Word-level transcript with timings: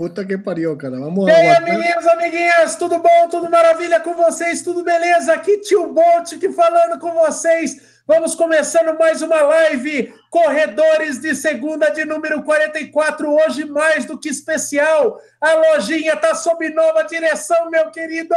Puta 0.00 0.24
que 0.24 0.38
pariu, 0.38 0.74
cara. 0.78 0.98
Vamos 0.98 1.28
E 1.28 1.30
aí, 1.30 1.48
amiguinhos, 1.48 2.06
amiguinhas, 2.06 2.74
tudo 2.74 2.98
bom? 3.00 3.28
Tudo 3.28 3.50
maravilha 3.50 4.00
com 4.00 4.14
vocês? 4.14 4.62
Tudo 4.62 4.82
beleza? 4.82 5.34
Aqui 5.34 5.58
tio 5.58 5.92
Bolt 5.92 6.38
que 6.38 6.50
falando 6.50 6.98
com 6.98 7.12
vocês. 7.12 8.00
Vamos 8.06 8.34
começando 8.34 8.98
mais 8.98 9.20
uma 9.20 9.42
live 9.42 10.10
Corredores 10.30 11.20
de 11.20 11.34
Segunda 11.34 11.90
de 11.90 12.06
número 12.06 12.42
44, 12.42 13.30
hoje 13.30 13.66
mais 13.66 14.06
do 14.06 14.18
que 14.18 14.30
especial. 14.30 15.20
A 15.38 15.52
lojinha 15.52 16.16
tá 16.16 16.34
sob 16.34 16.66
nova 16.70 17.02
direção, 17.02 17.68
meu 17.68 17.90
querido. 17.90 18.34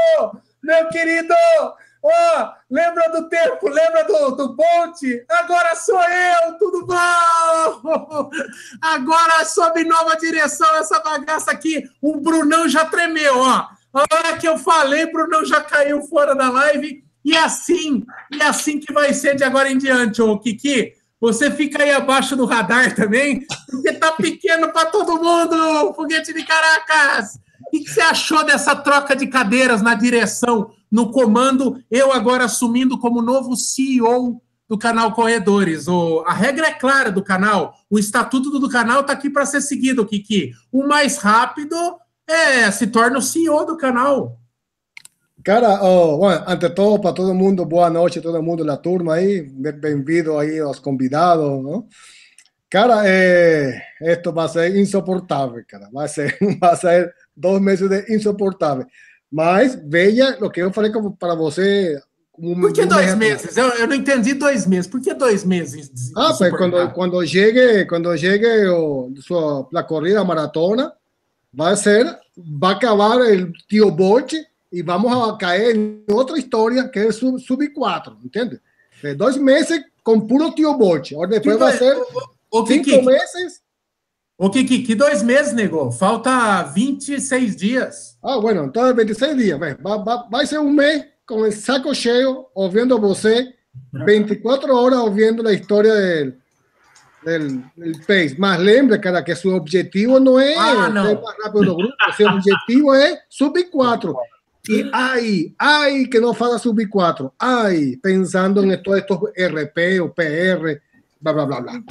Meu 0.62 0.90
querido, 0.90 1.34
oh, 2.04 2.50
lembra 2.70 3.10
do 3.10 3.30
tempo? 3.30 3.70
Lembra 3.70 4.04
do, 4.04 4.32
do 4.32 4.56
Bonte? 4.56 5.26
Agora 5.30 5.76
sou 5.76 6.02
eu, 6.02 6.58
tudo 6.58 6.86
bom? 6.86 8.30
Agora 8.82 9.46
sob 9.46 9.84
nova 9.86 10.16
direção 10.18 10.76
essa 10.76 11.00
bagaça 11.00 11.52
aqui. 11.52 11.84
O 12.02 12.18
Brunão 12.18 12.68
já 12.68 12.86
tremeu, 12.86 13.40
ó. 13.40 13.68
A 13.94 14.06
hora 14.12 14.38
que 14.38 14.48
eu 14.48 14.58
falei, 14.58 15.12
Brunão 15.12 15.46
já 15.46 15.62
caiu 15.62 16.02
fora 16.04 16.36
da 16.36 16.50
live. 16.50 17.04
E 17.24 17.38
assim, 17.38 18.04
e 18.32 18.42
assim 18.42 18.80
que 18.80 18.92
vai 18.92 19.14
ser 19.14 19.36
de 19.36 19.44
agora 19.44 19.72
em 19.72 19.78
diante, 19.78 20.22
ô 20.22 20.38
Kiki. 20.38 20.94
Você 21.22 21.50
fica 21.50 21.82
aí 21.82 21.92
abaixo 21.92 22.36
do 22.36 22.44
radar 22.44 22.94
também, 22.94 23.46
porque 23.72 23.94
tá 23.94 24.12
pequeno 24.12 24.74
para 24.74 24.88
todo 24.88 25.24
mundo, 25.24 25.94
foguete 25.94 26.34
de 26.34 26.44
Caracas. 26.44 27.40
O 27.66 27.70
que 27.72 27.90
você 27.90 28.02
achou 28.02 28.44
dessa 28.44 28.76
troca 28.76 29.16
de 29.16 29.28
cadeiras 29.28 29.82
na 29.82 29.94
direção? 29.94 30.72
No 30.94 31.12
comando, 31.12 31.84
eu 31.90 32.14
agora 32.14 32.46
assumindo 32.46 33.00
como 33.00 33.20
novo 33.20 33.56
CEO 33.56 34.40
do 34.70 34.78
canal 34.78 35.12
Corredores. 35.12 35.88
O, 35.88 36.24
a 36.28 36.34
regra 36.34 36.68
é 36.68 36.72
clara 36.72 37.12
do 37.12 37.24
canal, 37.24 37.74
o 37.90 37.98
estatuto 37.98 38.60
do 38.60 38.70
canal 38.70 39.02
está 39.02 39.14
aqui 39.14 39.28
para 39.28 39.44
ser 39.44 39.62
seguido, 39.62 40.06
Kiki. 40.06 40.52
O 40.72 40.88
mais 40.88 41.18
rápido 41.18 41.76
é, 42.28 42.70
se 42.70 42.86
torna 42.86 43.18
o 43.18 43.24
CEO 43.24 43.66
do 43.66 43.76
canal. 43.76 44.38
Cara, 45.44 45.84
oh, 45.84 46.20
bueno, 46.20 46.44
ante 46.48 46.70
todo, 46.70 47.02
para 47.02 47.12
todo 47.12 47.34
mundo, 47.34 47.66
boa 47.66 47.90
noite, 47.90 48.22
todo 48.22 48.44
mundo 48.44 48.64
da 48.64 48.78
turma 48.78 49.16
aí, 49.16 49.42
bem-vindo 49.42 50.38
aí 50.38 50.60
aos 50.60 50.80
convidados, 50.80 51.44
não? 51.64 51.88
Cara, 52.70 53.02
eh, 53.06 53.82
esto 54.02 54.32
vai 54.32 54.48
ser 54.48 54.76
insuportável, 54.76 55.64
cara, 55.68 55.90
vai 55.92 56.08
ser, 56.08 56.38
vai 56.62 56.76
ser 56.76 57.14
dois 57.36 57.60
meses 57.62 57.90
de 57.90 58.16
insuportável. 58.16 58.86
Mas 59.34 59.76
veja 59.84 60.38
o 60.42 60.50
que 60.52 60.62
eu 60.62 60.72
falei 60.72 60.92
para 61.18 61.34
você. 61.34 62.00
Um, 62.38 62.62
Por 62.62 62.72
que 62.72 62.86
dois 62.86 63.16
meses? 63.16 63.58
Eu, 63.58 63.68
eu, 63.70 63.88
não 63.88 63.96
entendi 63.96 64.36
dois 64.36 64.68
meses. 64.68 64.86
Por 64.86 65.02
que 65.02 65.12
dois 65.12 65.44
meses? 65.44 66.12
Ah, 66.16 66.32
pues 66.38 66.56
quando, 66.56 66.94
quando 66.94 67.26
chegue, 67.26 67.84
quando 67.86 68.16
chegue 68.16 68.68
o, 68.68 69.12
sua, 69.22 69.68
a 69.74 69.84
corrida 69.84 70.24
maratona, 70.24 70.94
vai 71.52 71.76
ser, 71.76 72.06
vai 72.38 72.74
acabar 72.74 73.18
o 73.18 73.52
tio 73.68 73.90
Bolt 73.90 74.34
e 74.72 74.84
vamos 74.84 75.12
a 75.12 75.36
cair 75.36 75.76
em 75.76 76.04
outra 76.12 76.38
história 76.38 76.88
que 76.88 77.00
é 77.00 77.12
sub, 77.12 77.42
sub 77.42 77.68
4, 77.74 78.16
entende? 78.24 78.62
De 79.02 79.16
dois 79.16 79.36
meses 79.36 79.82
com 80.04 80.20
puro 80.20 80.52
tio. 80.52 80.70
Agora 80.74 81.28
depois 81.28 81.58
vai 81.58 81.76
ser 81.76 81.98
o, 81.98 82.62
o, 82.62 82.68
cinco 82.68 82.86
que, 82.86 83.02
meses 83.02 83.63
O 84.38 84.50
que, 84.50 84.64
que, 84.64 84.96
dois 84.96 85.22
meses, 85.22 85.54
nego? 85.54 85.92
Falta 85.92 86.64
26 86.64 87.56
dias. 87.56 88.18
Ah, 88.24 88.40
bueno, 88.40 88.66
então 88.66 88.94
26 88.94 89.38
dias. 89.38 89.60
Vai, 89.60 89.76
vai, 89.76 90.18
vai 90.30 90.46
ser 90.46 90.60
um 90.60 90.72
mês 90.72 91.06
com 91.26 91.42
o 91.42 91.52
saco 91.52 91.94
cheio, 91.94 92.48
ouvindo 92.54 93.00
você, 93.00 93.54
24 93.94 94.76
horas 94.76 95.00
ouvindo 95.00 95.48
a 95.48 95.54
história 95.54 95.94
del, 95.94 96.34
del, 97.24 97.64
del 97.78 98.00
pace. 98.06 98.36
Mas 98.38 98.60
lembra, 98.60 99.00
cara, 99.00 99.24
que 99.24 99.36
seu 99.36 99.54
objetivo 99.54 100.20
não 100.20 100.40
é 100.40 100.56
ah, 100.56 100.90
não. 100.90 101.06
ser 101.06 101.22
mais 101.22 101.38
rápido 101.44 101.66
do 101.66 101.76
grupo, 101.76 101.96
seu 102.18 102.28
objetivo 102.28 102.94
é 102.94 103.22
subir 103.30 103.70
4. 103.70 104.16
E 104.70 104.90
ai, 104.94 105.54
ai, 105.60 106.06
que 106.06 106.20
não 106.20 106.34
faça 106.34 106.58
subir 106.58 106.88
4. 106.88 107.32
Ai, 107.40 107.98
pensando 108.02 108.64
em 108.64 108.82
todos 108.82 109.00
estes 109.00 109.18
RP 109.38 110.02
ou 110.02 110.10
PR, 110.10 110.80
blá, 111.22 111.34
blá, 111.34 111.46
blá, 111.46 111.62
blá. 111.62 111.84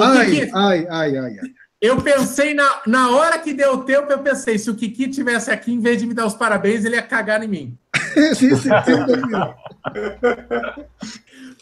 Ai, 0.00 0.50
ai, 0.52 0.86
ai, 0.88 1.16
ai, 1.16 1.38
ai. 1.38 1.59
Eu 1.80 2.02
pensei, 2.02 2.52
na, 2.52 2.82
na 2.86 3.10
hora 3.10 3.38
que 3.38 3.54
deu 3.54 3.78
tempo, 3.78 4.12
eu 4.12 4.18
pensei, 4.18 4.58
se 4.58 4.68
o 4.70 4.74
Kiki 4.74 5.08
tivesse 5.08 5.50
aqui, 5.50 5.72
em 5.72 5.80
vez 5.80 5.98
de 5.98 6.06
me 6.06 6.12
dar 6.12 6.26
os 6.26 6.34
parabéns, 6.34 6.84
ele 6.84 6.96
ia 6.96 7.02
cagar 7.02 7.42
em 7.42 7.48
mim. 7.48 7.78
sim, 8.34 8.54
sim, 8.54 8.68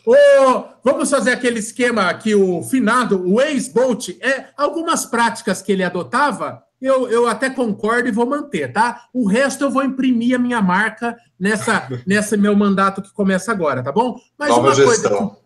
oh, 0.05 0.65
vamos 0.83 1.09
fazer 1.09 1.31
aquele 1.31 1.61
esquema 1.61 2.13
que 2.15 2.35
o 2.35 2.63
finado, 2.65 3.23
o 3.29 3.41
ex-Bolt, 3.41 4.09
é, 4.21 4.47
algumas 4.57 5.07
práticas 5.07 5.63
que 5.63 5.71
ele 5.71 5.85
adotava, 5.85 6.65
eu, 6.81 7.09
eu 7.09 7.29
até 7.29 7.51
concordo 7.51 8.09
e 8.09 8.13
vou 8.13 8.27
manter, 8.27 8.73
tá? 8.73 9.05
O 9.13 9.27
resto 9.27 9.65
eu 9.65 9.71
vou 9.71 9.85
imprimir 9.85 10.37
a 10.37 10.39
minha 10.39 10.63
marca 10.63 11.17
nessa, 11.39 11.89
nessa 12.07 12.37
meu 12.37 12.55
mandato 12.57 13.03
que 13.03 13.13
começa 13.13 13.51
agora, 13.51 13.83
tá 13.83 13.93
bom? 13.93 14.17
Mas 14.39 14.49
Nova 14.51 14.61
uma 14.63 14.75
gestão. 14.75 15.17
coisa. 15.17 15.38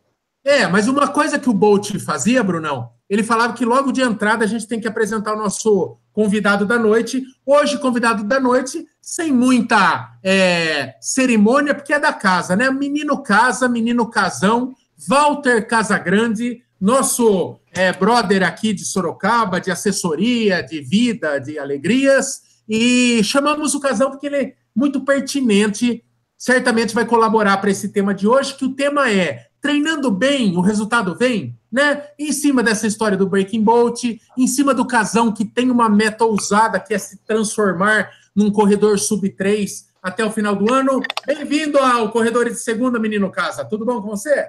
É, 0.45 0.67
mas 0.67 0.89
uma 0.89 1.07
coisa 1.09 1.39
que 1.39 1.49
o 1.49 1.53
Bolt 1.53 1.99
fazia, 1.99 2.43
Brunão, 2.43 2.91
ele 3.09 3.23
falava 3.23 3.53
que 3.53 3.65
logo 3.65 3.93
de 3.93 4.01
entrada 4.01 4.45
a 4.45 4.49
gente 4.49 4.67
tem 4.67 4.81
que 4.81 4.89
apresentar 4.89 5.35
o 5.35 5.39
nosso 5.39 5.99
convidado 6.13 6.67
da 6.67 6.79
noite. 6.79 7.23
Hoje, 7.47 7.79
convidado 7.79 8.25
da 8.25 8.41
noite, 8.41 8.85
sem 9.01 9.33
muita 9.33 10.17
é, 10.23 10.95
cerimônia, 11.01 11.75
porque 11.75 11.93
é 11.93 11.99
da 11.99 12.13
casa, 12.13 12.57
né? 12.57 12.71
Menino 12.71 13.23
casa, 13.23 13.69
menino 13.69 14.11
casão, 14.11 14.75
Walter 15.09 15.67
Casagrande, 15.67 16.63
nosso 16.81 17.61
é, 17.73 17.93
brother 17.93 18.43
aqui 18.43 18.73
de 18.73 18.85
Sorocaba, 18.85 19.61
de 19.61 19.71
assessoria, 19.71 20.63
de 20.63 20.81
vida, 20.81 21.39
de 21.39 21.59
alegrias. 21.59 22.43
E 22.69 23.23
chamamos 23.23 23.75
o 23.75 23.81
casão 23.81 24.11
porque 24.11 24.27
ele 24.27 24.37
é 24.37 24.55
muito 24.75 25.05
pertinente, 25.05 26.03
certamente 26.37 26.95
vai 26.95 27.05
colaborar 27.05 27.59
para 27.59 27.71
esse 27.71 27.91
tema 27.91 28.15
de 28.15 28.27
hoje, 28.27 28.55
que 28.57 28.65
o 28.65 28.75
tema 28.75 29.11
é 29.11 29.52
treinando 29.63 30.11
bem, 30.11 30.57
o 30.57 30.61
resultado 30.61 31.15
vem, 31.15 31.57
né? 31.71 32.09
Em 32.19 32.33
cima 32.33 32.65
dessa 32.65 32.85
história 32.85 33.17
do 33.17 33.29
Breaking 33.29 33.63
Bolt, 33.63 34.03
em 34.37 34.47
cima 34.49 34.75
do 34.75 34.85
casão 34.85 35.31
que 35.31 35.45
tem 35.45 35.71
uma 35.71 35.89
meta 35.89 36.25
ousada, 36.25 36.81
que 36.81 36.93
é 36.93 36.99
se 36.99 37.25
transformar 37.25 38.11
num 38.35 38.51
corredor 38.51 38.99
sub-3 38.99 39.87
até 40.03 40.25
o 40.25 40.33
final 40.33 40.57
do 40.57 40.75
ano. 40.75 41.01
Bem-vindo 41.25 41.79
ao 41.79 42.11
Corredor 42.11 42.47
de 42.47 42.57
Segunda, 42.57 42.99
menino 42.99 43.31
Casa. 43.31 43.65
Tudo 43.65 43.87
bom 43.87 44.03
com 44.03 44.09
você? 44.09 44.49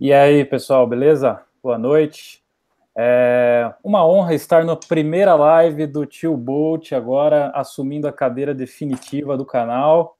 E 0.00 0.12
aí, 0.12 0.44
pessoal, 0.44 0.84
beleza? 0.88 1.40
Boa 1.62 1.78
noite. 1.78 2.42
É 2.96 3.72
uma 3.84 4.04
honra 4.04 4.34
estar 4.34 4.64
na 4.64 4.74
primeira 4.74 5.36
live 5.36 5.86
do 5.86 6.04
Tio 6.04 6.36
Bolt, 6.36 6.90
agora 6.90 7.52
assumindo 7.54 8.08
a 8.08 8.12
cadeira 8.12 8.52
definitiva 8.52 9.36
do 9.36 9.46
canal. 9.46 10.16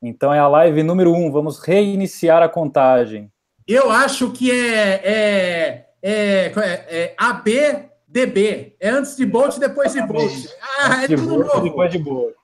Então 0.00 0.32
é 0.32 0.38
a 0.38 0.46
live 0.46 0.84
número 0.84 1.12
um. 1.12 1.32
Vamos 1.32 1.58
reiniciar 1.58 2.44
a 2.44 2.48
contagem. 2.48 3.31
Eu 3.66 3.90
acho 3.90 4.30
que 4.30 4.50
é, 4.50 5.00
é, 5.04 5.86
é, 6.02 6.52
é 6.54 7.14
ABDB. 7.16 8.76
É 8.80 8.90
antes 8.90 9.16
de 9.16 9.24
Bolt, 9.24 9.58
depois 9.58 9.92
de 9.92 10.02
Bolt. 10.02 10.46
Ah, 10.80 11.04
é 11.04 11.08
tudo 11.08 11.26
Bolt, 11.26 11.46
novo. 11.46 11.60
Depois 11.62 11.90
de 11.90 11.98
Bolt. 11.98 12.34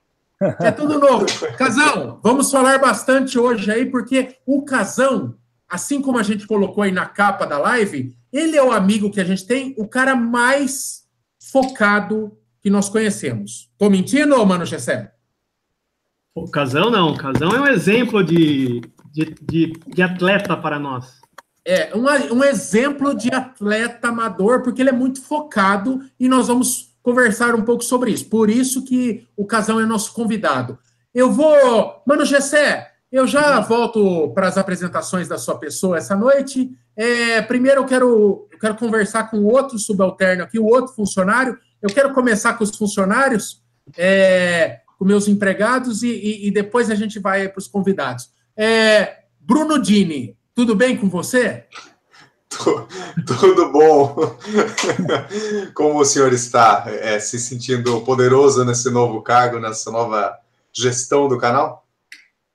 É 0.60 0.70
tudo 0.70 0.98
novo. 0.98 1.26
Casão, 1.56 2.20
vamos 2.22 2.50
falar 2.50 2.78
bastante 2.78 3.38
hoje 3.38 3.70
aí, 3.70 3.86
porque 3.86 4.36
o 4.46 4.64
Casão, 4.64 5.34
assim 5.68 6.00
como 6.00 6.18
a 6.18 6.22
gente 6.22 6.46
colocou 6.46 6.84
aí 6.84 6.92
na 6.92 7.06
capa 7.06 7.44
da 7.44 7.58
live, 7.58 8.16
ele 8.32 8.56
é 8.56 8.62
o 8.62 8.70
amigo 8.70 9.10
que 9.10 9.20
a 9.20 9.24
gente 9.24 9.46
tem, 9.46 9.74
o 9.76 9.88
cara 9.88 10.14
mais 10.14 11.04
focado 11.40 12.36
que 12.60 12.70
nós 12.70 12.88
conhecemos. 12.88 13.68
Tô 13.76 13.90
mentindo, 13.90 14.44
mano 14.46 14.64
Gessé? 14.64 15.12
O 16.34 16.48
Casão 16.48 16.90
não. 16.90 17.14
O 17.14 17.18
Casão 17.18 17.50
é 17.50 17.60
um 17.60 17.66
exemplo 17.66 18.22
de, 18.22 18.80
de, 19.12 19.34
de, 19.42 19.72
de 19.86 20.02
atleta 20.02 20.56
para 20.56 20.78
nós. 20.78 21.18
É, 21.64 21.94
um, 21.94 22.38
um 22.38 22.44
exemplo 22.44 23.14
de 23.14 23.32
atleta 23.32 24.08
amador, 24.08 24.62
porque 24.62 24.80
ele 24.80 24.90
é 24.90 24.92
muito 24.92 25.20
focado 25.22 26.00
e 26.18 26.28
nós 26.28 26.48
vamos 26.48 26.94
conversar 27.02 27.54
um 27.54 27.62
pouco 27.62 27.84
sobre 27.84 28.10
isso. 28.10 28.28
Por 28.28 28.48
isso 28.48 28.84
que 28.84 29.26
o 29.36 29.46
Casão 29.46 29.80
é 29.80 29.86
nosso 29.86 30.12
convidado. 30.12 30.78
Eu 31.14 31.30
vou. 31.30 32.02
Mano 32.06 32.24
Gessé, 32.24 32.92
eu 33.10 33.26
já 33.26 33.60
volto 33.60 34.30
para 34.34 34.48
as 34.48 34.58
apresentações 34.58 35.28
da 35.28 35.38
sua 35.38 35.58
pessoa 35.58 35.98
essa 35.98 36.14
noite. 36.14 36.70
É, 36.94 37.40
primeiro 37.42 37.80
eu 37.80 37.86
quero, 37.86 38.48
eu 38.52 38.58
quero 38.58 38.74
conversar 38.76 39.30
com 39.30 39.44
outro 39.44 39.78
subalterno 39.78 40.44
aqui, 40.44 40.58
o 40.58 40.66
outro 40.66 40.94
funcionário. 40.94 41.58
Eu 41.80 41.88
quero 41.88 42.12
começar 42.12 42.54
com 42.54 42.64
os 42.64 42.76
funcionários, 42.76 43.62
é, 43.96 44.80
com 44.98 45.04
meus 45.04 45.28
empregados, 45.28 46.02
e, 46.02 46.08
e, 46.08 46.48
e 46.48 46.50
depois 46.50 46.90
a 46.90 46.94
gente 46.94 47.18
vai 47.18 47.48
para 47.48 47.58
os 47.58 47.68
convidados. 47.68 48.30
É, 48.60 49.18
Bruno 49.38 49.80
Dini, 49.80 50.36
tudo 50.52 50.74
bem 50.74 50.96
com 50.96 51.08
você? 51.08 51.66
Tudo 52.48 53.70
bom. 53.70 54.36
Como 55.74 56.00
o 56.00 56.04
senhor 56.04 56.32
está 56.32 56.84
é, 56.88 57.20
se 57.20 57.38
sentindo 57.38 58.00
poderoso 58.00 58.64
nesse 58.64 58.90
novo 58.90 59.22
cargo, 59.22 59.60
nessa 59.60 59.92
nova 59.92 60.36
gestão 60.72 61.28
do 61.28 61.38
canal? 61.38 61.86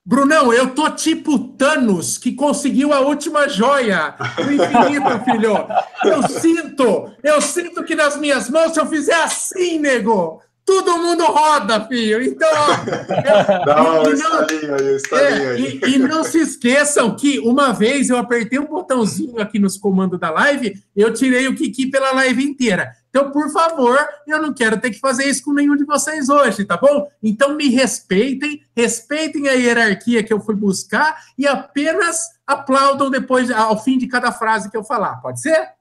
Brunão, 0.05 0.51
eu 0.51 0.75
tô 0.75 0.89
tipo 0.89 1.39
Thanos, 1.39 2.17
que 2.17 2.33
conseguiu 2.33 2.91
a 2.91 2.99
última 2.99 3.47
joia 3.47 4.13
do 4.35 4.51
infinito, 4.51 5.23
filho. 5.23 5.55
Eu 6.03 6.27
sinto, 6.27 7.13
eu 7.23 7.41
sinto 7.41 7.81
que 7.85 7.95
nas 7.95 8.17
minhas 8.17 8.49
mãos, 8.49 8.73
se 8.73 8.79
eu 8.81 8.85
fizer 8.85 9.15
assim, 9.15 9.79
nego, 9.79 10.41
todo 10.65 10.97
mundo 10.97 11.23
roda, 11.25 11.85
filho. 11.87 12.21
Então, 12.21 12.49
Não, 13.65 14.03
e, 14.03 14.07
o 14.07 14.13
estalinho 14.13 14.75
aí, 14.75 14.97
é, 15.11 15.49
aí. 15.49 15.81
e, 15.83 15.95
e 15.95 15.97
não 15.97 16.23
se 16.23 16.39
esqueçam 16.39 17.15
que 17.15 17.39
uma 17.39 17.73
vez 17.73 18.09
eu 18.09 18.17
apertei 18.17 18.59
um 18.59 18.65
botãozinho 18.65 19.41
aqui 19.41 19.59
nos 19.59 19.77
comandos 19.77 20.19
da 20.19 20.29
live, 20.29 20.81
eu 20.95 21.13
tirei 21.13 21.47
o 21.47 21.55
Kiki 21.55 21.87
pela 21.87 22.11
live 22.13 22.43
inteira. 22.43 22.91
Então, 23.09 23.29
por 23.29 23.51
favor, 23.51 23.99
eu 24.25 24.41
não 24.41 24.51
quero 24.51 24.79
ter 24.79 24.89
que 24.89 24.99
fazer 24.99 25.25
isso 25.25 25.43
com 25.43 25.53
nenhum 25.53 25.75
de 25.75 25.85
vocês 25.85 26.29
hoje, 26.29 26.65
tá 26.65 26.75
bom? 26.75 27.07
Então, 27.21 27.55
me 27.55 27.69
respeitem, 27.69 28.63
respeitem 28.75 29.47
a 29.47 29.53
hierarquia 29.53 30.23
que 30.23 30.33
eu 30.33 30.39
fui 30.39 30.55
buscar 30.55 31.21
e 31.37 31.45
apenas 31.45 32.17
aplaudam 32.47 33.11
depois, 33.11 33.51
ao 33.51 33.81
fim 33.83 33.99
de 33.99 34.07
cada 34.07 34.31
frase 34.31 34.69
que 34.71 34.75
eu 34.75 34.83
falar. 34.83 35.17
Pode 35.17 35.41
ser? 35.41 35.73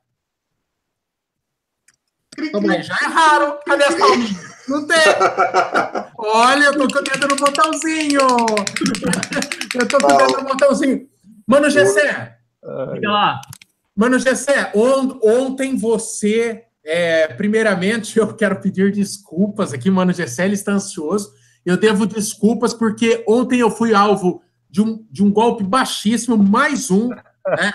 Tá 2.36 2.82
já 2.82 2.94
é 2.94 3.06
raro. 3.06 3.58
Cadê 3.66 3.84
as 3.84 3.94
palminhas? 3.94 4.51
Não 4.68 4.86
tem. 4.86 4.96
Olha, 6.16 6.64
eu 6.66 6.72
tô 6.78 6.88
com 6.88 6.98
o 6.98 7.02
dedo 7.02 7.28
no 7.28 7.36
botãozinho. 7.36 8.20
Eu 9.74 9.88
tô 9.88 9.98
com 9.98 10.12
o 10.12 10.16
dedo 10.16 10.32
no 10.38 10.44
botãozinho. 10.44 11.06
Mano 11.46 11.68
Gessé, 11.70 12.36
Fica 12.94 13.10
lá. 13.10 13.40
Mano 13.96 14.18
Gessé, 14.18 14.70
on- 14.74 15.18
ontem 15.22 15.76
você, 15.76 16.64
é, 16.84 17.26
primeiramente, 17.28 18.18
eu 18.20 18.32
quero 18.34 18.60
pedir 18.60 18.92
desculpas 18.92 19.72
aqui, 19.72 19.90
Mano 19.90 20.12
Gessé, 20.12 20.44
ele 20.44 20.54
está 20.54 20.72
ansioso. 20.72 21.32
Eu 21.64 21.76
devo 21.76 22.06
desculpas 22.06 22.72
porque 22.74 23.24
ontem 23.28 23.60
eu 23.60 23.70
fui 23.70 23.94
alvo 23.94 24.42
de 24.70 24.80
um, 24.80 25.04
de 25.10 25.22
um 25.22 25.30
golpe 25.30 25.62
baixíssimo, 25.62 26.36
mais 26.36 26.90
um, 26.90 27.08
né? 27.08 27.22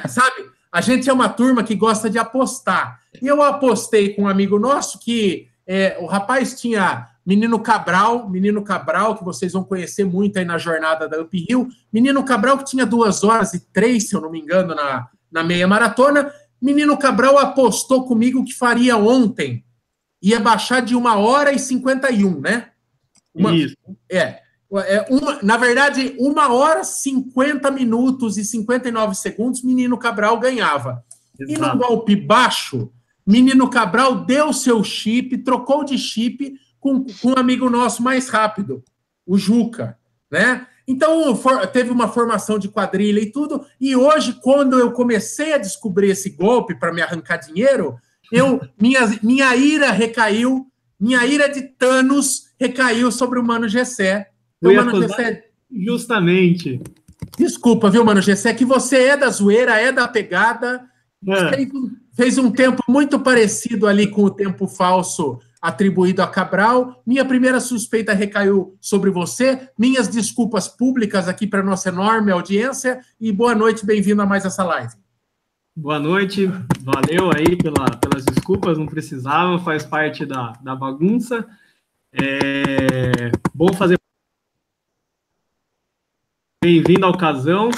sabe? 0.10 0.50
A 0.72 0.82
gente 0.82 1.10
é 1.10 1.14
uma 1.14 1.30
turma 1.30 1.64
que 1.64 1.76
gosta 1.76 2.10
de 2.10 2.18
apostar. 2.18 3.00
E 3.22 3.28
eu 3.28 3.42
apostei 3.42 4.14
com 4.14 4.24
um 4.24 4.28
amigo 4.28 4.60
nosso 4.60 5.00
que 5.00 5.48
é, 5.68 5.98
o 6.00 6.06
rapaz 6.06 6.60
tinha 6.60 7.10
Menino 7.26 7.60
Cabral, 7.60 8.30
Menino 8.30 8.64
Cabral, 8.64 9.18
que 9.18 9.24
vocês 9.26 9.52
vão 9.52 9.66
conhecer 9.66 10.06
muito 10.06 10.40
aí 10.40 10.46
na 10.46 10.58
jornada 10.58 11.10
da 11.10 11.22
Up 11.22 11.46
Hill. 11.50 11.68
Menino 11.92 12.24
Cabral 12.24 12.58
que 12.58 12.64
tinha 12.64 12.86
duas 12.86 13.22
horas 13.22 13.54
e 13.54 13.60
três, 13.60 14.08
se 14.08 14.16
eu 14.16 14.22
não 14.22 14.32
me 14.32 14.40
engano, 14.40 14.74
na, 14.74 15.10
na 15.30 15.44
meia 15.44 15.68
maratona. 15.68 16.32
Menino 16.62 16.98
Cabral 16.98 17.38
apostou 17.38 18.06
comigo 18.06 18.46
que 18.46 18.54
faria 18.54 18.96
ontem. 18.96 19.66
Ia 20.22 20.40
baixar 20.40 20.82
de 20.82 20.96
uma 20.96 21.18
hora 21.18 21.52
e 21.52 21.60
51, 21.60 22.40
né? 22.40 22.70
Uma, 23.36 23.54
Isso. 23.54 23.76
é. 24.10 24.40
É 24.86 25.06
uma, 25.10 25.42
na 25.42 25.56
verdade, 25.56 26.14
uma 26.20 26.52
hora, 26.52 26.84
50 26.84 27.72
minutos 27.72 28.38
e 28.38 28.44
59 28.44 29.16
segundos, 29.16 29.64
Menino 29.64 29.98
Cabral 29.98 30.38
ganhava. 30.40 31.06
E 31.40 31.54
no 31.58 31.66
Exato. 31.66 31.78
golpe 31.78 32.16
baixo, 32.18 32.92
Menino 33.28 33.70
Cabral 33.70 34.24
deu 34.26 34.54
seu 34.54 34.82
chip, 34.84 35.38
trocou 35.40 35.84
de 35.84 35.98
chip 35.98 36.56
com, 36.80 37.04
com 37.04 37.32
um 37.32 37.38
amigo 37.38 37.70
nosso 37.70 38.02
mais 38.02 38.30
rápido, 38.30 38.82
o 39.26 39.38
Juca, 39.38 39.98
né? 40.32 40.66
Então, 40.88 41.36
for- 41.36 41.68
teve 41.68 41.92
uma 41.92 42.08
formação 42.08 42.58
de 42.58 42.70
quadrilha 42.70 43.20
e 43.20 43.30
tudo. 43.30 43.66
E 43.82 43.94
hoje, 43.94 44.40
quando 44.42 44.80
eu 44.80 44.94
comecei 44.94 45.54
a 45.54 45.58
descobrir 45.58 46.10
esse 46.12 46.30
golpe 46.30 46.74
para 46.76 46.94
me 46.94 47.02
arrancar 47.02 47.36
dinheiro, 47.38 47.98
eu 48.32 48.62
minha, 48.82 49.02
minha 49.22 49.54
ira 49.58 49.92
recaiu, 49.92 50.66
minha 50.98 51.26
ira 51.26 51.50
de 51.50 51.62
Thanos 51.62 52.54
recaiu 52.58 53.12
sobre 53.12 53.38
o 53.38 53.44
Mano 53.44 53.68
Gessé. 53.68 54.30
Eu 54.62 54.72
Então, 54.72 54.86
Mano 54.86 55.02
Gessé, 55.02 55.50
Justamente. 55.70 56.82
desculpa, 57.38 57.90
viu, 57.90 58.06
Mano 58.06 58.22
Gessé, 58.22 58.54
que 58.54 58.64
você 58.64 59.08
é 59.10 59.18
da 59.18 59.30
zoeira, 59.30 59.78
é 59.80 59.92
da 59.92 60.08
pegada, 60.08 60.86
É, 61.28 61.50
fez 62.18 62.40
um, 62.40 62.52
tempo 62.52 62.84
muito 62.90 63.20
parecido 63.20 63.86
ali 63.86 64.08
com 64.08 64.24
o 64.24 64.32
tempo 64.32 64.68
falso 64.68 65.40
atribuído 65.62 66.24
a 66.24 66.28
Cabral. 66.28 67.02
Minha 67.06 67.24
primeira 67.24 67.60
suspeita 67.60 68.12
recaiu 68.12 68.76
sobre 68.82 69.12
você. 69.12 69.70
Minhas 69.78 70.08
desculpas 70.08 70.68
públicas 70.68 71.28
aqui 71.28 71.46
para 71.46 71.62
nossa 71.62 71.90
enorme 71.90 72.32
audiência 72.32 73.02
e 73.22 73.32
boa 73.32 73.54
noite, 73.54 73.86
bem-vindo 73.86 74.24
a 74.24 74.26
mais 74.26 74.46
essa 74.46 74.64
live. 74.64 74.94
boa 75.76 76.00
noite. 76.00 76.48
Valeu 76.82 77.30
aí 77.36 77.56
pela, 77.56 77.86
pelas 77.98 78.26
desculpas, 78.26 78.80
não 78.80 78.88
precisava, 78.88 79.60
faz 79.60 79.86
parte 79.86 80.26
da, 80.26 80.54
da 80.54 80.76
bagunça. 80.76 81.46
É, 82.12 83.32
bom 83.54 83.72
fazer. 83.74 83.96
Bem-vindo 86.64 87.06
ao 87.06 87.16
Casão. 87.16 87.70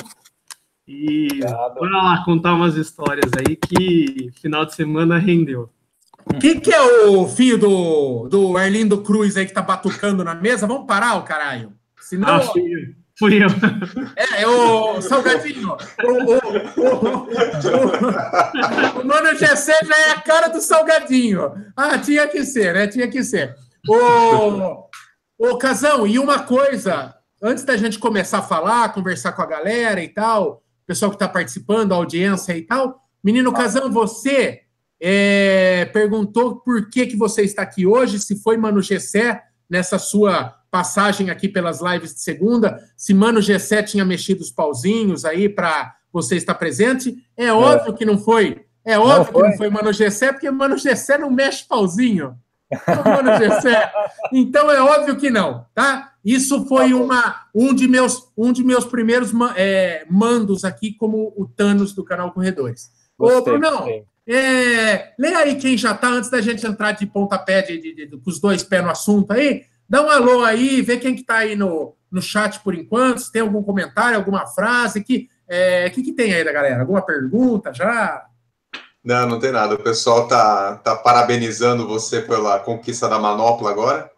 E 0.92 1.28
Obrigado. 1.28 1.76
bora 1.76 1.98
lá 2.02 2.24
contar 2.26 2.56
umas 2.56 2.76
histórias 2.76 3.30
aí 3.38 3.56
que 3.56 4.32
final 4.42 4.66
de 4.66 4.74
semana 4.74 5.20
rendeu. 5.20 5.70
Quem 6.42 6.60
que 6.60 6.74
é 6.74 6.82
o 7.08 7.28
filho 7.28 7.60
do, 7.60 8.28
do 8.28 8.58
Arlindo 8.58 9.02
Cruz 9.04 9.38
aí 9.38 9.46
que 9.46 9.54
tá 9.54 9.62
batucando 9.62 10.24
na 10.24 10.34
mesa? 10.34 10.66
Vamos 10.66 10.88
parar, 10.88 11.16
o 11.18 11.24
caralho. 11.24 11.74
Senão, 12.02 12.38
Ah, 12.38 12.42
fui 12.42 12.62
eu. 12.64 12.80
Fui 13.20 13.44
eu. 13.44 13.48
É, 14.16 14.42
é 14.44 14.48
o 14.48 15.00
Salgadinho. 15.02 15.76
O, 16.04 16.12
o, 16.12 16.38
o, 16.82 16.98
o, 18.98 19.02
o 19.02 19.06
Mano 19.06 19.36
Gessé 19.38 19.78
já 19.86 19.98
é 20.08 20.12
a 20.12 20.22
cara 20.22 20.48
do 20.48 20.60
Salgadinho. 20.62 21.52
Ah, 21.76 21.98
tinha 22.00 22.28
que 22.28 22.44
ser, 22.46 22.74
né? 22.74 22.88
Tinha 22.88 23.08
que 23.08 23.24
ser. 23.24 23.56
Ô, 23.88 24.88
ô 25.38 25.58
Casão, 25.58 26.08
e 26.08 26.18
uma 26.18 26.40
coisa, 26.40 27.14
antes 27.44 27.64
da 27.64 27.78
gente 27.78 28.00
começar 28.00 28.40
a 28.40 28.44
falar, 28.44 28.92
conversar 28.94 29.34
com 29.34 29.42
a 29.42 29.46
galera 29.48 30.02
e 30.02 30.08
tal, 30.10 30.64
o 30.69 30.69
pessoal 30.90 31.12
que 31.12 31.18
está 31.18 31.30
participando, 31.30 31.92
a 31.92 31.98
audiência 31.98 32.58
e 32.58 32.64
tal, 32.64 33.00
menino 33.24 33.54
Casão, 33.54 33.92
você 33.92 34.62
é, 35.00 35.86
perguntou 35.94 36.56
por 36.62 36.90
que, 36.90 37.06
que 37.06 37.16
você 37.16 37.44
está 37.44 37.62
aqui 37.62 37.86
hoje, 37.86 38.20
se 38.20 38.42
foi 38.42 38.58
Mano 38.58 38.82
Gessé 38.82 39.40
nessa 39.70 40.00
sua 40.00 40.56
passagem 40.72 41.30
aqui 41.30 41.48
pelas 41.48 41.80
lives 41.80 42.16
de 42.16 42.22
segunda, 42.22 42.80
se 42.98 43.14
Mano 43.14 43.40
G7 43.40 43.84
tinha 43.84 44.04
mexido 44.04 44.42
os 44.42 44.50
pauzinhos 44.50 45.26
aí 45.26 45.48
para 45.48 45.96
você 46.12 46.36
estar 46.38 46.56
presente. 46.56 47.16
É 47.38 47.54
óbvio 47.54 47.94
que 47.94 48.04
não 48.04 48.18
foi. 48.18 48.66
É 48.84 48.98
óbvio 48.98 49.26
que 49.26 49.32
foi? 49.32 49.48
não 49.48 49.58
foi 49.58 49.70
Mano 49.70 49.92
G7, 49.92 50.32
porque 50.32 50.50
Mano 50.50 50.76
G7 50.76 51.20
não 51.20 51.30
mexe 51.30 51.68
pauzinho. 51.68 52.36
Ô, 52.72 53.10
Mano 53.10 53.32
G7. 53.32 53.90
Então 54.34 54.70
é 54.72 54.82
óbvio 54.82 55.16
que 55.18 55.30
não, 55.30 55.66
tá? 55.74 56.14
Isso 56.24 56.66
foi 56.68 56.94
uma, 56.94 57.44
um, 57.56 57.74
de 57.74 57.88
meus, 57.88 58.32
um 58.38 58.52
de 58.52 58.64
meus 58.64 58.86
primeiros 58.86 59.32
é, 59.56 60.06
mandos 60.10 60.64
aqui 60.64 60.94
como 60.94 61.34
o 61.36 61.48
Thanos 61.48 61.94
do 61.94 62.04
canal 62.04 62.32
Corredores. 62.32 62.92
Ô, 63.18 63.26
Gostei, 63.28 63.54
Brunão, 63.58 63.78
gostei. 63.80 64.06
é, 64.28 65.14
leia 65.18 65.38
aí 65.40 65.56
quem 65.56 65.78
já 65.78 65.92
está, 65.94 66.08
antes 66.10 66.30
da 66.30 66.42
gente 66.42 66.66
entrar 66.66 66.92
de 66.92 67.06
pontapé, 67.06 67.62
de, 67.62 67.80
de- 67.82 68.08
de- 68.08 68.18
com 68.18 68.30
os 68.30 68.40
dois 68.40 68.64
pés 68.64 68.84
no 68.84 68.90
assunto 68.92 69.32
aí. 69.32 69.64
Dá 69.88 70.02
um 70.04 70.10
alô 70.10 70.44
aí, 70.44 70.82
vê 70.82 70.98
quem 70.98 71.16
que 71.16 71.22
está 71.22 71.38
aí 71.38 71.56
no, 71.56 71.96
no 72.12 72.22
chat 72.22 72.60
por 72.60 72.76
enquanto, 72.76 73.20
se 73.22 73.32
tem 73.32 73.42
algum 73.42 73.64
comentário, 73.64 74.18
alguma 74.18 74.46
frase. 74.46 75.04
que 75.04 75.28
é, 75.48 75.90
que, 75.90 76.04
que 76.04 76.14
tem 76.14 76.32
aí 76.32 76.44
da 76.44 76.52
galera? 76.52 76.82
Alguma 76.82 77.02
pergunta 77.02 77.74
já? 77.74 78.24
Não, 79.04 79.28
não 79.28 79.40
tem 79.40 79.52
nada. 79.52 79.76
O 79.76 79.80
pessoal 79.84 80.28
tá, 80.28 80.76
tá 80.84 80.96
parabenizando 80.96 81.88
você 81.88 82.22
pela 82.22 82.60
conquista 82.60 83.08
da 83.08 83.18
manopla 83.20 83.70
agora. 83.72 84.12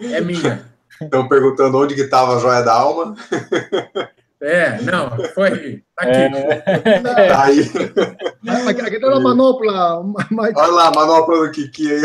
E 0.00 0.04
É 0.14 0.20
minha. 0.20 0.64
estão 1.00 1.28
perguntando 1.28 1.76
onde 1.78 1.94
que 1.94 2.00
estava 2.02 2.36
a 2.36 2.38
joia 2.40 2.62
da 2.62 2.72
alma. 2.72 3.14
É, 4.40 4.80
não, 4.82 5.10
foi. 5.34 5.82
Tá 5.96 6.04
aqui. 6.04 6.10
É, 6.12 7.00
Tá 7.28 7.44
aí. 7.44 7.60
Aqui, 8.68 8.80
aqui 8.80 8.94
está 8.96 9.14
a 9.16 9.20
manopla. 9.20 10.02
Olha 10.56 10.72
lá 10.72 10.88
a 10.88 10.94
manopla 10.94 11.46
do 11.46 11.50
Kiki 11.50 11.90
aí. 11.92 12.02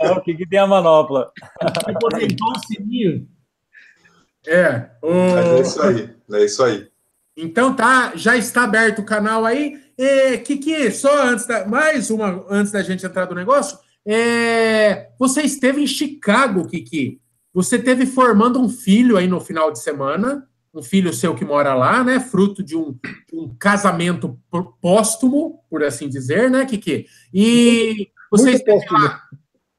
é, 0.00 0.10
o 0.12 0.20
que, 0.22 0.34
que 0.34 0.46
tem 0.48 0.58
a 0.58 0.66
manopla? 0.66 1.30
Aposentou 1.60 2.50
o 2.52 2.58
sininho. 2.66 3.26
É. 4.46 4.86
o- 5.02 5.12
é 5.12 5.60
isso 5.60 5.82
aí. 5.82 6.10
É 6.32 6.44
isso 6.44 6.62
aí. 6.64 6.88
Então 7.36 7.74
tá, 7.74 8.12
já 8.14 8.36
está 8.36 8.64
aberto 8.64 9.00
o 9.00 9.04
canal 9.04 9.44
aí. 9.44 9.78
É, 9.98 10.36
Kiki, 10.38 10.90
só 10.90 11.26
antes 11.26 11.46
da, 11.46 11.66
mais 11.66 12.10
uma 12.10 12.44
antes 12.50 12.72
da 12.72 12.82
gente 12.82 13.04
entrar 13.06 13.24
do 13.24 13.34
negócio, 13.34 13.78
é, 14.06 15.08
você 15.18 15.42
esteve 15.42 15.82
em 15.82 15.86
Chicago, 15.86 16.66
Kiki. 16.66 17.20
Você 17.54 17.78
teve 17.78 18.04
formando 18.04 18.60
um 18.60 18.68
filho 18.68 19.16
aí 19.16 19.26
no 19.26 19.40
final 19.40 19.72
de 19.72 19.78
semana, 19.80 20.46
um 20.74 20.82
filho 20.82 21.12
seu 21.14 21.34
que 21.34 21.44
mora 21.44 21.74
lá, 21.74 22.04
né? 22.04 22.20
Fruto 22.20 22.62
de 22.62 22.76
um, 22.76 22.94
um 23.32 23.48
casamento 23.58 24.38
pó- 24.50 24.74
póstumo, 24.80 25.64
por 25.70 25.82
assim 25.82 26.08
dizer, 26.08 26.50
né, 26.50 26.66
Kiki? 26.66 27.06
E 27.32 28.08
você 28.30 28.50
Muito 28.50 28.56
esteve 28.58 28.78
póstumo. 28.80 29.00
lá, 29.00 29.22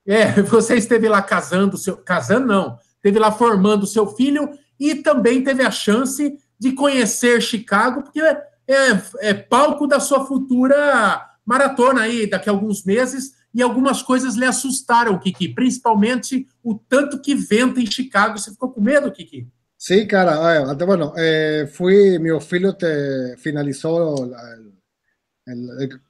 é, 0.08 0.42
você 0.42 0.76
esteve 0.76 1.08
lá 1.08 1.22
casando 1.22 1.78
seu, 1.78 1.96
casando 1.98 2.48
não, 2.48 2.80
esteve 2.96 3.20
lá 3.20 3.32
formando 3.32 3.86
seu 3.86 4.08
filho 4.08 4.50
e 4.80 4.96
também 4.96 5.44
teve 5.44 5.64
a 5.64 5.70
chance 5.70 6.36
de 6.60 6.72
conhecer 6.72 7.40
Chicago, 7.42 8.02
porque 8.02 8.20
é, 8.68 9.30
é 9.30 9.34
palco 9.34 9.88
da 9.88 10.00
sua 10.00 10.26
futura 10.26 11.26
maratona 11.46 12.02
aí, 12.02 12.30
daqui 12.30 12.50
a 12.50 12.52
alguns 12.52 12.84
meses, 12.84 13.32
e 13.54 13.62
algumas 13.62 14.02
coisas 14.02 14.36
lhe 14.36 14.46
assustaram, 14.46 15.18
Kiki, 15.18 15.50
principalmente 15.50 16.46
o 16.64 16.76
tanto 16.76 17.20
que 17.22 17.34
venta 17.34 17.80
em 17.80 17.90
Chicago. 17.90 18.38
Você 18.38 18.52
ficou 18.52 18.70
com 18.70 18.82
medo, 18.82 19.12
Kiki? 19.12 19.48
Sí, 19.78 20.06
cara, 20.06 20.32
ah, 20.36 20.72
até, 20.72 20.86
bueno, 20.86 21.14
eh, 21.16 21.68
fui, 21.72 22.20
mi 22.20 22.30
filho 22.42 22.74
te 22.74 23.36
finalizó 23.38 24.26
la- 24.26 24.58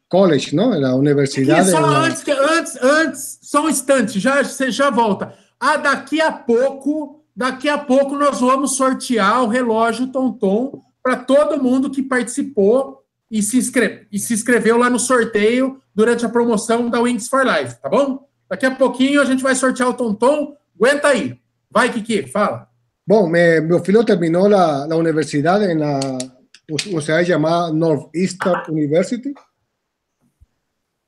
college, 0.09 0.55
não? 0.55 0.73
A 0.73 0.95
universidade. 0.95 1.69
só 1.69 1.85
antes, 1.85 2.23
antes, 2.27 2.81
antes, 2.81 3.39
só 3.41 3.65
um 3.65 3.69
instante, 3.69 4.19
já, 4.19 4.43
você 4.43 4.71
já 4.71 4.89
volta. 4.89 5.33
Ah, 5.59 5.77
daqui 5.77 6.21
a 6.21 6.31
pouco, 6.31 7.23
daqui 7.35 7.67
a 7.69 7.77
pouco 7.77 8.15
nós 8.15 8.39
vamos 8.39 8.75
sortear 8.75 9.43
o 9.43 9.47
relógio 9.47 10.07
Tonton 10.07 10.81
para 11.07 11.15
todo 11.15 11.63
mundo 11.63 11.89
que 11.89 12.03
participou 12.03 13.01
e 13.31 13.41
se, 13.41 13.57
inscreve, 13.57 14.07
e 14.11 14.19
se 14.19 14.33
inscreveu 14.33 14.77
lá 14.77 14.89
no 14.89 14.99
sorteio 14.99 15.81
durante 15.95 16.25
a 16.25 16.29
promoção 16.29 16.89
da 16.89 16.99
Wings 16.99 17.29
for 17.29 17.45
Life, 17.45 17.81
tá 17.81 17.87
bom? 17.87 18.27
Daqui 18.49 18.65
a 18.65 18.75
pouquinho 18.75 19.21
a 19.21 19.25
gente 19.25 19.41
vai 19.41 19.55
sortear 19.55 19.87
o 19.87 19.93
Tonton. 19.93 20.53
Aguenta 20.75 21.07
aí. 21.07 21.39
Vai, 21.71 21.93
Kiki, 21.93 22.27
fala. 22.27 22.67
Bom, 23.07 23.25
me, 23.25 23.61
meu 23.61 23.81
filho 23.81 24.03
terminou 24.03 24.53
a, 24.53 24.83
a 24.83 24.95
universidade 24.97 25.73
na 25.73 25.97
universidade 26.69 27.29
chamada 27.29 27.71
Northeastern 27.71 28.69
University 28.69 29.33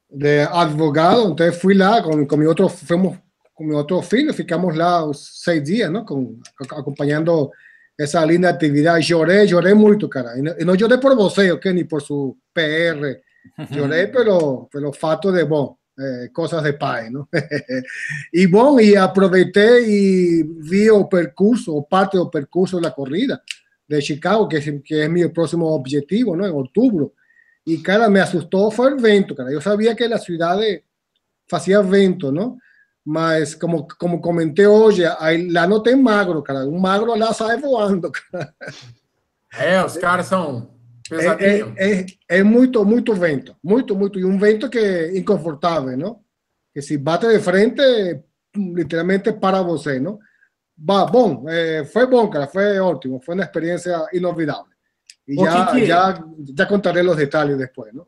de 0.10 0.44
advogado, 0.44 1.29
então 1.29 1.51
fui 1.51 1.74
lá 1.74 2.01
com, 2.01 2.25
com 2.25 2.38
mi 2.38 2.48
outro, 2.48 2.70
fuimos 2.70 3.18
com 3.53 3.65
meu 3.65 3.75
outro 3.75 4.01
filho, 4.01 4.34
ficamos 4.34 4.77
lá 4.77 5.03
os 5.03 5.44
seis 5.44 5.62
dias, 5.62 5.91
¿no? 5.91 6.06
Com, 6.06 6.39
acompanhando 6.72 7.51
essa 8.00 8.24
linda 8.24 8.50
atividade. 8.50 9.06
Chorei, 9.06 9.48
chorei 9.48 9.74
muito, 9.74 10.08
cara. 10.08 10.39
E 10.39 10.41
não, 10.41 10.56
e 10.58 10.63
não 10.63 10.79
chorei 10.79 10.98
por 10.98 11.15
você, 11.15 11.51
ok? 11.51 11.74
Nem 11.74 11.86
por 11.86 12.01
su 12.01 12.38
PR. 12.53 13.20
Chorei 13.74 14.08
pelo, 14.13 14.70
pelo 14.72 14.94
fato 14.94 15.32
de, 15.34 15.44
bom, 15.44 15.75
eh, 16.00 16.29
coisas 16.34 16.63
de 16.63 16.74
pai, 16.74 17.10
não? 17.10 17.27
e 18.34 18.48
bom, 18.48 18.79
e 18.79 18.96
aproveitei 18.96 19.86
e 19.86 20.44
vi 20.62 20.89
o 20.89 21.06
percurso, 21.06 21.75
o 21.75 21.84
parte 21.84 22.18
do 22.18 22.29
percurso 22.29 22.79
da 22.79 22.89
corrida 22.89 23.41
de 23.88 24.00
Chicago, 24.01 24.48
que, 24.48 24.79
que 24.79 24.96
é 24.96 25.10
meu 25.10 25.32
próximo 25.32 25.65
objetivo, 25.65 26.38
não? 26.38 26.46
Em 26.46 26.51
outubro. 26.51 27.13
Y, 27.65 27.84
cara, 27.84 28.10
me 28.10 28.22
asustó 28.22 28.72
fue 28.72 28.89
el 28.89 28.96
vento, 28.96 29.36
cara. 29.36 29.51
Yo 29.51 29.60
sabía 29.60 29.96
que 29.96 30.08
la 30.08 30.18
ciudad 30.18 30.58
hacía 31.51 31.82
vento, 31.82 32.32
¿no? 32.32 32.60
Mas, 33.06 33.56
como, 33.56 33.88
como 34.00 34.22
comenté 34.22 34.68
hoje, 34.68 35.03
aí, 35.20 35.50
lá 35.50 35.65
não 35.65 35.82
tem 35.82 35.96
magro, 35.96 36.44
cara. 36.44 36.65
Um 36.68 36.79
magro 36.79 37.15
lá 37.15 37.34
sai 37.34 37.58
voando, 37.58 38.12
cara. 38.32 38.53
É, 39.58 39.84
os 39.84 39.98
caras 39.98 40.27
são 40.27 40.70
é, 41.12 41.60
é, 41.77 42.06
é, 42.29 42.44
muito, 42.44 42.86
muito 42.86 43.13
vento. 43.13 43.56
Muito, 43.63 43.96
muito. 43.96 44.20
E 44.20 44.25
um 44.25 44.38
vento 44.38 44.70
que 44.70 44.77
é 44.77 45.18
inconfortável, 45.18 45.98
não? 45.98 46.20
Que 46.74 46.82
se 46.82 46.98
bate 46.98 47.27
de 47.27 47.39
frente, 47.39 47.82
literalmente 48.56 49.34
para 49.34 49.62
você, 49.62 50.00
não? 50.00 50.20
Bah, 50.77 51.06
bom, 51.06 51.46
é, 51.50 51.84
foi 51.86 52.06
bom, 52.06 52.29
cara. 52.29 52.48
Foi 52.48 52.79
ótimo. 52.79 53.20
Foi 53.22 53.34
uma 53.34 53.44
experiência 53.44 54.08
inolvidável. 54.13 54.65
E 55.27 55.36
já, 55.36 55.65
Kiki, 55.68 55.86
já, 55.86 56.24
já 56.58 56.65
contarei 56.65 57.06
os 57.06 57.15
detalhes 57.15 57.58
depois, 57.58 57.94
não? 57.94 58.06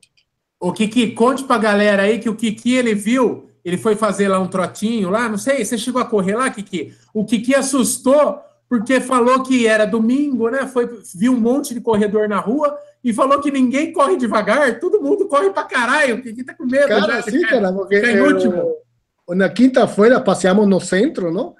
O 0.59 0.71
Kiki, 0.71 1.13
conte 1.13 1.43
pra 1.43 1.57
galera 1.57 2.03
aí 2.03 2.19
que 2.19 2.29
o 2.29 2.35
Kiki, 2.35 2.75
ele 2.75 2.93
viu, 2.93 3.50
ele 3.63 3.77
foi 3.77 3.95
fazer 3.95 4.27
lá 4.27 4.39
um 4.39 4.47
trotinho 4.47 5.09
lá, 5.09 5.29
não 5.29 5.37
sei, 5.37 5.63
você 5.63 5.77
chegou 5.77 6.01
a 6.01 6.05
correr 6.05 6.35
lá, 6.35 6.49
Kiki? 6.49 6.93
O 7.13 7.25
Kiki 7.25 7.55
assustou 7.55 8.39
porque 8.67 9.01
falou 9.01 9.43
que 9.43 9.67
era 9.67 9.85
domingo, 9.85 10.49
né? 10.49 10.65
Foi, 10.65 10.89
viu 11.15 11.33
um 11.33 11.39
monte 11.39 11.73
de 11.73 11.81
corredor 11.81 12.29
na 12.29 12.39
rua 12.39 12.77
e 13.03 13.13
falou 13.13 13.39
que 13.41 13.51
ninguém 13.51 13.91
corre 13.91 14.15
devagar, 14.15 14.79
todo 14.79 15.01
mundo 15.01 15.27
corre 15.27 15.49
pra 15.49 15.63
caralho. 15.63 16.15
O 16.15 16.21
Kiki 16.21 16.43
tá 16.43 16.53
com 16.53 16.65
medo. 16.65 16.87
Cara, 16.87 17.21
já, 17.21 17.21
sim, 17.23 17.41
cara, 17.41 17.73
porque 17.73 17.95
eu, 17.95 19.35
na 19.35 19.49
quinta-feira 19.49 20.21
passeamos 20.21 20.67
no 20.67 20.79
centro, 20.79 21.31
não? 21.31 21.55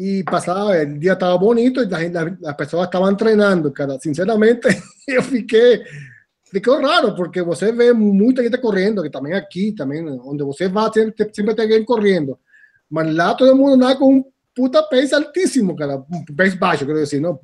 y 0.00 0.22
pasaba, 0.22 0.78
el 0.78 1.00
día 1.00 1.14
estaba 1.14 1.34
bonito 1.34 1.82
y 1.82 1.88
la, 1.88 2.00
la, 2.08 2.36
las 2.40 2.54
personas 2.54 2.86
estaban 2.86 3.10
entrenando, 3.10 3.72
cara. 3.72 3.98
Sinceramente, 3.98 4.68
yo 5.08 5.20
fiquei, 5.22 5.82
ficou 6.50 6.80
raro, 6.80 7.14
porque 7.14 7.42
você 7.42 7.72
vê 7.72 7.92
muita 7.92 8.42
gente 8.42 8.58
correndo, 8.58 9.02
que 9.02 9.10
também 9.10 9.34
aqui, 9.34 9.72
também, 9.72 10.06
onde 10.24 10.42
você 10.44 10.68
vai, 10.68 10.90
sempre, 10.92 11.28
sempre 11.32 11.54
tem 11.54 11.64
alguém 11.64 11.84
correndo. 11.84 12.38
Mas 12.90 13.14
lá 13.14 13.34
todo 13.34 13.56
mundo 13.56 13.74
anda 13.74 13.96
com 13.96 14.14
um 14.14 14.24
puta 14.54 14.82
pace 14.82 15.14
altíssimo, 15.14 15.76
cara. 15.76 16.04
Um 16.10 16.34
pace 16.34 16.56
baixo, 16.56 16.86
quero 16.86 16.98
dizer, 16.98 17.20
não? 17.20 17.38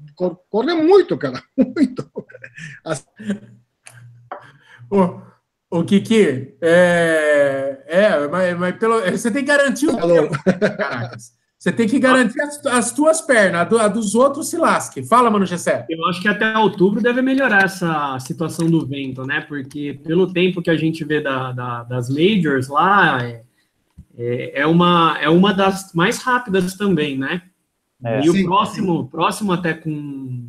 Corre 0.51 0.75
muito, 0.75 1.17
cara, 1.17 1.41
muito. 1.57 2.11
Assim. 2.85 3.05
O, 4.91 5.21
o 5.79 5.85
Kiki, 5.85 6.57
é, 6.61 7.83
é 7.87 8.29
mas, 8.29 8.59
mas 8.59 8.77
pelo, 8.77 9.01
você 9.01 9.31
tem 9.31 9.45
que 9.45 9.49
garantir 9.49 9.89
o 9.89 9.97
tempo, 9.97 10.35
caracas. 10.77 11.33
Você 11.65 11.73
tem 11.73 11.89
que 11.89 11.99
garantir 11.99 12.39
as, 12.43 12.67
as 12.67 12.93
tuas 12.93 13.23
pernas, 13.23 13.63
a, 13.63 13.65
do, 13.65 13.79
a, 13.79 13.89
dos 13.89 14.15
outros 14.15 14.51
se 14.51 14.59
lasque. 14.59 15.03
Fala, 15.03 15.31
Mano 15.31 15.47
Gessé. 15.47 15.87
Eu 15.89 16.05
acho 16.05 16.21
que 16.21 16.29
até 16.29 16.59
outubro 16.59 17.01
deve 17.01 17.23
melhorar 17.23 17.65
essa 17.65 18.19
situação 18.19 18.71
do 18.71 18.85
vento, 18.85 19.25
né? 19.25 19.41
Porque 19.41 19.99
pelo 20.05 20.31
tempo 20.31 20.61
que 20.61 20.69
a 20.69 20.77
gente 20.77 21.03
vê 21.07 21.23
da, 21.23 21.53
da, 21.53 21.83
das 21.85 22.11
majors 22.11 22.69
lá, 22.69 23.25
é, 23.25 23.45
é, 24.19 24.61
é, 24.61 24.67
uma, 24.67 25.17
é 25.19 25.31
uma 25.31 25.55
das 25.55 25.95
mais 25.95 26.19
rápidas 26.19 26.75
também, 26.75 27.17
né? 27.17 27.41
É, 28.05 28.21
e 28.21 28.31
sim, 28.31 28.43
o 28.43 28.45
próximo, 28.45 29.03
sim. 29.03 29.09
próximo 29.09 29.51
até 29.51 29.73
com, 29.73 30.47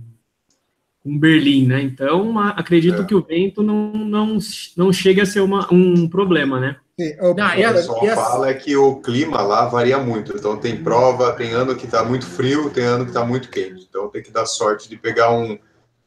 com 1.01 1.17
Berlim, 1.17 1.65
né? 1.65 1.81
Então, 1.81 2.37
acredito 2.39 3.03
é. 3.03 3.05
que 3.05 3.15
o 3.15 3.23
vento 3.23 3.63
não, 3.63 3.93
não, 3.93 4.37
não 4.75 4.91
chega 4.91 5.23
a 5.23 5.25
ser 5.25 5.39
uma, 5.39 5.65
um 5.73 6.09
problema, 6.09 6.59
né? 6.59 6.75
Sim, 6.97 7.13
o, 7.19 7.33
não, 7.33 7.47
o 7.47 7.73
pessoal 7.73 8.07
fala 8.15 8.49
é 8.49 8.53
que 8.53 8.75
o 8.77 9.01
clima 9.01 9.41
lá 9.41 9.65
varia 9.65 9.97
muito. 9.97 10.35
Então 10.35 10.57
tem 10.57 10.81
prova, 10.81 11.33
tem 11.33 11.51
ano 11.51 11.75
que 11.75 11.85
está 11.85 12.05
muito 12.05 12.25
frio, 12.25 12.69
tem 12.69 12.85
ano 12.85 13.03
que 13.03 13.11
está 13.11 13.25
muito 13.25 13.49
quente. 13.49 13.85
Então 13.89 14.09
tem 14.09 14.23
que 14.23 14.31
dar 14.31 14.45
sorte 14.45 14.87
de 14.87 14.95
pegar 14.95 15.31
um 15.31 15.57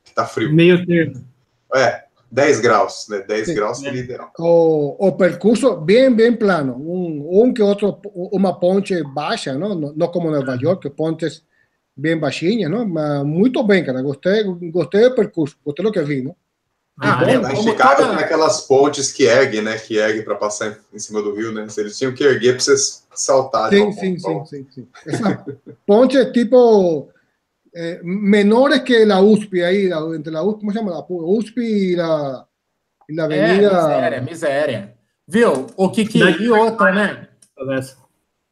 que 0.03 0.11
está 0.11 0.25
frio. 0.25 0.51
Meio 0.51 0.87
termo. 0.87 1.23
É, 1.75 2.05
10 2.31 2.61
graus, 2.61 3.07
né? 3.11 3.21
10 3.21 3.47
Sim, 3.47 3.55
graus 3.55 3.79
seria 3.79 4.01
ideal. 4.01 4.33
O, 4.39 5.09
o 5.09 5.13
percurso 5.13 5.77
bem, 5.77 6.11
bem 6.15 6.35
plano. 6.35 6.75
Um, 6.77 7.43
um 7.43 7.53
que 7.53 7.63
outro, 7.63 8.01
uma 8.15 8.59
ponte 8.59 9.03
baixa, 9.03 9.55
não, 9.59 9.75
não 9.75 10.09
como 10.09 10.31
Nova 10.31 10.57
York, 10.59 10.89
pontes 10.91 11.45
bem 11.95 12.19
baixinhas, 12.19 12.71
não? 12.71 12.89
Mas 12.89 13.25
muito 13.25 13.63
bem, 13.63 13.85
cara. 13.85 14.01
Gostei, 14.01 14.43
gostei 14.71 15.03
do 15.03 15.15
percurso, 15.15 15.59
gostei 15.63 15.85
do 15.85 15.93
que 15.93 16.03
vi, 16.03 16.23
não? 16.23 16.35
Ah, 17.01 17.23
é, 17.31 17.39
lá 17.39 17.53
em 17.53 17.63
Chicago 17.63 18.03
toda... 18.03 18.17
tem 18.17 18.25
aquelas 18.25 18.63
pontes 18.63 19.13
que 19.13 19.25
ergue, 19.25 19.61
né? 19.61 19.79
Que 19.79 19.99
ergue 19.99 20.23
para 20.23 20.35
passar 20.35 20.79
em 20.93 20.99
cima 20.99 21.23
do 21.23 21.33
rio, 21.33 21.53
né? 21.53 21.67
Eles 21.77 21.97
tinham 21.97 22.13
que 22.13 22.25
erguer 22.25 22.55
para 22.55 22.61
vocês 22.61 23.07
saltarem. 23.15 23.93
Sim, 23.93 24.19
sim, 24.19 24.19
sim, 24.19 24.45
sim, 24.45 24.67
sim. 24.71 24.89
ponte 25.87 26.17
é 26.17 26.31
tipo 26.31 27.09
eh, 27.75 28.01
menores 28.03 28.81
que 28.81 29.03
a 29.03 29.21
USP 29.21 29.63
aí, 29.63 29.91
entre 30.17 30.37
a 30.37 30.43
USP, 30.43 30.61
como 30.61 30.73
chama? 30.73 30.93
A 30.93 31.05
USP 31.09 31.61
e 31.61 32.01
a, 32.01 32.45
e 33.09 33.21
a 33.21 33.25
avenida. 33.25 33.69
É, 33.69 33.81
miséria, 33.81 34.21
miséria. 34.21 34.95
Viu? 35.27 35.67
O 35.77 35.91
que 35.91 36.05
que. 36.05 36.19
E 36.19 36.51
outra, 36.51 36.93
né? 36.93 37.29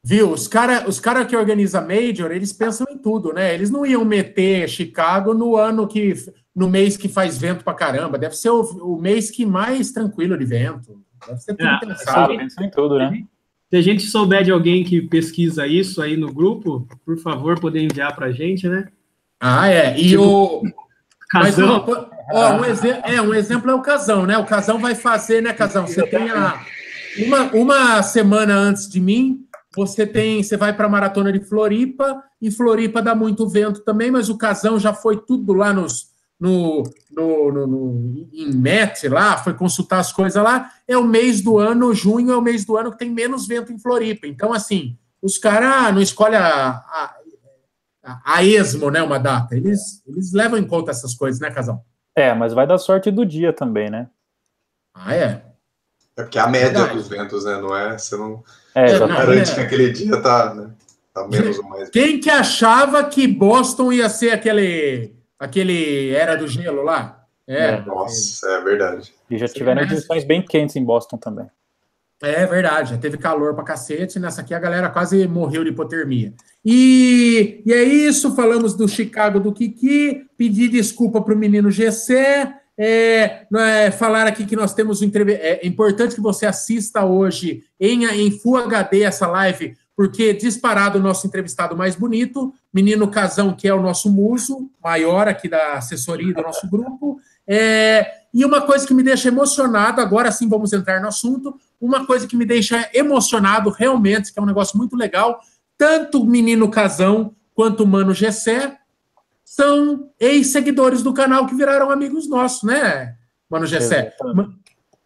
Viu? 0.08 0.30
Os 0.30 0.46
caras 0.46 0.86
os 0.86 1.00
cara 1.00 1.24
que 1.24 1.34
organizam 1.34 1.84
Major, 1.84 2.30
eles 2.30 2.52
pensam 2.52 2.86
em 2.88 2.96
tudo, 2.96 3.32
né? 3.32 3.52
Eles 3.52 3.70
não 3.70 3.84
iam 3.84 4.04
meter 4.04 4.68
Chicago 4.68 5.34
no 5.34 5.56
ano 5.56 5.88
que 5.88 6.14
no 6.54 6.70
mês 6.70 6.96
que 6.96 7.08
faz 7.08 7.36
vento 7.36 7.64
pra 7.64 7.74
caramba. 7.74 8.16
Deve 8.16 8.36
ser 8.36 8.50
o, 8.50 8.60
o 8.60 9.02
mês 9.02 9.32
que 9.32 9.44
mais 9.44 9.90
tranquilo 9.90 10.38
de 10.38 10.44
vento. 10.44 11.02
Deve 11.26 11.40
ser 11.40 11.56
tudo 11.56 11.68
é, 11.68 11.80
pensado. 11.80 12.32
em 12.34 12.70
tudo, 12.70 12.98
né? 12.98 13.24
Se 13.68 13.76
a 13.76 13.82
gente 13.82 14.06
souber 14.06 14.44
de 14.44 14.52
alguém 14.52 14.84
que 14.84 15.02
pesquisa 15.02 15.66
isso 15.66 16.00
aí 16.00 16.16
no 16.16 16.32
grupo, 16.32 16.86
por 17.04 17.18
favor, 17.18 17.58
poder 17.58 17.80
enviar 17.80 18.14
pra 18.14 18.30
gente, 18.30 18.68
né? 18.68 18.86
Ah, 19.40 19.68
é. 19.68 19.98
E 19.98 20.10
tipo, 20.10 20.22
o. 20.22 20.62
Casão. 21.28 21.84
Mas, 21.84 22.06
ó, 22.30 22.56
um, 22.58 22.64
exemplo, 22.64 23.02
é, 23.04 23.20
um 23.20 23.34
exemplo 23.34 23.70
é 23.72 23.74
o 23.74 23.82
Casão, 23.82 24.24
né? 24.24 24.38
O 24.38 24.46
Casão 24.46 24.78
vai 24.78 24.94
fazer, 24.94 25.42
né, 25.42 25.52
Casão? 25.52 25.84
Você 25.84 26.06
tem 26.06 26.30
a, 26.30 26.64
uma, 27.18 27.42
uma 27.52 28.02
semana 28.04 28.54
antes 28.54 28.88
de 28.88 29.00
mim, 29.00 29.45
você 29.76 30.06
tem, 30.06 30.42
você 30.42 30.56
vai 30.56 30.72
para 30.74 30.86
a 30.86 30.90
maratona 30.90 31.30
de 31.30 31.40
Floripa, 31.40 32.22
e 32.40 32.50
Floripa 32.50 33.02
dá 33.02 33.14
muito 33.14 33.48
vento 33.48 33.80
também, 33.80 34.10
mas 34.10 34.28
o 34.28 34.38
Casão 34.38 34.78
já 34.78 34.92
foi 34.92 35.18
tudo 35.18 35.52
lá 35.52 35.72
nos 35.72 36.14
no, 36.38 36.82
no, 37.10 37.52
no, 37.52 37.66
no, 37.66 38.28
em 38.32 38.52
MET 38.54 39.08
lá, 39.08 39.38
foi 39.38 39.54
consultar 39.54 40.00
as 40.00 40.12
coisas 40.12 40.42
lá, 40.42 40.70
é 40.86 40.96
o 40.96 41.04
mês 41.04 41.40
do 41.40 41.58
ano, 41.58 41.94
junho 41.94 42.30
é 42.30 42.36
o 42.36 42.42
mês 42.42 42.64
do 42.64 42.76
ano 42.76 42.92
que 42.92 42.98
tem 42.98 43.10
menos 43.10 43.46
vento 43.46 43.72
em 43.72 43.78
Floripa. 43.78 44.26
Então, 44.26 44.52
assim, 44.52 44.98
os 45.22 45.38
caras 45.38 45.94
não 45.94 46.00
escolhem 46.02 46.38
a, 46.38 46.68
a, 46.68 47.16
a, 48.22 48.44
esmo, 48.44 48.90
né, 48.90 49.02
uma 49.02 49.18
data. 49.18 49.56
Eles, 49.56 50.02
eles 50.06 50.32
levam 50.32 50.58
em 50.58 50.66
conta 50.66 50.90
essas 50.90 51.14
coisas, 51.14 51.40
né, 51.40 51.50
Casal? 51.50 51.84
É, 52.14 52.34
mas 52.34 52.52
vai 52.52 52.66
dar 52.66 52.78
sorte 52.78 53.10
do 53.10 53.24
dia 53.24 53.52
também, 53.52 53.90
né? 53.90 54.08
Ah, 54.94 55.14
é? 55.14 55.42
É 56.16 56.22
porque 56.22 56.38
é 56.38 56.40
a 56.40 56.46
média 56.46 56.70
Verdade. 56.70 56.94
dos 56.94 57.08
ventos, 57.08 57.44
né? 57.44 57.60
Não 57.60 57.76
é? 57.76 57.98
Você 57.98 58.16
não, 58.16 58.42
é, 58.74 58.98
não 58.98 59.08
garante 59.08 59.52
é. 59.52 59.54
que 59.54 59.60
aquele 59.60 59.92
dia 59.92 60.20
tá, 60.20 60.54
né? 60.54 60.70
tá 61.12 61.28
menos 61.28 61.58
ou 61.58 61.64
mais. 61.64 61.90
Quem 61.90 62.18
que 62.18 62.30
achava 62.30 63.04
que 63.04 63.26
Boston 63.26 63.92
ia 63.92 64.08
ser 64.08 64.30
aquele 64.30 65.16
Aquele 65.38 66.10
Era 66.10 66.34
do 66.36 66.48
Gelo 66.48 66.82
lá? 66.82 67.24
É. 67.46 67.66
é. 67.66 67.80
Nossa, 67.82 68.48
é 68.48 68.60
verdade. 68.62 69.14
E 69.30 69.36
já 69.36 69.46
tiveram 69.46 69.82
edições 69.82 70.24
bem 70.24 70.42
quentes 70.42 70.76
em 70.76 70.84
Boston 70.84 71.16
também. 71.16 71.46
É 72.22 72.46
verdade, 72.46 72.90
já 72.92 72.98
teve 72.98 73.18
calor 73.18 73.54
pra 73.54 73.62
cacete. 73.62 74.18
Nessa 74.18 74.40
aqui 74.40 74.54
a 74.54 74.58
galera 74.58 74.88
quase 74.88 75.28
morreu 75.28 75.62
de 75.62 75.70
hipotermia. 75.70 76.32
E, 76.64 77.62
e 77.66 77.72
é 77.72 77.82
isso, 77.82 78.34
falamos 78.34 78.74
do 78.74 78.88
Chicago 78.88 79.38
do 79.38 79.52
Kiki, 79.52 80.26
pedi 80.36 80.68
desculpa 80.68 81.20
pro 81.20 81.36
menino 81.36 81.70
Gessé. 81.70 82.54
É, 82.78 83.46
é, 83.54 83.90
falar 83.90 84.26
aqui 84.26 84.44
que 84.44 84.54
nós 84.54 84.74
temos 84.74 85.00
um 85.00 85.10
é, 85.28 85.32
é 85.32 85.66
importante 85.66 86.14
que 86.14 86.20
você 86.20 86.44
assista 86.44 87.04
hoje 87.04 87.64
em, 87.80 88.04
em 88.04 88.30
Full 88.30 88.58
HD 88.58 89.02
essa 89.02 89.26
live, 89.26 89.74
porque 89.96 90.34
disparado 90.34 90.98
o 90.98 91.02
nosso 91.02 91.26
entrevistado 91.26 91.74
mais 91.74 91.96
bonito, 91.96 92.52
menino 92.72 93.08
Casão, 93.08 93.54
que 93.54 93.66
é 93.66 93.72
o 93.72 93.80
nosso 93.80 94.10
muso 94.10 94.70
maior 94.82 95.26
aqui 95.26 95.48
da 95.48 95.74
assessoria 95.74 96.34
do 96.34 96.42
nosso 96.42 96.68
grupo. 96.68 97.18
É, 97.48 98.12
e 98.34 98.44
uma 98.44 98.60
coisa 98.60 98.86
que 98.86 98.92
me 98.92 99.02
deixa 99.02 99.28
emocionado, 99.28 100.02
agora 100.02 100.30
sim 100.30 100.46
vamos 100.46 100.72
entrar 100.74 101.00
no 101.00 101.08
assunto, 101.08 101.58
uma 101.80 102.04
coisa 102.04 102.26
que 102.26 102.36
me 102.36 102.44
deixa 102.44 102.90
emocionado 102.92 103.70
realmente, 103.70 104.32
que 104.32 104.38
é 104.38 104.42
um 104.42 104.46
negócio 104.46 104.76
muito 104.76 104.94
legal, 104.94 105.40
tanto 105.78 106.22
o 106.22 106.26
menino 106.26 106.70
Casão 106.70 107.34
quanto 107.54 107.84
o 107.84 107.86
Mano 107.86 108.12
Gessé 108.12 108.76
são 109.46 110.10
ex-seguidores 110.18 111.04
do 111.04 111.14
canal 111.14 111.46
que 111.46 111.54
viraram 111.54 111.88
amigos 111.88 112.28
nossos, 112.28 112.64
né, 112.64 113.14
Mano 113.48 113.64
Gessé? 113.64 114.12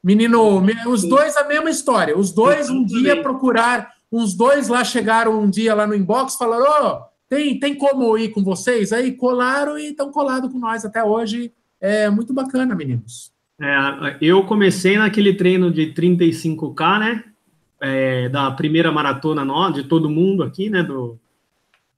Menino, 0.03 0.63
os 0.89 1.03
dois 1.03 1.37
a 1.37 1.47
mesma 1.47 1.69
história. 1.69 2.17
Os 2.17 2.33
dois 2.33 2.71
um 2.71 2.83
dia 2.83 3.23
procurar, 3.23 3.93
uns 4.11 4.35
dois 4.35 4.69
lá 4.69 4.83
chegaram 4.83 5.39
um 5.39 5.51
dia 5.51 5.75
lá 5.75 5.87
no 5.87 5.95
inbox, 5.95 6.37
falaram: 6.37 6.65
Ó, 6.67 6.89
oh, 6.89 7.03
tem, 7.29 7.61
tem 7.61 7.75
como 7.75 8.17
ir 8.17 8.31
com 8.31 8.43
vocês? 8.43 8.95
Aí 8.95 9.13
colaram 9.13 9.79
e 9.79 9.91
estão 9.91 10.11
colados 10.11 10.51
com 10.51 10.59
nós 10.59 10.87
até 10.87 11.05
hoje. 11.05 11.53
É 11.79 12.09
muito 12.09 12.33
bacana, 12.33 12.75
meninos. 12.75 13.31
É, 13.61 14.17
eu 14.23 14.43
comecei 14.47 14.97
naquele 14.97 15.35
treino 15.35 15.71
de 15.71 15.93
35K, 15.93 16.99
né? 16.99 17.25
É, 17.83 18.29
da 18.31 18.51
primeira 18.51 18.91
maratona 18.91 19.45
de 19.71 19.85
todo 19.85 20.09
mundo 20.09 20.43
aqui, 20.43 20.71
né? 20.71 20.83
Do, 20.83 21.19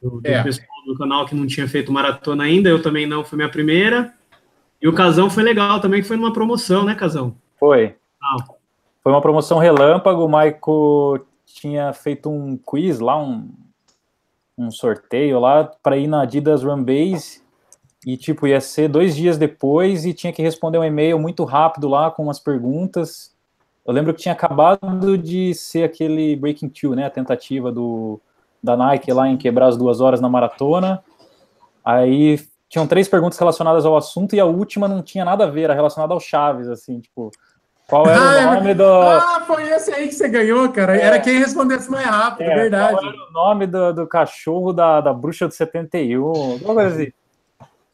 do, 0.02 0.20
do 0.20 0.28
é. 0.28 0.42
pessoal 0.42 0.71
do 0.86 0.96
canal 0.96 1.26
que 1.26 1.34
não 1.34 1.46
tinha 1.46 1.68
feito 1.68 1.92
maratona 1.92 2.44
ainda, 2.44 2.68
eu 2.68 2.82
também 2.82 3.06
não, 3.06 3.24
foi 3.24 3.36
minha 3.36 3.50
primeira. 3.50 4.12
E 4.80 4.88
o 4.88 4.94
Casão 4.94 5.30
foi 5.30 5.42
legal 5.42 5.80
também, 5.80 6.02
que 6.02 6.08
foi 6.08 6.16
numa 6.16 6.32
promoção, 6.32 6.84
né, 6.84 6.94
Casão? 6.94 7.36
Foi. 7.58 7.94
Ah. 8.22 8.44
Foi 9.02 9.12
uma 9.12 9.20
promoção 9.20 9.58
relâmpago, 9.58 10.24
o 10.24 10.28
Maico 10.28 11.20
tinha 11.44 11.92
feito 11.92 12.30
um 12.30 12.56
quiz 12.56 12.98
lá, 12.98 13.20
um, 13.20 13.50
um 14.56 14.70
sorteio 14.70 15.38
lá, 15.38 15.64
para 15.64 15.96
ir 15.96 16.06
na 16.06 16.22
Adidas 16.22 16.62
Run 16.62 16.82
Base, 16.82 17.42
e 18.04 18.16
tipo, 18.16 18.46
ia 18.46 18.60
ser 18.60 18.88
dois 18.88 19.14
dias 19.14 19.38
depois, 19.38 20.04
e 20.04 20.12
tinha 20.12 20.32
que 20.32 20.42
responder 20.42 20.78
um 20.78 20.84
e-mail 20.84 21.18
muito 21.18 21.44
rápido 21.44 21.88
lá, 21.88 22.10
com 22.10 22.24
umas 22.24 22.40
perguntas. 22.40 23.32
Eu 23.86 23.92
lembro 23.92 24.14
que 24.14 24.22
tinha 24.22 24.32
acabado 24.32 25.18
de 25.18 25.54
ser 25.54 25.84
aquele 25.84 26.36
Breaking 26.36 26.68
Two, 26.68 26.94
né, 26.94 27.06
a 27.06 27.10
tentativa 27.10 27.70
do 27.70 28.20
da 28.62 28.76
Nike 28.76 29.12
lá 29.12 29.28
em 29.28 29.36
quebrar 29.36 29.66
as 29.66 29.76
duas 29.76 30.00
horas 30.00 30.20
na 30.20 30.28
maratona. 30.28 31.02
Aí 31.84 32.38
tinham 32.68 32.86
três 32.86 33.08
perguntas 33.08 33.38
relacionadas 33.38 33.84
ao 33.84 33.96
assunto 33.96 34.34
e 34.34 34.40
a 34.40 34.44
última 34.44 34.88
não 34.88 35.02
tinha 35.02 35.24
nada 35.24 35.44
a 35.44 35.50
ver, 35.50 35.62
era 35.64 35.74
relacionada 35.74 36.14
ao 36.14 36.20
Chaves, 36.20 36.68
assim, 36.68 37.00
tipo, 37.00 37.30
qual 37.86 38.06
era 38.06 38.18
ah, 38.18 38.50
o 38.52 38.54
nome 38.54 38.72
do. 38.72 38.84
Ah, 38.84 39.42
foi 39.46 39.68
esse 39.68 39.92
aí 39.92 40.08
que 40.08 40.14
você 40.14 40.28
ganhou, 40.28 40.70
cara. 40.70 40.96
É. 40.96 41.02
Era 41.02 41.20
quem 41.20 41.38
respondesse 41.38 41.90
mais 41.90 42.06
rápido, 42.06 42.48
é, 42.48 42.54
verdade. 42.54 42.94
Qual 42.94 43.06
era 43.06 43.28
o 43.28 43.32
nome 43.32 43.66
do, 43.66 43.92
do 43.92 44.06
cachorro 44.06 44.72
da, 44.72 45.00
da 45.02 45.12
bruxa 45.12 45.46
do 45.46 45.52
71, 45.52 46.24
alguma 46.24 46.74
coisa 46.74 46.94
assim. 46.94 47.12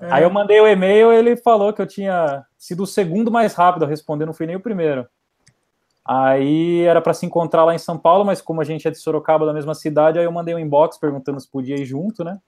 É. 0.01 0.13
Aí 0.13 0.23
eu 0.23 0.31
mandei 0.31 0.61
o 0.61 0.69
e-mail 0.69 1.13
ele 1.13 1.37
falou 1.37 1.73
que 1.73 1.83
eu 1.83 1.87
tinha 1.87 2.45
sido 2.57 2.85
o 2.85 2.87
segundo 2.87 3.33
mais 3.33 3.55
rápido 3.55 3.85
a 3.85 3.89
responder, 3.89 4.27
não 4.27 4.33
fui 4.33 4.47
nem 4.47 4.55
o 4.55 4.61
primeiro. 4.61 5.05
Aí 6.09 6.85
era 6.85 7.03
para 7.03 7.12
se 7.12 7.27
encontrar 7.27 7.67
lá 7.67 7.75
em 7.75 7.79
São 7.79 7.99
Paulo, 7.99 8.25
mas 8.25 8.41
como 8.41 8.62
a 8.62 8.65
gente 8.65 8.88
é 8.88 8.91
de 8.91 8.97
Sorocaba, 8.97 9.45
da 9.45 9.53
mesma 9.53 9.75
cidade, 9.75 10.19
aí 10.19 10.25
eu 10.25 10.33
mandei 10.33 10.55
um 10.55 10.59
inbox 10.59 10.97
perguntando 10.97 11.38
se 11.38 11.50
podia 11.50 11.77
ir 11.77 11.85
junto, 11.85 12.25
né? 12.25 12.38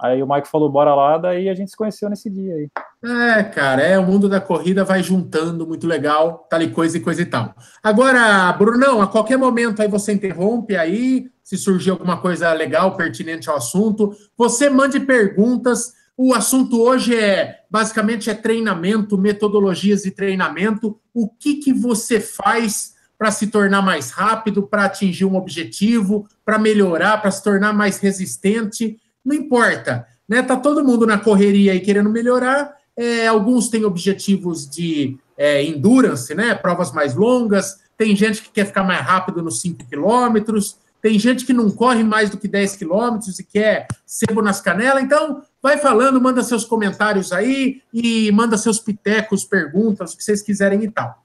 Aí 0.00 0.22
o 0.22 0.26
Mike 0.26 0.48
falou, 0.48 0.70
bora 0.70 0.94
lá, 0.94 1.18
daí 1.18 1.48
a 1.48 1.54
gente 1.54 1.70
se 1.70 1.76
conheceu 1.76 2.08
nesse 2.08 2.30
dia 2.30 2.54
aí. 2.54 2.68
É, 3.04 3.42
cara, 3.42 3.82
é 3.82 3.98
o 3.98 4.06
mundo 4.06 4.28
da 4.28 4.40
corrida 4.40 4.84
vai 4.84 5.02
juntando, 5.02 5.66
muito 5.66 5.86
legal, 5.86 6.46
tal 6.48 6.62
e 6.62 6.70
coisa 6.70 6.96
e 6.96 7.00
coisa 7.00 7.22
e 7.22 7.26
tal. 7.26 7.54
Agora, 7.82 8.52
Brunão, 8.52 9.02
a 9.02 9.08
qualquer 9.08 9.36
momento 9.36 9.82
aí 9.82 9.88
você 9.88 10.12
interrompe 10.12 10.76
aí, 10.76 11.28
se 11.42 11.56
surgir 11.56 11.90
alguma 11.90 12.20
coisa 12.20 12.52
legal, 12.52 12.96
pertinente 12.96 13.50
ao 13.50 13.56
assunto, 13.56 14.12
você 14.36 14.70
mande 14.70 15.00
perguntas. 15.00 15.92
O 16.16 16.34
assunto 16.34 16.80
hoje 16.80 17.16
é 17.16 17.60
basicamente 17.70 18.28
é 18.28 18.34
treinamento, 18.34 19.16
metodologias 19.16 20.02
de 20.02 20.10
treinamento. 20.10 20.98
O 21.14 21.28
que 21.28 21.54
que 21.54 21.72
você 21.72 22.20
faz 22.20 22.92
para 23.22 23.30
se 23.30 23.46
tornar 23.46 23.80
mais 23.82 24.10
rápido, 24.10 24.64
para 24.64 24.84
atingir 24.84 25.24
um 25.24 25.36
objetivo, 25.36 26.26
para 26.44 26.58
melhorar, 26.58 27.22
para 27.22 27.30
se 27.30 27.40
tornar 27.40 27.72
mais 27.72 27.98
resistente. 27.98 28.98
Não 29.24 29.36
importa, 29.36 30.04
né? 30.28 30.42
Tá 30.42 30.56
todo 30.56 30.84
mundo 30.84 31.06
na 31.06 31.16
correria 31.16 31.70
aí 31.70 31.78
querendo 31.78 32.10
melhorar. 32.10 32.74
É, 32.96 33.28
alguns 33.28 33.68
têm 33.68 33.84
objetivos 33.84 34.68
de 34.68 35.16
é, 35.38 35.62
endurance, 35.62 36.34
né? 36.34 36.52
Provas 36.52 36.90
mais 36.90 37.14
longas. 37.14 37.78
Tem 37.96 38.16
gente 38.16 38.42
que 38.42 38.50
quer 38.50 38.66
ficar 38.66 38.82
mais 38.82 39.02
rápido 39.02 39.40
nos 39.40 39.60
5 39.60 39.86
quilômetros. 39.86 40.76
Tem 41.00 41.16
gente 41.16 41.46
que 41.46 41.52
não 41.52 41.70
corre 41.70 42.02
mais 42.02 42.28
do 42.28 42.36
que 42.36 42.48
10 42.48 42.74
quilômetros 42.74 43.38
e 43.38 43.44
quer 43.44 43.86
sebo 44.04 44.42
nas 44.42 44.60
canelas. 44.60 45.00
Então, 45.00 45.42
vai 45.62 45.78
falando, 45.78 46.20
manda 46.20 46.42
seus 46.42 46.64
comentários 46.64 47.32
aí 47.32 47.80
e 47.92 48.30
manda 48.32 48.58
seus 48.58 48.80
pitecos, 48.80 49.44
perguntas, 49.44 50.12
o 50.12 50.16
que 50.16 50.24
vocês 50.24 50.42
quiserem 50.42 50.82
e 50.82 50.90
tal. 50.90 51.22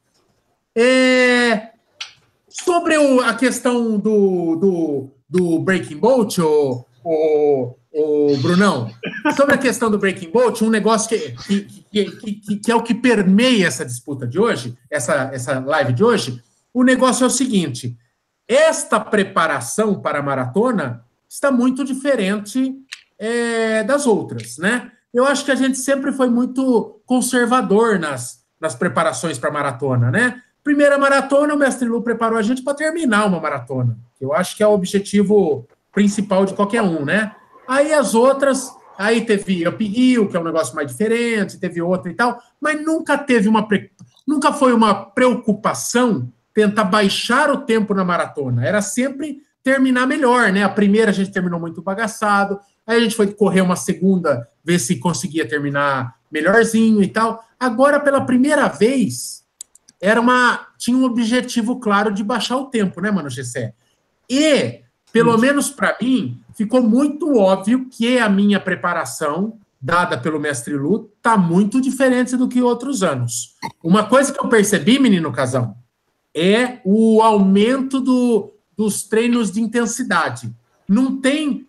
É, 0.75 1.71
Sobre 2.63 2.97
o, 2.97 3.21
a 3.21 3.33
questão 3.35 3.97
do, 3.99 4.55
do, 4.55 5.09
do 5.29 5.59
Breaking 5.59 5.97
Bolt, 5.97 6.39
o, 6.39 6.83
o, 7.03 7.75
o 7.93 8.37
Brunão, 8.37 8.89
sobre 9.35 9.53
a 9.53 9.57
questão 9.57 9.91
do 9.91 9.99
Breaking 9.99 10.31
Bolt, 10.31 10.61
um 10.63 10.69
negócio 10.69 11.07
que, 11.07 11.35
que, 11.91 12.11
que, 12.11 12.57
que, 12.57 12.71
é 12.71 12.75
o 12.75 12.81
que 12.81 12.95
permeia 12.95 13.67
essa 13.67 13.85
disputa 13.85 14.27
de 14.27 14.39
hoje, 14.39 14.75
essa, 14.89 15.29
essa 15.31 15.59
live 15.59 15.93
de 15.93 16.03
hoje, 16.03 16.41
o 16.73 16.83
negócio 16.83 17.23
é 17.23 17.27
o 17.27 17.31
seguinte: 17.31 17.95
esta 18.47 18.99
preparação 18.99 20.01
para 20.01 20.19
a 20.19 20.23
maratona 20.23 21.05
está 21.29 21.51
muito 21.51 21.85
diferente 21.85 22.75
é, 23.19 23.83
das 23.83 24.05
outras, 24.05 24.57
né? 24.57 24.91
Eu 25.13 25.25
acho 25.25 25.43
que 25.45 25.51
a 25.51 25.55
gente 25.55 25.77
sempre 25.77 26.11
foi 26.11 26.29
muito 26.29 27.01
conservador 27.05 27.97
nas, 27.97 28.43
nas 28.59 28.75
preparações 28.75 29.39
para 29.39 29.51
maratona, 29.51 30.11
né? 30.11 30.41
Primeira 30.63 30.97
maratona, 30.97 31.53
o 31.53 31.57
mestre 31.57 31.87
Lu 31.87 32.01
preparou 32.01 32.37
a 32.37 32.41
gente 32.41 32.61
para 32.61 32.73
terminar 32.73 33.25
uma 33.25 33.39
maratona. 33.39 33.97
Eu 34.19 34.33
acho 34.33 34.55
que 34.55 34.61
é 34.61 34.67
o 34.67 34.73
objetivo 34.73 35.65
principal 35.93 36.45
de 36.45 36.53
qualquer 36.53 36.81
um, 36.81 37.05
né? 37.05 37.33
Aí 37.67 37.93
as 37.93 38.13
outras, 38.13 38.69
aí 38.97 39.25
teve 39.25 39.67
Up 39.67 39.83
Hill, 39.83 40.27
que 40.27 40.37
é 40.37 40.39
um 40.39 40.43
negócio 40.43 40.75
mais 40.75 40.91
diferente, 40.91 41.59
teve 41.59 41.81
outra 41.81 42.11
e 42.11 42.15
tal, 42.15 42.37
mas 42.59 42.83
nunca 42.83 43.17
teve 43.17 43.47
uma 43.47 43.67
nunca 44.27 44.51
foi 44.51 44.73
uma 44.73 44.93
preocupação 44.93 46.31
tentar 46.53 46.83
baixar 46.83 47.49
o 47.49 47.59
tempo 47.59 47.93
na 47.93 48.03
maratona. 48.03 48.65
Era 48.65 48.81
sempre 48.81 49.41
terminar 49.63 50.05
melhor, 50.05 50.51
né? 50.51 50.63
A 50.63 50.69
primeira 50.69 51.11
a 51.11 51.13
gente 51.13 51.31
terminou 51.31 51.59
muito 51.59 51.81
bagaçado, 51.81 52.59
aí 52.87 52.97
a 52.97 52.99
gente 53.01 53.15
foi 53.15 53.27
correr 53.27 53.61
uma 53.61 53.75
segunda, 53.75 54.47
ver 54.63 54.79
se 54.79 54.95
conseguia 54.95 55.47
terminar 55.47 56.15
melhorzinho 56.31 57.03
e 57.03 57.07
tal. 57.07 57.43
Agora, 57.59 57.99
pela 57.99 58.21
primeira 58.21 58.67
vez, 58.67 59.43
era 60.01 60.21
uma 60.21 60.67
tinha 60.77 60.97
um 60.97 61.03
objetivo 61.03 61.79
claro 61.79 62.13
de 62.13 62.23
baixar 62.23 62.57
o 62.57 62.65
tempo, 62.65 63.01
né, 63.01 63.11
mano, 63.11 63.29
Gessé? 63.29 63.73
E, 64.29 64.81
pelo 65.11 65.31
Isso. 65.31 65.39
menos 65.39 65.69
para 65.69 65.97
mim, 66.01 66.39
ficou 66.55 66.81
muito 66.81 67.37
óbvio 67.37 67.87
que 67.89 68.17
a 68.17 68.29
minha 68.29 68.59
preparação 68.59 69.59
dada 69.81 70.17
pelo 70.17 70.39
mestre 70.39 70.75
Lu 70.75 71.11
tá 71.21 71.37
muito 71.37 71.79
diferente 71.79 72.35
do 72.35 72.47
que 72.47 72.61
outros 72.61 73.03
anos. 73.03 73.55
Uma 73.83 74.05
coisa 74.05 74.33
que 74.33 74.39
eu 74.39 74.49
percebi, 74.49 74.99
menino 74.99 75.31
Casão, 75.31 75.75
é 76.35 76.79
o 76.83 77.21
aumento 77.21 77.99
do, 77.99 78.51
dos 78.75 79.03
treinos 79.03 79.51
de 79.51 79.61
intensidade. 79.61 80.53
Não 80.87 81.19
tem 81.19 81.66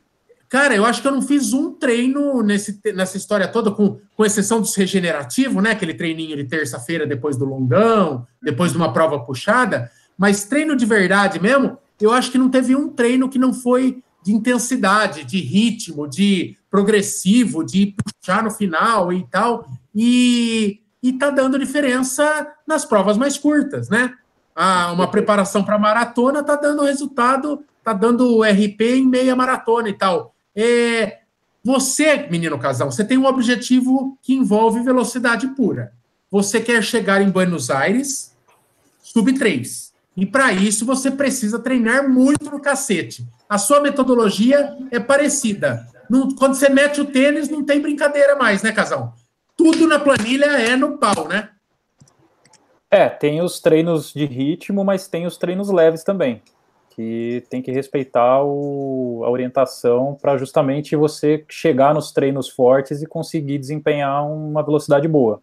Cara, 0.48 0.74
eu 0.74 0.86
acho 0.86 1.02
que 1.02 1.08
eu 1.08 1.12
não 1.12 1.20
fiz 1.20 1.52
um 1.52 1.74
treino 1.74 2.42
nesse, 2.42 2.80
nessa 2.94 3.18
história 3.18 3.46
toda, 3.46 3.70
com, 3.70 3.98
com 4.16 4.24
exceção 4.24 4.60
dos 4.60 4.74
regenerativos, 4.74 5.62
né? 5.62 5.72
Aquele 5.72 5.92
treininho 5.92 6.36
de 6.36 6.44
terça-feira 6.44 7.06
depois 7.06 7.36
do 7.36 7.44
longão, 7.44 8.26
depois 8.42 8.72
de 8.72 8.78
uma 8.78 8.92
prova 8.92 9.20
puxada. 9.20 9.90
Mas 10.16 10.44
treino 10.44 10.74
de 10.74 10.86
verdade 10.86 11.38
mesmo, 11.38 11.76
eu 12.00 12.12
acho 12.12 12.30
que 12.30 12.38
não 12.38 12.48
teve 12.48 12.74
um 12.74 12.88
treino 12.88 13.28
que 13.28 13.38
não 13.38 13.52
foi 13.52 14.02
de 14.24 14.32
intensidade, 14.32 15.22
de 15.24 15.38
ritmo, 15.38 16.08
de 16.08 16.56
progressivo, 16.70 17.62
de 17.62 17.94
puxar 18.22 18.42
no 18.42 18.50
final 18.50 19.12
e 19.12 19.26
tal. 19.30 19.66
E, 19.94 20.80
e 21.02 21.12
tá 21.12 21.28
dando 21.28 21.58
diferença 21.58 22.48
nas 22.66 22.86
provas 22.86 23.18
mais 23.18 23.36
curtas, 23.36 23.90
né? 23.90 24.14
Ah, 24.56 24.92
uma 24.92 25.10
preparação 25.10 25.62
para 25.62 25.78
maratona 25.78 26.42
tá 26.42 26.56
dando 26.56 26.82
resultado, 26.82 27.62
tá 27.84 27.92
dando 27.92 28.42
RP 28.42 28.80
em 28.80 29.06
meia 29.06 29.36
maratona 29.36 29.90
e 29.90 29.92
tal. 29.92 30.34
É, 30.60 31.18
você, 31.64 32.26
menino 32.28 32.58
casal, 32.58 32.90
você 32.90 33.04
tem 33.04 33.16
um 33.16 33.26
objetivo 33.26 34.18
que 34.20 34.34
envolve 34.34 34.80
velocidade 34.80 35.46
pura. 35.54 35.92
Você 36.28 36.60
quer 36.60 36.82
chegar 36.82 37.22
em 37.22 37.30
Buenos 37.30 37.70
Aires 37.70 38.36
sub 39.00 39.32
3. 39.32 39.92
E 40.16 40.26
para 40.26 40.52
isso 40.52 40.84
você 40.84 41.12
precisa 41.12 41.60
treinar 41.60 42.08
muito 42.08 42.50
no 42.50 42.58
cacete. 42.58 43.24
A 43.48 43.56
sua 43.56 43.80
metodologia 43.80 44.76
é 44.90 44.98
parecida. 44.98 45.86
Não, 46.10 46.34
quando 46.34 46.54
você 46.54 46.68
mete 46.68 47.00
o 47.00 47.04
tênis, 47.04 47.48
não 47.48 47.64
tem 47.64 47.80
brincadeira 47.80 48.34
mais, 48.34 48.60
né, 48.60 48.72
casal? 48.72 49.14
Tudo 49.56 49.86
na 49.86 50.00
planilha 50.00 50.46
é 50.46 50.74
no 50.74 50.98
pau, 50.98 51.28
né? 51.28 51.50
É, 52.90 53.08
tem 53.08 53.40
os 53.40 53.60
treinos 53.60 54.12
de 54.12 54.24
ritmo, 54.24 54.84
mas 54.84 55.06
tem 55.06 55.24
os 55.24 55.36
treinos 55.36 55.70
leves 55.70 56.02
também, 56.02 56.42
que 56.98 57.44
tem 57.48 57.62
que 57.62 57.70
respeitar 57.70 58.42
o, 58.42 59.22
a 59.24 59.30
orientação 59.30 60.18
para 60.20 60.36
justamente 60.36 60.96
você 60.96 61.44
chegar 61.48 61.94
nos 61.94 62.10
treinos 62.10 62.48
fortes 62.48 63.00
e 63.00 63.06
conseguir 63.06 63.56
desempenhar 63.56 64.28
uma 64.28 64.64
velocidade 64.64 65.06
boa. 65.06 65.40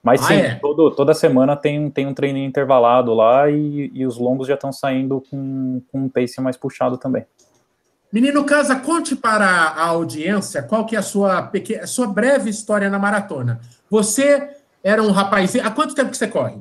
Mas 0.00 0.22
ah, 0.22 0.26
sim, 0.28 0.34
é? 0.34 0.54
todo, 0.54 0.92
toda 0.92 1.12
semana 1.14 1.56
tem, 1.56 1.90
tem 1.90 2.06
um 2.06 2.14
treininho 2.14 2.46
intervalado 2.46 3.12
lá 3.12 3.50
e, 3.50 3.90
e 3.92 4.06
os 4.06 4.16
longos 4.16 4.46
já 4.46 4.54
estão 4.54 4.72
saindo 4.72 5.20
com, 5.28 5.82
com 5.90 6.02
um 6.02 6.08
pace 6.08 6.40
mais 6.40 6.56
puxado 6.56 6.96
também. 6.96 7.26
Menino 8.12 8.44
Casa, 8.44 8.76
conte 8.76 9.16
para 9.16 9.48
a 9.48 9.84
audiência 9.88 10.62
qual 10.62 10.86
que 10.86 10.94
é 10.94 11.00
a 11.00 11.02
sua, 11.02 11.42
pequena, 11.42 11.82
a 11.82 11.86
sua 11.88 12.06
breve 12.06 12.48
história 12.48 12.88
na 12.88 13.00
maratona. 13.00 13.60
Você 13.90 14.48
era 14.80 15.02
um 15.02 15.10
rapazinho. 15.10 15.66
Há 15.66 15.72
quanto 15.72 15.92
tempo 15.92 16.12
que 16.12 16.16
você 16.16 16.28
corre? 16.28 16.56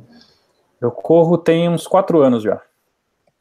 Eu 0.81 0.89
corro 0.89 1.37
tem 1.37 1.69
uns 1.69 1.85
quatro 1.85 2.19
anos 2.23 2.41
já. 2.41 2.59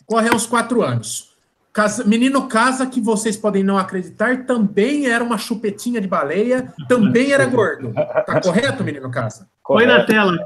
Corre 0.06 0.28
há 0.28 0.34
uns 0.34 0.46
quatro 0.46 0.82
anos. 0.82 1.36
Casa, 1.76 2.04
menino 2.04 2.48
Casa, 2.48 2.86
que 2.86 3.02
vocês 3.02 3.36
podem 3.36 3.62
não 3.62 3.76
acreditar, 3.76 4.46
também 4.46 5.08
era 5.08 5.22
uma 5.22 5.36
chupetinha 5.36 6.00
de 6.00 6.08
baleia, 6.08 6.72
também 6.88 7.32
era 7.32 7.44
gordo. 7.44 7.92
Tá 7.92 8.40
correto, 8.40 8.82
menino 8.82 9.10
Casa? 9.10 9.46
Põe 9.62 9.84
na 9.84 10.04
tela. 10.04 10.38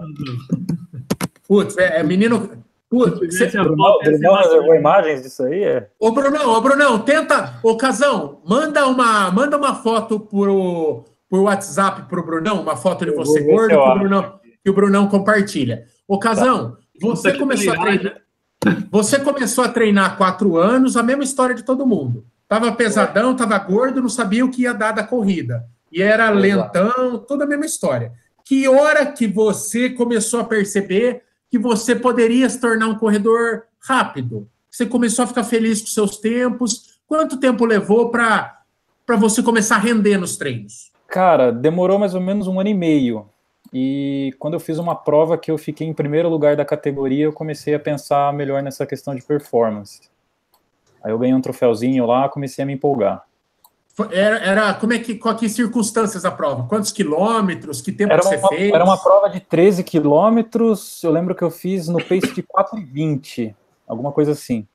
Putz, 1.47 1.79
é, 1.79 2.01
é 2.01 2.03
menino. 2.03 2.51
Putz, 2.89 3.19
você... 3.21 3.47
Brunão, 3.47 3.99
Brunão 4.03 4.35
reservou 4.39 4.75
imagens 4.75 5.23
disso 5.23 5.45
aí? 5.45 5.63
É? 5.63 5.89
Ô, 6.01 6.11
Brunão, 6.11 6.51
ô, 6.51 6.61
Brunão, 6.61 6.99
tenta. 6.99 7.61
Ô, 7.63 7.77
Casão, 7.77 8.41
manda 8.45 8.85
uma, 8.89 9.31
manda 9.31 9.57
uma 9.57 9.77
foto 9.77 10.19
pro, 10.19 11.05
por 11.29 11.41
WhatsApp 11.43 12.09
para 12.09 12.19
o 12.19 12.27
Brunão, 12.27 12.61
uma 12.61 12.77
foto 12.77 13.05
de 13.05 13.13
você 13.13 13.41
gordo 13.43 13.69
que 13.69 13.77
o, 13.77 13.99
Brunão, 13.99 14.41
que 14.65 14.71
o 14.71 14.75
Brunão 14.75 15.07
compartilha. 15.07 15.85
Ô, 16.09 16.19
Casão, 16.19 16.73
tá. 16.73 16.79
você 17.01 17.35
começou 17.35 17.73
a 17.73 17.77
treinar. 17.77 18.17
Você 18.91 19.19
começou 19.19 19.65
a 19.65 19.69
treinar 19.69 20.13
há 20.13 20.17
quatro 20.17 20.57
anos, 20.57 20.97
a 20.97 21.03
mesma 21.03 21.25
história 21.25 21.55
de 21.55 21.63
todo 21.63 21.87
mundo. 21.87 22.25
Tava 22.47 22.73
pesadão, 22.73 23.35
tava 23.35 23.59
gordo, 23.59 24.03
não 24.03 24.09
sabia 24.09 24.45
o 24.45 24.51
que 24.51 24.63
ia 24.63 24.75
dar 24.75 24.93
da 24.93 25.05
corrida. 25.05 25.65
E 25.91 26.03
era 26.03 26.29
lentão, 26.31 27.19
toda 27.19 27.45
a 27.45 27.47
mesma 27.47 27.65
história. 27.65 28.13
Que 28.45 28.69
hora 28.69 29.07
que 29.07 29.27
você 29.27 29.89
começou 29.89 30.41
a 30.41 30.45
perceber 30.45 31.23
que 31.49 31.59
você 31.59 31.95
poderia 31.95 32.49
se 32.51 32.61
tornar 32.61 32.89
um 32.89 32.99
corredor 32.99 33.63
rápido? 33.81 34.49
Você 34.71 34.85
começou 34.85 35.25
a 35.25 35.29
ficar 35.29 35.45
feliz 35.45 35.81
com 35.81 35.87
seus 35.87 36.19
tempos? 36.19 37.01
Quanto 37.07 37.39
tempo 37.39 37.65
levou 37.65 38.11
para 38.11 38.63
você 39.19 39.43
começar 39.43 39.77
a 39.77 39.81
render 39.81 40.19
nos 40.19 40.37
treinos? 40.37 40.91
Cara, 41.09 41.51
demorou 41.51 41.99
mais 41.99 42.15
ou 42.15 42.21
menos 42.21 42.47
um 42.47 42.61
ano 42.61 42.69
e 42.69 42.75
meio. 42.75 43.30
E 43.73 44.35
quando 44.39 44.55
eu 44.55 44.61
fiz 44.61 44.79
uma 44.79 44.95
prova 44.95 45.39
que 45.39 45.51
eu 45.51 45.57
fiquei 45.57 45.87
em 45.87 45.93
primeiro 45.93 46.29
lugar 46.29 46.57
da 46.57 46.65
categoria, 46.65 47.25
eu 47.25 47.33
comecei 47.33 47.75
a 47.75 47.79
pensar 47.79 48.33
melhor 48.33 48.63
nessa 48.63 48.85
questão 48.85 49.15
de 49.15 49.23
performance. 49.23 50.01
Aí 51.03 51.13
eu 51.13 51.19
ganhei 51.19 51.35
um 51.35 51.41
troféuzinho 51.41 52.05
lá, 52.05 52.29
comecei 52.29 52.63
a 52.63 52.67
me 52.67 52.75
empolgar. 52.75 53.25
Era, 54.11 54.39
era 54.39 54.75
como 54.75 54.93
é 54.93 54.99
que, 54.99 55.15
qual 55.17 55.35
que 55.37 55.49
circunstâncias 55.49 56.25
a 56.25 56.31
prova? 56.31 56.67
Quantos 56.67 56.91
quilômetros? 56.91 57.83
Que 57.83 57.93
tempo 57.93 58.13
era 58.13 58.23
você 58.23 58.39
fez? 58.49 58.73
Era 58.73 58.85
uma 58.85 58.97
prova 58.97 59.29
de 59.29 59.41
13 59.41 59.85
quilômetros. 59.85 61.03
Eu 61.03 61.11
lembro 61.11 61.35
que 61.35 61.43
eu 61.43 61.51
fiz 61.51 61.87
no 61.89 61.99
pace 61.99 62.33
de 62.35 62.43
4,20, 62.43 63.55
alguma 63.87 64.11
coisa 64.11 64.33
assim. 64.33 64.67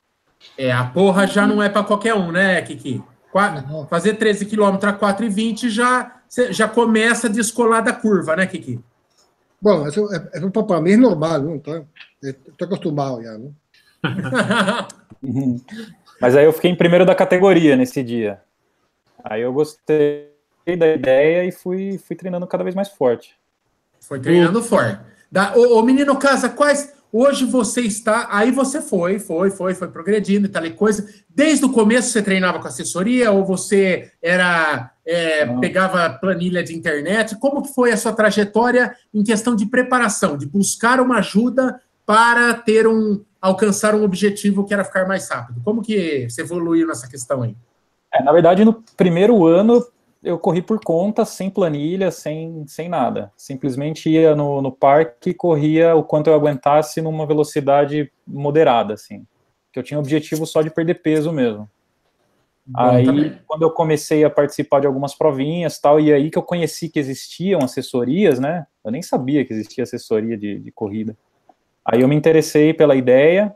É, 0.57 0.71
a 0.71 0.85
porra 0.85 1.25
já 1.25 1.47
não 1.47 1.61
é 1.61 1.69
para 1.69 1.83
qualquer 1.83 2.13
um, 2.13 2.31
né, 2.31 2.61
Kiki? 2.61 3.03
Fazer 3.89 4.13
13 4.13 4.45
quilômetros 4.45 4.93
a 4.93 4.97
4,20 4.97 5.69
já 5.69 6.14
você 6.35 6.51
já 6.51 6.67
começa 6.67 7.27
a 7.27 7.29
descolar 7.29 7.79
da 7.79 7.93
curva, 7.93 8.35
né, 8.35 8.45
Kiki? 8.45 8.77
Bom, 9.61 9.87
isso 9.87 10.13
é, 10.13 10.17
é, 10.33 10.63
para 10.63 10.81
mim 10.81 10.91
é 10.91 10.97
normal, 10.97 11.41
não? 11.41 11.55
Estou 11.55 12.65
acostumado 12.65 13.23
já, 13.23 13.37
não? 13.37 13.55
Mas 16.19 16.35
aí 16.35 16.43
eu 16.43 16.51
fiquei 16.51 16.69
em 16.69 16.75
primeiro 16.75 17.05
da 17.05 17.15
categoria 17.15 17.77
nesse 17.77 18.03
dia. 18.03 18.41
Aí 19.23 19.43
eu 19.43 19.53
gostei 19.53 20.29
da 20.77 20.87
ideia 20.93 21.45
e 21.45 21.53
fui, 21.53 21.97
fui 21.97 22.17
treinando 22.17 22.45
cada 22.47 22.65
vez 22.65 22.75
mais 22.75 22.89
forte. 22.89 23.37
Foi 24.01 24.19
treinando 24.19 24.61
forte. 24.61 24.99
Da, 25.31 25.55
ô, 25.55 25.79
ô, 25.79 25.83
menino 25.83 26.17
Casa, 26.17 26.49
quais 26.49 26.93
Hoje 27.17 27.45
você 27.45 27.79
está, 27.79 28.27
aí 28.29 28.51
você 28.51 28.81
foi, 28.81 29.19
foi, 29.19 29.49
foi, 29.49 29.73
foi 29.73 29.87
progredindo 29.87 30.47
e 30.47 30.49
tal 30.49 30.65
e 30.65 30.71
coisa. 30.71 31.07
Desde 31.29 31.63
o 31.63 31.71
começo 31.71 32.09
você 32.09 32.21
treinava 32.21 32.59
com 32.59 32.67
assessoria 32.67 33.31
ou 33.31 33.45
você 33.45 34.11
era 34.21 34.91
é, 35.05 35.45
pegava 35.61 36.09
planilha 36.09 36.61
de 36.61 36.75
internet? 36.75 37.37
Como 37.39 37.61
que 37.61 37.73
foi 37.73 37.93
a 37.93 37.97
sua 37.97 38.11
trajetória 38.11 38.93
em 39.13 39.23
questão 39.23 39.55
de 39.55 39.65
preparação, 39.65 40.37
de 40.37 40.45
buscar 40.45 40.99
uma 40.99 41.19
ajuda 41.19 41.79
para 42.05 42.53
ter 42.53 42.85
um 42.85 43.23
alcançar 43.39 43.95
um 43.95 44.03
objetivo 44.03 44.65
que 44.65 44.73
era 44.73 44.83
ficar 44.83 45.07
mais 45.07 45.29
rápido? 45.29 45.61
Como 45.63 45.81
que 45.81 46.29
você 46.29 46.41
evoluiu 46.41 46.85
nessa 46.85 47.07
questão 47.07 47.43
aí? 47.43 47.55
É, 48.13 48.21
na 48.21 48.33
verdade, 48.33 48.65
no 48.65 48.83
primeiro 48.97 49.45
ano 49.47 49.87
eu 50.25 50.39
corri 50.39 50.61
por 50.61 50.79
conta, 50.83 51.23
sem 51.23 51.49
planilha, 51.49 52.09
sem, 52.09 52.65
sem 52.67 52.89
nada. 52.89 53.31
Simplesmente 53.37 54.09
ia 54.09 54.35
no, 54.35 54.61
no 54.61 54.71
parque 54.71 55.29
e 55.29 55.33
corria 55.33 55.95
o 55.95 56.03
quanto 56.03 56.27
eu 56.27 56.33
aguentasse 56.33 56.99
numa 56.99 57.25
velocidade 57.27 58.11
moderada, 58.25 58.95
assim. 58.95 59.25
Que 59.71 59.79
eu 59.79 59.83
tinha 59.83 59.99
o 59.99 60.01
objetivo 60.01 60.45
só 60.47 60.63
de 60.63 60.71
perder 60.71 60.95
peso 60.95 61.31
mesmo. 61.31 61.69
Bom, 62.65 62.81
aí, 62.81 63.05
também. 63.05 63.39
quando 63.45 63.61
eu 63.61 63.69
comecei 63.69 64.23
a 64.23 64.29
participar 64.29 64.79
de 64.79 64.87
algumas 64.87 65.13
provinhas 65.13 65.79
tal, 65.79 65.99
e 65.99 66.11
aí 66.11 66.31
que 66.31 66.37
eu 66.37 66.43
conheci 66.43 66.89
que 66.89 66.97
existiam 66.97 67.61
assessorias, 67.61 68.39
né? 68.39 68.65
Eu 68.83 68.91
nem 68.91 69.03
sabia 69.03 69.45
que 69.45 69.53
existia 69.53 69.83
assessoria 69.83 70.35
de, 70.35 70.57
de 70.57 70.71
corrida. 70.71 71.15
Aí 71.85 72.01
eu 72.01 72.07
me 72.07 72.15
interessei 72.15 72.73
pela 72.73 72.95
ideia, 72.95 73.55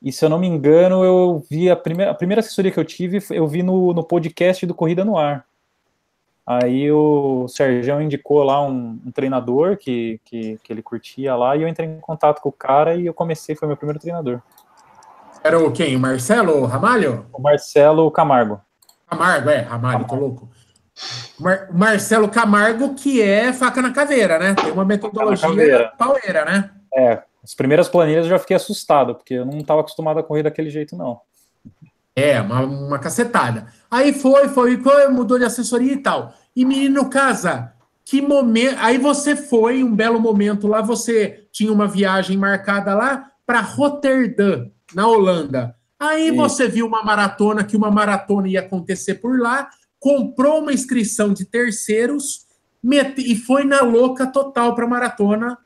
e 0.00 0.10
se 0.10 0.24
eu 0.24 0.30
não 0.30 0.38
me 0.38 0.46
engano, 0.46 1.04
eu 1.04 1.44
vi 1.50 1.68
a 1.68 1.76
primeira, 1.76 2.10
a 2.10 2.14
primeira 2.14 2.40
assessoria 2.40 2.70
que 2.70 2.80
eu 2.80 2.84
tive, 2.84 3.18
eu 3.30 3.46
vi 3.46 3.62
no, 3.62 3.92
no 3.92 4.02
podcast 4.02 4.64
do 4.64 4.74
Corrida 4.74 5.04
no 5.04 5.18
Ar. 5.18 5.47
Aí 6.50 6.90
o 6.90 7.46
Sérgio 7.46 8.00
indicou 8.00 8.42
lá 8.42 8.62
um, 8.62 8.98
um 9.04 9.12
treinador 9.12 9.76
que, 9.76 10.18
que, 10.24 10.58
que, 10.64 10.72
ele 10.72 10.80
curtia 10.80 11.36
lá 11.36 11.54
e 11.54 11.60
eu 11.60 11.68
entrei 11.68 11.86
em 11.86 12.00
contato 12.00 12.40
com 12.40 12.48
o 12.48 12.52
cara 12.52 12.94
e 12.94 13.04
eu 13.04 13.12
comecei, 13.12 13.54
foi 13.54 13.68
meu 13.68 13.76
primeiro 13.76 14.00
treinador. 14.00 14.40
Era 15.44 15.58
o 15.58 15.70
quem? 15.70 15.94
O 15.94 16.00
Marcelo 16.00 16.64
Ramalho? 16.64 17.26
O 17.34 17.42
Marcelo 17.42 18.10
Camargo. 18.10 18.62
Camargo, 19.06 19.50
é, 19.50 19.58
Ramalho, 19.58 20.06
Camargo. 20.06 20.08
tô 20.08 20.16
louco. 20.16 20.48
Mar 21.38 21.68
Marcelo 21.70 22.30
Camargo, 22.30 22.94
que 22.94 23.20
é 23.20 23.52
faca 23.52 23.82
na 23.82 23.92
caveira, 23.92 24.38
né? 24.38 24.54
Tem 24.54 24.72
uma 24.72 24.86
metodologia 24.86 25.92
paueira, 25.98 26.46
né? 26.46 26.70
É, 26.94 27.22
as 27.44 27.54
primeiras 27.54 27.90
planilhas 27.90 28.24
eu 28.24 28.30
já 28.30 28.38
fiquei 28.38 28.56
assustado, 28.56 29.14
porque 29.14 29.34
eu 29.34 29.44
não 29.44 29.58
estava 29.58 29.82
acostumado 29.82 30.18
a 30.18 30.22
correr 30.22 30.44
daquele 30.44 30.70
jeito, 30.70 30.96
não. 30.96 31.20
É, 32.16 32.40
uma, 32.40 32.62
uma 32.62 32.98
cacetada. 32.98 33.66
Aí 33.88 34.12
foi, 34.12 34.48
foi, 34.48 34.76
foi, 34.78 35.06
mudou 35.06 35.38
de 35.38 35.44
assessoria 35.44 35.92
e 35.92 35.98
tal. 35.98 36.34
E 36.58 36.64
menino 36.64 37.08
casa, 37.08 37.72
que 38.04 38.20
momento. 38.20 38.78
Aí 38.80 38.98
você 38.98 39.36
foi, 39.36 39.84
um 39.84 39.94
belo 39.94 40.18
momento 40.18 40.66
lá, 40.66 40.82
você 40.82 41.46
tinha 41.52 41.72
uma 41.72 41.86
viagem 41.86 42.36
marcada 42.36 42.96
lá 42.96 43.30
para 43.46 43.60
Roterdã, 43.60 44.66
na 44.92 45.06
Holanda. 45.06 45.76
Aí 46.00 46.30
Sim. 46.30 46.34
você 46.34 46.66
viu 46.66 46.84
uma 46.88 47.04
maratona, 47.04 47.62
que 47.62 47.76
uma 47.76 47.92
maratona 47.92 48.48
ia 48.48 48.58
acontecer 48.58 49.14
por 49.14 49.38
lá, 49.38 49.70
comprou 50.00 50.60
uma 50.60 50.72
inscrição 50.72 51.32
de 51.32 51.44
terceiros 51.44 52.48
mete, 52.82 53.20
e 53.20 53.36
foi 53.36 53.62
na 53.62 53.82
louca 53.82 54.26
total 54.26 54.74
para 54.74 54.84
maratona. 54.84 55.56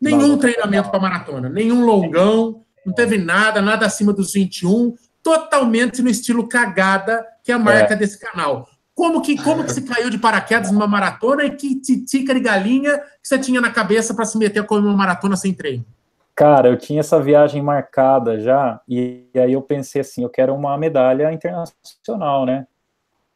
Nenhum 0.00 0.36
treinamento 0.36 0.90
para 0.90 0.98
maratona, 0.98 1.48
nenhum 1.48 1.84
longão, 1.84 2.64
não 2.84 2.92
teve 2.92 3.18
nada, 3.18 3.62
nada 3.62 3.86
acima 3.86 4.12
dos 4.12 4.32
21 4.32 4.96
totalmente 5.22 6.02
no 6.02 6.10
estilo 6.10 6.48
cagada, 6.48 7.24
que 7.44 7.52
é 7.52 7.54
a 7.54 7.58
marca 7.58 7.94
é. 7.94 7.96
desse 7.96 8.18
canal. 8.18 8.68
Como 8.94 9.20
que, 9.20 9.42
como 9.42 9.64
que 9.64 9.72
você 9.72 9.82
caiu 9.82 10.08
de 10.08 10.18
paraquedas 10.18 10.70
numa 10.70 10.86
maratona 10.86 11.44
e 11.44 11.50
que 11.56 11.80
titica 11.80 12.32
de 12.32 12.40
galinha 12.40 12.98
que 12.98 13.26
você 13.28 13.38
tinha 13.38 13.60
na 13.60 13.70
cabeça 13.70 14.14
para 14.14 14.24
se 14.24 14.38
meter 14.38 14.64
a 14.68 14.74
uma 14.74 14.96
maratona 14.96 15.36
sem 15.36 15.52
treino? 15.52 15.84
Cara, 16.34 16.68
eu 16.68 16.76
tinha 16.76 17.00
essa 17.00 17.20
viagem 17.20 17.62
marcada 17.62 18.40
já, 18.40 18.80
e, 18.88 19.28
e 19.34 19.38
aí 19.38 19.52
eu 19.52 19.62
pensei 19.62 20.00
assim, 20.00 20.22
eu 20.22 20.28
quero 20.28 20.54
uma 20.54 20.76
medalha 20.76 21.32
internacional, 21.32 22.44
né? 22.44 22.66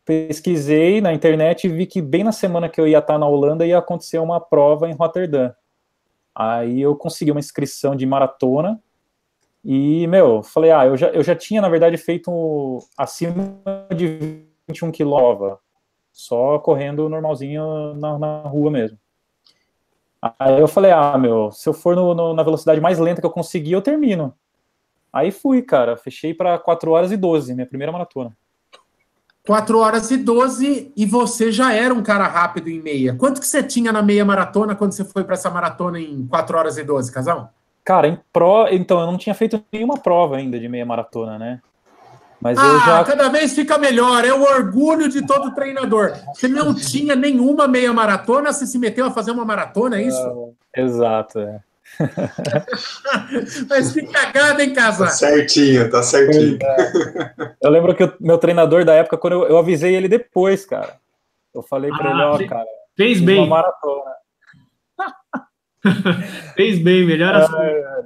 Pesquisei 0.05 1.01
na 1.01 1.13
internet 1.13 1.65
e 1.65 1.71
vi 1.71 1.87
que 1.87 2.01
bem 2.01 2.25
na 2.25 2.33
semana 2.33 2.69
que 2.69 2.81
eu 2.81 2.89
ia 2.89 2.99
estar 2.99 3.19
na 3.19 3.27
Holanda 3.27 3.67
ia 3.67 3.79
acontecer 3.79 4.19
uma 4.19 4.41
prova 4.41 4.89
em 4.89 4.95
Rotterdam. 4.95 5.53
Aí 6.35 6.81
eu 6.81 6.97
consegui 6.97 7.31
uma 7.31 7.41
inscrição 7.41 7.95
de 7.95 8.07
maratona, 8.07 8.81
e, 9.65 10.07
meu, 10.07 10.43
falei, 10.43 10.71
ah, 10.71 10.87
eu 10.87 10.97
já, 10.97 11.09
eu 11.09 11.23
já 11.23 11.35
tinha, 11.35 11.61
na 11.61 11.69
verdade, 11.69 11.97
feito 11.97 12.79
acima 12.97 13.35
de 13.95 14.48
21 14.69 14.93
quilômetros, 14.93 15.59
só 16.13 16.59
correndo 16.59 17.09
normalzinho 17.09 17.95
na, 17.95 18.19
na, 18.19 18.41
rua 18.43 18.71
mesmo. 18.71 18.99
Aí 20.39 20.61
eu 20.61 20.69
falei, 20.69 20.91
ah, 20.91 21.17
meu, 21.17 21.51
se 21.53 21.69
eu 21.69 21.73
for 21.73 21.97
no, 21.97 22.15
no, 22.15 22.35
na 22.35 22.43
velocidade 22.43 22.81
mais 22.81 22.99
lenta 22.99 23.21
que 23.21 23.27
eu 23.27 23.31
conseguir, 23.31 23.73
eu 23.73 23.83
termino. 23.83 24.35
Aí 25.13 25.31
fui, 25.31 25.63
cara, 25.63 25.97
fechei 25.97 26.35
para 26.35 26.59
4 26.59 26.91
horas 26.91 27.13
e 27.13 27.17
12, 27.17 27.55
minha 27.55 27.67
primeira 27.67 27.93
maratona. 27.93 28.37
4 29.47 29.79
horas 29.79 30.11
e 30.11 30.19
12 30.19 30.93
e 30.95 31.07
você 31.07 31.51
já 31.51 31.73
era 31.73 31.95
um 31.95 32.03
cara 32.03 32.27
rápido 32.27 32.69
em 32.69 32.83
meia. 32.83 33.15
Quanto 33.15 33.41
que 33.41 33.47
você 33.47 33.63
tinha 33.63 33.91
na 33.91 34.03
meia 34.03 34.25
maratona 34.25 34.75
quando 34.75 34.93
você 34.93 35.05
foi 35.05 35.25
para 35.25 35.35
essa 35.35 35.49
maratona 35.49 35.99
em 35.99 36.27
4 36.27 36.59
horas 36.59 36.77
e 36.77 36.85
12, 36.85 37.11
Casal? 37.11 37.51
Cara, 37.83 38.07
em 38.07 38.19
pró, 38.31 38.69
então 38.69 39.01
eu 39.01 39.07
não 39.07 39.17
tinha 39.17 39.35
feito 39.35 39.65
nenhuma 39.73 39.97
prova 39.97 40.37
ainda 40.37 40.61
de 40.61 40.69
meia 40.69 40.85
maratona, 40.85 41.39
né? 41.39 41.63
Mas 42.41 42.57
ah, 42.57 42.65
eu 42.65 42.81
já 42.81 43.05
cada 43.05 43.29
vez 43.29 43.53
fica 43.53 43.77
melhor, 43.79 44.25
é 44.25 44.33
o 44.33 44.43
orgulho 44.43 45.09
de 45.09 45.27
todo 45.27 45.55
treinador. 45.55 46.13
Você 46.35 46.47
não 46.47 46.73
tinha 46.75 47.17
nenhuma 47.17 47.67
meia 47.67 47.93
maratona, 47.93 48.53
você 48.53 48.67
se 48.67 48.79
meteu 48.79 49.07
a 49.07 49.11
fazer 49.11 49.33
uma 49.33 49.45
maratona, 49.45 49.99
é 49.99 50.03
isso? 50.03 50.55
É, 50.75 50.83
exato, 50.83 51.41
é. 51.41 51.61
Mas 53.69 53.93
que 53.93 54.03
cagada, 54.07 54.63
hein, 54.63 54.73
casa? 54.73 55.07
Tá 55.07 55.11
certinho, 55.11 55.91
tá 55.91 56.03
certinho. 56.03 56.59
É. 56.63 57.55
Eu 57.63 57.71
lembro 57.71 57.95
que 57.95 58.05
o 58.05 58.15
meu 58.21 58.39
treinador 58.39 58.85
da 58.85 58.95
época, 58.95 59.17
quando 59.17 59.33
eu, 59.33 59.49
eu 59.49 59.59
avisei 59.59 59.97
ele 59.97 60.07
depois, 60.07 60.65
cara. 60.65 60.97
Eu 61.53 61.63
falei 61.63 61.91
para 61.91 62.11
ah, 62.11 62.37
ele, 62.37 62.45
ó, 62.45 62.49
cara. 62.49 62.67
Fez 62.97 63.21
bem. 63.21 63.39
Uma 63.39 63.47
maratona. 63.49 64.13
fez 66.55 66.79
bem, 66.79 67.07
melhor 67.07 67.35
assim. 67.35 67.57
É, 67.57 68.05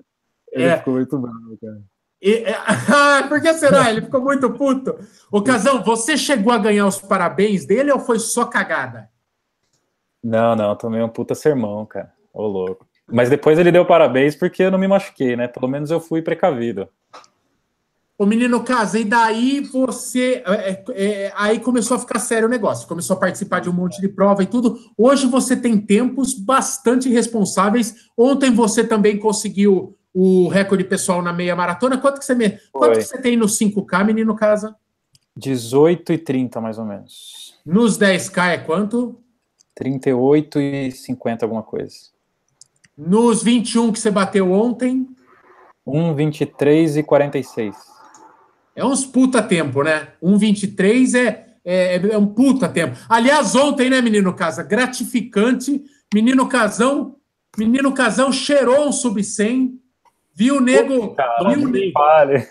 ele 0.53 0.65
é. 0.65 0.79
ficou 0.79 0.95
muito 0.95 1.19
bravo, 1.19 1.59
cara. 1.61 1.81
E, 2.23 2.45
é, 2.45 2.55
ah, 2.55 3.27
por 3.29 3.43
que 3.43 3.53
será? 3.55 3.91
Ele 3.91 4.03
ficou 4.03 4.23
muito 4.23 4.49
puto. 4.51 4.97
O 5.31 5.43
Casão, 5.43 5.83
você 5.83 6.17
chegou 6.17 6.53
a 6.53 6.59
ganhar 6.59 6.87
os 6.87 7.01
parabéns 7.01 7.67
dele 7.67 7.91
ou 7.91 7.99
foi 7.99 8.21
só 8.21 8.45
cagada? 8.45 9.11
Não, 10.23 10.55
não, 10.55 10.77
tomei 10.77 11.03
um 11.03 11.09
puta 11.09 11.35
sermão, 11.35 11.85
cara. 11.85 12.13
Ô, 12.33 12.47
louco. 12.47 12.87
Mas 13.11 13.29
depois 13.29 13.59
ele 13.59 13.73
deu 13.73 13.85
parabéns 13.85 14.37
porque 14.37 14.63
eu 14.63 14.71
não 14.71 14.79
me 14.79 14.87
machuquei, 14.87 15.35
né? 15.35 15.49
Pelo 15.49 15.67
menos 15.67 15.91
eu 15.91 16.01
fui 16.01 16.23
precavido. 16.23 16.89
O 18.17 18.25
menino 18.25 18.63
casa, 18.63 19.01
e 19.01 19.05
daí 19.05 19.61
você. 19.61 20.45
É, 20.47 20.71
é, 20.71 20.85
é, 20.91 21.33
aí 21.35 21.59
começou 21.59 21.97
a 21.97 22.01
ficar 22.01 22.21
sério 22.21 22.47
o 22.47 22.51
negócio, 22.51 22.87
começou 22.87 23.17
a 23.17 23.19
participar 23.19 23.61
de 23.61 23.69
um 23.69 23.73
monte 23.73 24.01
de 24.01 24.09
prova 24.09 24.45
e 24.45 24.47
tudo. 24.47 24.79
Hoje 24.97 25.27
você 25.27 25.57
tem 25.57 25.77
tempos 25.77 26.33
bastante 26.33 27.09
responsáveis. 27.09 27.97
Ontem 28.17 28.53
você 28.53 28.85
também 28.85 29.19
conseguiu 29.19 29.99
o 30.15 30.49
recorde 30.49 30.85
pessoal 30.85 31.23
na 31.23 31.33
meia 31.33 31.57
maratona. 31.57 31.99
Quanto 31.99 32.19
que 32.19 32.25
você, 32.25 32.35
me... 32.35 32.59
Quanto 32.71 32.99
que 32.99 33.05
você 33.05 33.21
tem 33.21 33.37
no 33.37 33.47
5K, 33.47 34.05
menino 34.05 34.35
casa? 34.35 34.77
18 35.37 36.13
e 36.13 36.19
30, 36.19 36.61
mais 36.61 36.79
ou 36.79 36.85
menos. 36.85 37.59
Nos 37.65 37.99
10K 37.99 38.49
é 38.49 38.59
quanto? 38.59 39.19
38 39.75 40.61
e 40.61 40.91
50, 40.91 41.45
alguma 41.45 41.63
coisa. 41.63 41.97
Nos 42.97 43.43
21 43.43 43.93
que 43.93 43.99
você 43.99 44.11
bateu 44.11 44.53
ontem? 44.53 45.09
1, 45.87 46.15
23 46.15 46.99
e 46.99 47.03
46. 47.03 47.75
É 48.77 48.85
uns 48.85 49.05
puta 49.05 49.43
tempo, 49.43 49.83
né? 49.83 50.09
1, 50.21 50.39
23 50.39 51.15
é, 51.15 51.47
é, 51.65 51.97
é 51.97 52.19
um 52.19 52.27
puta 52.27 52.69
tempo. 52.69 52.97
Aliás, 53.09 53.55
ontem, 53.55 53.89
né, 53.89 54.01
menino 54.01 54.35
Casa? 54.35 54.63
Gratificante. 54.63 55.83
Menino 56.13 56.47
Casão, 56.47 57.17
menino 57.57 57.93
Casão 57.93 58.31
cheirou 58.31 58.87
um 58.87 58.93
sub 58.93 59.23
100. 59.23 59.81
Viu 60.35 60.57
o 60.57 60.61
nego. 60.61 61.15
Cara, 61.15 61.51
viu 61.51 61.67
o 61.67 61.69
nego. 61.69 61.93
Vale. 61.93 62.49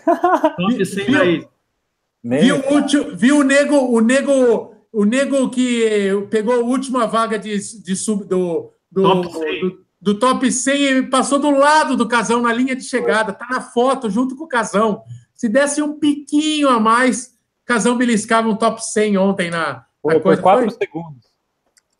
viu, 2.22 2.60
viu, 2.60 3.02
o, 3.12 3.16
viu 3.16 3.38
o 3.38 3.42
nego, 3.42 3.76
o 3.76 4.00
nego, 4.00 4.74
o 4.92 5.04
nego 5.04 5.50
que 5.50 6.10
pegou 6.30 6.54
a 6.54 6.64
última 6.64 7.06
vaga 7.06 7.38
de, 7.38 7.56
de 7.82 7.96
sub 7.96 8.24
do, 8.24 8.72
do, 8.90 9.22
do, 9.22 9.84
do 10.00 10.18
top 10.18 10.50
100 10.50 10.82
e 10.82 11.02
passou 11.04 11.38
do 11.38 11.50
lado 11.50 11.96
do 11.96 12.06
casão 12.08 12.42
na 12.42 12.52
linha 12.52 12.76
de 12.76 12.84
chegada, 12.84 13.32
tá 13.32 13.46
na 13.50 13.60
foto 13.60 14.08
junto 14.10 14.36
com 14.36 14.44
o 14.44 14.48
casão. 14.48 15.02
Se 15.34 15.48
desse 15.48 15.82
um 15.82 15.98
piquinho 15.98 16.68
a 16.68 16.78
mais, 16.78 17.36
casão 17.64 17.96
beliscava 17.96 18.48
um 18.48 18.56
top 18.56 18.84
100 18.84 19.18
ontem 19.18 19.50
na, 19.50 19.84
na 20.04 20.20
coisa. 20.20 20.42
Quatro 20.42 20.70
foi? 20.70 20.78
segundos. 20.78 21.32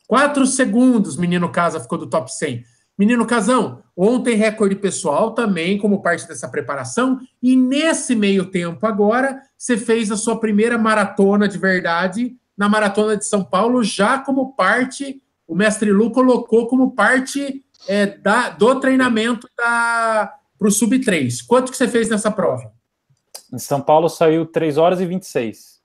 Quatro 0.07 0.45
segundos, 0.45 1.17
menino 1.17 1.49
Casa 1.49 1.79
ficou 1.79 1.97
do 1.97 2.07
top 2.07 2.31
100. 2.31 2.63
Menino 2.97 3.25
Casão, 3.25 3.81
ontem 3.97 4.35
recorde 4.35 4.75
pessoal 4.75 5.31
também 5.31 5.77
como 5.77 6.01
parte 6.01 6.27
dessa 6.27 6.47
preparação 6.47 7.19
e 7.41 7.55
nesse 7.55 8.15
meio 8.15 8.45
tempo 8.45 8.85
agora 8.85 9.41
você 9.57 9.77
fez 9.77 10.11
a 10.11 10.17
sua 10.17 10.39
primeira 10.39 10.77
maratona 10.77 11.47
de 11.47 11.57
verdade 11.57 12.35
na 12.57 12.69
maratona 12.69 13.17
de 13.17 13.25
São 13.25 13.43
Paulo 13.43 13.83
já 13.83 14.19
como 14.19 14.53
parte, 14.53 15.21
o 15.47 15.55
mestre 15.55 15.91
Lu 15.91 16.11
colocou 16.11 16.67
como 16.67 16.91
parte 16.91 17.63
é, 17.87 18.05
da, 18.05 18.49
do 18.49 18.79
treinamento 18.79 19.47
para 19.55 20.37
o 20.59 20.71
Sub-3. 20.71 21.45
Quanto 21.47 21.71
que 21.71 21.77
você 21.77 21.87
fez 21.87 22.09
nessa 22.09 22.31
prova? 22.31 22.71
Em 23.51 23.59
São 23.59 23.81
Paulo 23.81 24.07
saiu 24.07 24.45
3 24.45 24.77
horas 24.77 25.01
e 25.01 25.05
26. 25.05 25.81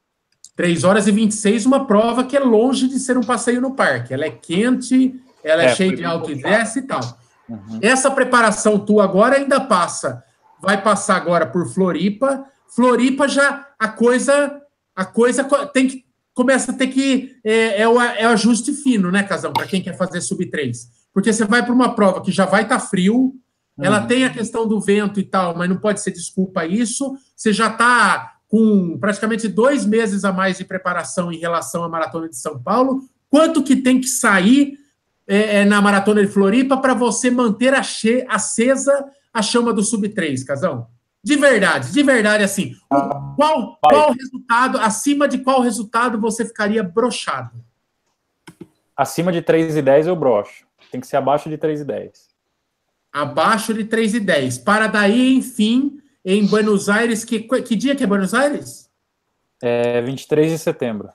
3 0.54 0.84
horas 0.84 1.06
e 1.06 1.12
26, 1.12 1.66
uma 1.66 1.86
prova 1.86 2.24
que 2.24 2.36
é 2.36 2.40
longe 2.40 2.88
de 2.88 2.98
ser 2.98 3.16
um 3.16 3.22
passeio 3.22 3.60
no 3.60 3.74
parque. 3.74 4.12
Ela 4.12 4.24
é 4.24 4.30
quente, 4.30 5.14
ela 5.48 5.62
é, 5.62 5.66
é 5.66 5.74
cheia 5.74 5.94
de 5.94 6.04
alto 6.04 6.30
e 6.30 6.34
desce 6.34 6.80
e 6.80 6.82
tal. 6.82 7.00
Uhum. 7.48 7.78
Essa 7.82 8.10
preparação 8.10 8.78
tua 8.78 9.04
agora 9.04 9.36
ainda 9.36 9.60
passa, 9.60 10.22
vai 10.60 10.80
passar 10.80 11.16
agora 11.16 11.46
por 11.46 11.66
Floripa. 11.72 12.44
Floripa 12.74 13.28
já 13.28 13.66
a 13.78 13.88
coisa 13.88 14.60
a 14.94 15.04
coisa 15.04 15.44
tem 15.72 15.88
que 15.88 16.04
começa 16.34 16.72
a 16.72 16.74
ter 16.74 16.88
que 16.88 17.36
é, 17.44 17.82
é, 17.82 17.88
o, 17.88 18.00
é 18.00 18.26
o 18.26 18.30
ajuste 18.30 18.72
fino, 18.72 19.10
né, 19.10 19.24
Casão, 19.24 19.52
para 19.52 19.66
quem 19.66 19.82
quer 19.82 19.96
fazer 19.96 20.20
sub 20.20 20.44
3 20.48 20.98
porque 21.18 21.32
você 21.32 21.44
vai 21.44 21.64
para 21.64 21.74
uma 21.74 21.96
prova 21.96 22.22
que 22.22 22.30
já 22.30 22.46
vai 22.46 22.62
estar 22.62 22.78
tá 22.78 22.86
frio, 22.86 23.34
ela 23.76 24.02
uhum. 24.02 24.06
tem 24.06 24.24
a 24.24 24.30
questão 24.30 24.68
do 24.68 24.80
vento 24.80 25.18
e 25.18 25.24
tal, 25.24 25.56
mas 25.56 25.68
não 25.68 25.76
pode 25.76 26.00
ser 26.00 26.12
desculpa 26.12 26.64
isso. 26.64 27.16
Você 27.34 27.52
já 27.52 27.68
está 27.68 28.36
com 28.46 28.96
praticamente 28.98 29.48
dois 29.48 29.84
meses 29.84 30.24
a 30.24 30.32
mais 30.32 30.58
de 30.58 30.64
preparação 30.64 31.32
em 31.32 31.38
relação 31.38 31.82
à 31.82 31.88
maratona 31.88 32.28
de 32.28 32.36
São 32.36 32.62
Paulo. 32.62 33.02
Quanto 33.28 33.64
que 33.64 33.74
tem 33.74 34.00
que 34.00 34.06
sair 34.06 34.78
é, 35.28 35.58
é 35.58 35.64
na 35.64 35.80
maratona 35.82 36.24
de 36.24 36.32
Floripa 36.32 36.78
para 36.78 36.94
você 36.94 37.30
manter 37.30 37.74
acesa 37.74 39.12
a 39.32 39.42
chama 39.42 39.72
do 39.72 39.84
sub 39.84 40.08
3, 40.08 40.42
Casão? 40.42 40.88
De 41.22 41.36
verdade, 41.36 41.92
de 41.92 42.02
verdade, 42.02 42.42
assim. 42.42 42.74
Ah, 42.90 43.34
qual, 43.36 43.78
qual 43.82 44.12
resultado, 44.12 44.78
acima 44.78 45.28
de 45.28 45.38
qual 45.38 45.60
resultado 45.60 46.18
você 46.18 46.44
ficaria 46.44 46.82
brochado? 46.82 47.62
Acima 48.96 49.30
de 49.30 49.42
3,10 49.42 50.06
eu 50.06 50.16
brocho. 50.16 50.66
Tem 50.90 51.00
que 51.00 51.06
ser 51.06 51.16
abaixo 51.16 51.50
de 51.50 51.58
3,10. 51.58 52.28
Abaixo 53.12 53.74
de 53.74 53.84
3,10. 53.84 54.64
Para 54.64 54.86
daí, 54.86 55.34
enfim, 55.34 56.00
em 56.24 56.46
Buenos 56.46 56.88
Aires, 56.88 57.24
que, 57.24 57.40
que 57.40 57.76
dia 57.76 57.94
que 57.94 58.04
é 58.04 58.06
Buenos 58.06 58.32
Aires? 58.32 58.88
É 59.62 60.00
23 60.00 60.52
de 60.52 60.58
setembro. 60.58 61.10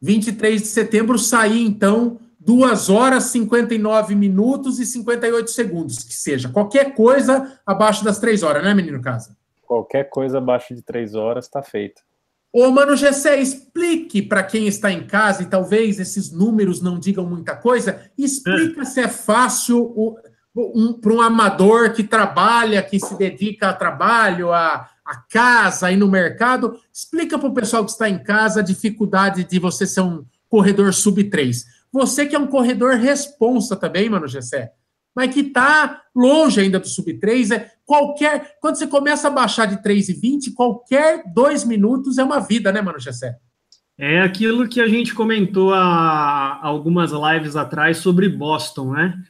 23 0.00 0.62
de 0.62 0.68
setembro, 0.68 1.18
sair, 1.18 1.62
então, 1.62 2.18
2 2.40 2.88
horas, 2.88 3.24
59 3.24 4.14
minutos 4.14 4.80
e 4.80 4.86
58 4.86 5.50
segundos, 5.50 5.98
que 5.98 6.14
seja. 6.14 6.48
Qualquer 6.48 6.94
coisa 6.94 7.60
abaixo 7.66 8.02
das 8.02 8.18
3 8.18 8.42
horas, 8.42 8.64
né, 8.64 8.72
menino 8.72 9.00
Casa? 9.02 9.36
Qualquer 9.62 10.08
coisa 10.08 10.38
abaixo 10.38 10.74
de 10.74 10.82
3 10.82 11.14
horas 11.14 11.44
está 11.44 11.62
feito. 11.62 12.02
Ô, 12.52 12.68
Mano 12.70 12.96
Gessé, 12.96 13.40
explique 13.40 14.22
para 14.22 14.42
quem 14.42 14.66
está 14.66 14.90
em 14.90 15.06
casa 15.06 15.42
e 15.42 15.46
talvez 15.46 16.00
esses 16.00 16.32
números 16.32 16.80
não 16.80 16.98
digam 16.98 17.24
muita 17.24 17.54
coisa, 17.54 18.00
explica 18.18 18.82
é. 18.82 18.84
se 18.84 19.00
é 19.00 19.06
fácil 19.08 19.94
um, 20.56 20.92
para 20.94 21.12
um 21.12 21.20
amador 21.20 21.92
que 21.92 22.02
trabalha, 22.02 22.82
que 22.82 22.98
se 22.98 23.16
dedica 23.16 23.68
a 23.68 23.72
trabalho, 23.72 24.52
a, 24.52 24.88
a 25.04 25.16
casa 25.30 25.92
e 25.92 25.96
no 25.96 26.08
mercado. 26.08 26.76
Explica 26.92 27.38
para 27.38 27.48
o 27.48 27.54
pessoal 27.54 27.84
que 27.84 27.92
está 27.92 28.08
em 28.08 28.18
casa 28.18 28.60
a 28.60 28.64
dificuldade 28.64 29.44
de 29.44 29.58
você 29.60 29.86
ser 29.86 30.00
um 30.00 30.24
corredor 30.48 30.92
sub-3. 30.92 31.64
Você 31.92 32.26
que 32.26 32.36
é 32.36 32.38
um 32.38 32.46
corredor 32.46 32.94
responsa 32.94 33.76
também, 33.76 34.08
Mano 34.08 34.28
Gessé 34.28 34.72
mas 35.14 35.34
que 35.34 35.40
está 35.40 36.02
longe 36.14 36.60
ainda 36.60 36.78
do 36.78 36.88
sub-3. 36.88 37.54
É 37.54 37.70
qualquer. 37.84 38.56
Quando 38.60 38.76
você 38.76 38.86
começa 38.86 39.28
a 39.28 39.30
baixar 39.30 39.66
de 39.66 39.76
3,20, 39.82 40.54
qualquer 40.54 41.24
dois 41.32 41.64
minutos 41.64 42.18
é 42.18 42.24
uma 42.24 42.40
vida, 42.40 42.72
né, 42.72 42.80
Mano 42.80 42.98
Gessé? 42.98 43.36
É 43.98 44.22
aquilo 44.22 44.68
que 44.68 44.80
a 44.80 44.88
gente 44.88 45.14
comentou 45.14 45.74
há 45.74 46.58
algumas 46.62 47.10
lives 47.12 47.54
atrás 47.54 47.98
sobre 47.98 48.28
Boston, 48.28 48.92
né? 48.92 49.22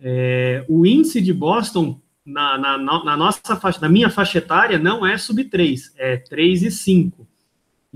É, 0.00 0.64
o 0.68 0.86
índice 0.86 1.20
de 1.20 1.32
Boston 1.32 2.00
na, 2.24 2.56
na, 2.56 2.78
na, 2.78 3.16
nossa 3.16 3.54
faixa, 3.56 3.80
na 3.80 3.88
minha 3.88 4.08
faixa 4.08 4.38
etária 4.38 4.78
não 4.78 5.04
é 5.04 5.18
sub 5.18 5.44
3, 5.44 5.92
é 5.96 6.16
3,5. 6.16 7.12
E 7.20 7.23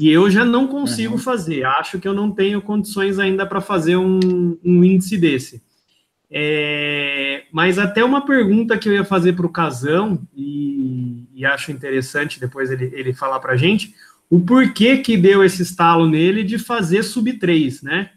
eu 0.06 0.30
já 0.30 0.44
não 0.44 0.68
consigo 0.68 1.14
uhum. 1.14 1.18
fazer. 1.18 1.64
Acho 1.64 1.98
que 1.98 2.06
eu 2.06 2.14
não 2.14 2.30
tenho 2.30 2.62
condições 2.62 3.18
ainda 3.18 3.44
para 3.44 3.61
fazer 3.61 3.96
um, 3.96 4.58
um 4.64 4.84
índice 4.84 5.16
desse. 5.16 5.62
É, 6.30 7.44
mas 7.50 7.78
até 7.78 8.04
uma 8.04 8.24
pergunta 8.24 8.76
que 8.76 8.88
eu 8.88 8.92
ia 8.92 9.04
fazer 9.04 9.32
para 9.32 9.46
o 9.46 9.52
Casão, 9.52 10.20
e, 10.37 11.26
e, 11.34 11.44
acho 11.44 11.72
interessante 11.72 12.38
depois 12.38 12.70
ele, 12.70 12.92
ele 12.94 13.14
falar 13.14 13.40
para 13.40 13.54
a 13.54 13.56
gente, 13.56 13.94
o 14.28 14.38
porquê 14.38 14.98
que 14.98 15.16
deu 15.16 15.42
esse 15.42 15.62
estalo 15.62 16.06
nele 16.06 16.44
de 16.44 16.58
fazer 16.58 17.02
sub 17.02 17.32
3, 17.32 17.82
né? 17.82 18.11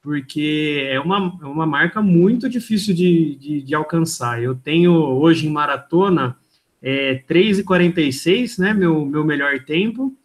Porque 0.00 0.88
é 0.90 0.98
uma, 0.98 1.38
é 1.42 1.46
uma 1.46 1.66
marca 1.66 2.02
muito 2.02 2.48
difícil 2.48 2.94
de, 2.94 3.36
de, 3.36 3.62
de 3.62 3.74
alcançar. 3.74 4.42
Eu 4.42 4.54
tenho 4.54 4.92
hoje 4.92 5.46
em 5.46 5.52
maratona 5.52 6.36
é, 6.80 7.22
3,46, 7.28 8.58
né? 8.58 8.74
Meu, 8.74 9.04
meu 9.04 9.24
melhor 9.24 9.60
tempo. 9.60 10.16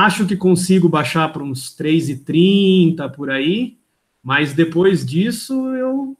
Acho 0.00 0.26
que 0.26 0.36
consigo 0.36 0.88
baixar 0.88 1.30
para 1.32 1.42
uns 1.42 1.76
3,30 1.76 3.10
por 3.10 3.30
aí, 3.30 3.76
mas 4.22 4.54
depois 4.54 5.04
disso, 5.04 5.52
eu, 5.74 6.16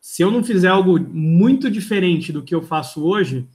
se 0.00 0.22
eu 0.22 0.30
não 0.30 0.42
fizer 0.42 0.68
algo 0.68 0.98
muito 0.98 1.70
diferente 1.70 2.32
do 2.32 2.42
que 2.42 2.54
eu 2.54 2.62
faço 2.62 3.04
hoje, 3.04 3.46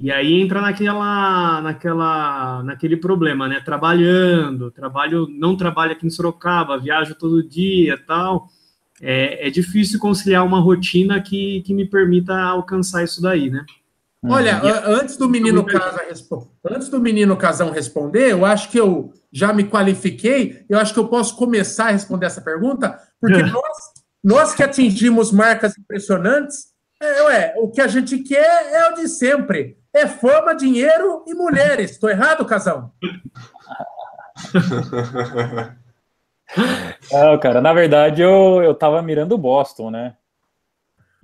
e 0.00 0.10
aí 0.10 0.40
entra 0.40 0.60
naquela, 0.60 1.60
naquela, 1.60 2.62
naquele 2.64 2.96
problema, 2.96 3.48
né? 3.48 3.60
Trabalhando, 3.60 4.70
trabalho, 4.70 5.28
não 5.28 5.56
trabalho 5.56 5.92
aqui 5.92 6.06
em 6.06 6.10
Sorocaba, 6.10 6.78
viajo 6.78 7.14
todo 7.14 7.46
dia, 7.46 7.98
tal. 7.98 8.48
É, 9.00 9.46
é 9.46 9.50
difícil 9.50 9.98
conciliar 10.00 10.44
uma 10.44 10.60
rotina 10.60 11.20
que, 11.20 11.62
que 11.62 11.74
me 11.74 11.84
permita 11.84 12.36
alcançar 12.36 13.04
isso 13.04 13.20
daí, 13.22 13.50
né? 13.50 13.64
Olha, 14.24 14.60
antes 14.84 15.16
do 15.16 15.28
menino 15.28 15.64
Casa 15.64 16.02
antes 16.68 16.88
do 16.88 16.98
menino 16.98 17.36
Casão 17.36 17.70
responder, 17.70 18.32
eu 18.32 18.44
acho 18.44 18.68
que 18.68 18.78
eu 18.78 19.12
já 19.32 19.52
me 19.52 19.64
qualifiquei, 19.64 20.64
eu 20.68 20.78
acho 20.78 20.92
que 20.92 20.98
eu 20.98 21.06
posso 21.08 21.36
começar 21.36 21.86
a 21.86 21.92
responder 21.92 22.26
essa 22.26 22.40
pergunta, 22.40 22.98
porque 23.20 23.42
nós, 23.42 23.76
nós 24.22 24.54
que 24.54 24.62
atingimos 24.62 25.30
marcas 25.30 25.78
impressionantes, 25.78 26.68
é, 27.00 27.22
ué, 27.22 27.54
o 27.58 27.70
que 27.70 27.80
a 27.80 27.86
gente 27.86 28.18
quer 28.18 28.72
é 28.72 28.90
o 28.90 28.94
de 28.96 29.08
sempre. 29.08 29.78
É 29.94 30.06
fama, 30.06 30.54
dinheiro 30.54 31.24
e 31.26 31.34
mulheres. 31.34 31.92
Estou 31.92 32.10
errado, 32.10 32.44
Casão? 32.44 32.92
Não, 37.12 37.38
cara, 37.38 37.60
na 37.60 37.72
verdade 37.72 38.22
eu, 38.22 38.62
eu 38.62 38.74
tava 38.74 39.02
mirando 39.02 39.36
Boston, 39.38 39.90
né? 39.90 40.16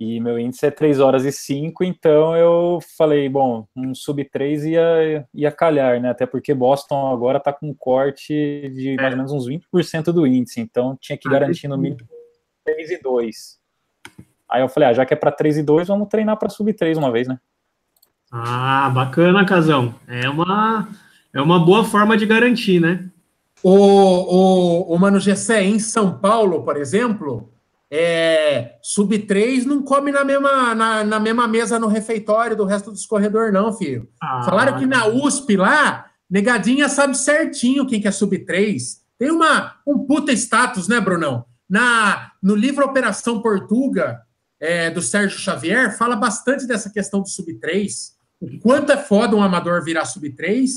E 0.05 0.19
meu 0.19 0.37
índice 0.37 0.67
é 0.67 0.71
3 0.71 0.99
horas 0.99 1.25
e 1.25 1.31
5, 1.31 1.83
então 1.83 2.37
eu 2.37 2.77
falei, 2.95 3.27
bom, 3.27 3.67
um 3.75 3.95
sub 3.95 4.23
3 4.23 4.65
ia, 4.65 5.27
ia 5.33 5.51
calhar, 5.51 5.99
né? 5.99 6.11
Até 6.11 6.27
porque 6.27 6.53
Boston 6.53 7.11
agora 7.11 7.39
tá 7.39 7.51
com 7.51 7.69
um 7.69 7.73
corte 7.73 8.31
de 8.69 8.95
mais 8.97 9.13
ou 9.13 9.17
menos 9.17 9.31
uns 9.31 9.47
20% 9.47 10.11
do 10.11 10.27
índice, 10.27 10.61
então 10.61 10.95
tinha 11.01 11.17
que 11.17 11.27
ah, 11.27 11.31
garantir 11.31 11.67
no 11.67 11.75
mínimo 11.75 12.07
3 12.63 12.91
e 12.91 13.01
2. 13.01 13.59
Aí 14.47 14.61
eu 14.61 14.69
falei, 14.69 14.89
ah, 14.89 14.93
já 14.93 15.05
que 15.07 15.13
é 15.15 15.17
para 15.17 15.31
3 15.31 15.57
e 15.57 15.63
2, 15.63 15.87
vamos 15.87 16.07
treinar 16.07 16.37
para 16.37 16.49
sub 16.49 16.71
3 16.71 16.99
uma 16.99 17.11
vez, 17.11 17.27
né? 17.27 17.39
Ah, 18.31 18.91
bacana, 18.91 19.43
Casão. 19.43 19.95
É 20.07 20.29
uma, 20.29 20.87
é 21.33 21.41
uma 21.41 21.57
boa 21.57 21.83
forma 21.83 22.15
de 22.15 22.27
garantir, 22.27 22.79
né? 22.79 23.09
O, 23.63 23.71
o, 23.71 24.93
o 24.93 24.99
Mano 24.99 25.19
Gessé, 25.19 25.63
em 25.63 25.79
São 25.79 26.19
Paulo, 26.19 26.61
por 26.61 26.77
exemplo, 26.77 27.54
é, 27.97 28.77
sub 28.81 29.17
3 29.17 29.65
não 29.65 29.81
come 29.81 30.11
na 30.11 30.25
mesma, 30.25 30.75
na, 30.75 31.03
na, 31.03 31.19
mesma 31.19 31.47
mesa 31.47 31.79
no 31.79 31.87
refeitório 31.87 32.55
do 32.55 32.65
resto 32.65 32.91
dos 32.91 33.05
corredores, 33.05 33.53
não, 33.53 33.71
filho. 33.71 34.09
Ah, 34.21 34.43
Falaram 34.43 34.77
que 34.77 34.85
na 34.85 35.07
USP 35.07 35.55
lá, 35.55 36.05
negadinha 36.29 36.89
sabe 36.89 37.17
certinho 37.17 37.87
quem 37.87 38.01
que 38.01 38.07
é 38.07 38.11
sub 38.11 38.37
3. 38.37 39.01
Tem 39.17 39.31
uma, 39.31 39.75
um 39.87 39.99
puta 39.99 40.33
status, 40.33 40.87
né, 40.87 40.99
Brunão? 40.99 41.45
Na, 41.69 42.31
no 42.43 42.53
livro 42.53 42.85
Operação 42.85 43.41
Portuga, 43.41 44.21
é, 44.59 44.89
do 44.89 45.01
Sérgio 45.01 45.39
Xavier, 45.39 45.97
fala 45.97 46.15
bastante 46.15 46.67
dessa 46.67 46.89
questão 46.89 47.21
do 47.21 47.29
sub 47.29 47.53
3 47.55 48.15
o 48.39 48.59
quanto 48.59 48.91
é 48.91 48.97
foda 48.97 49.35
um 49.35 49.41
amador 49.41 49.83
virar 49.83 50.05
sub-3. 50.05 50.67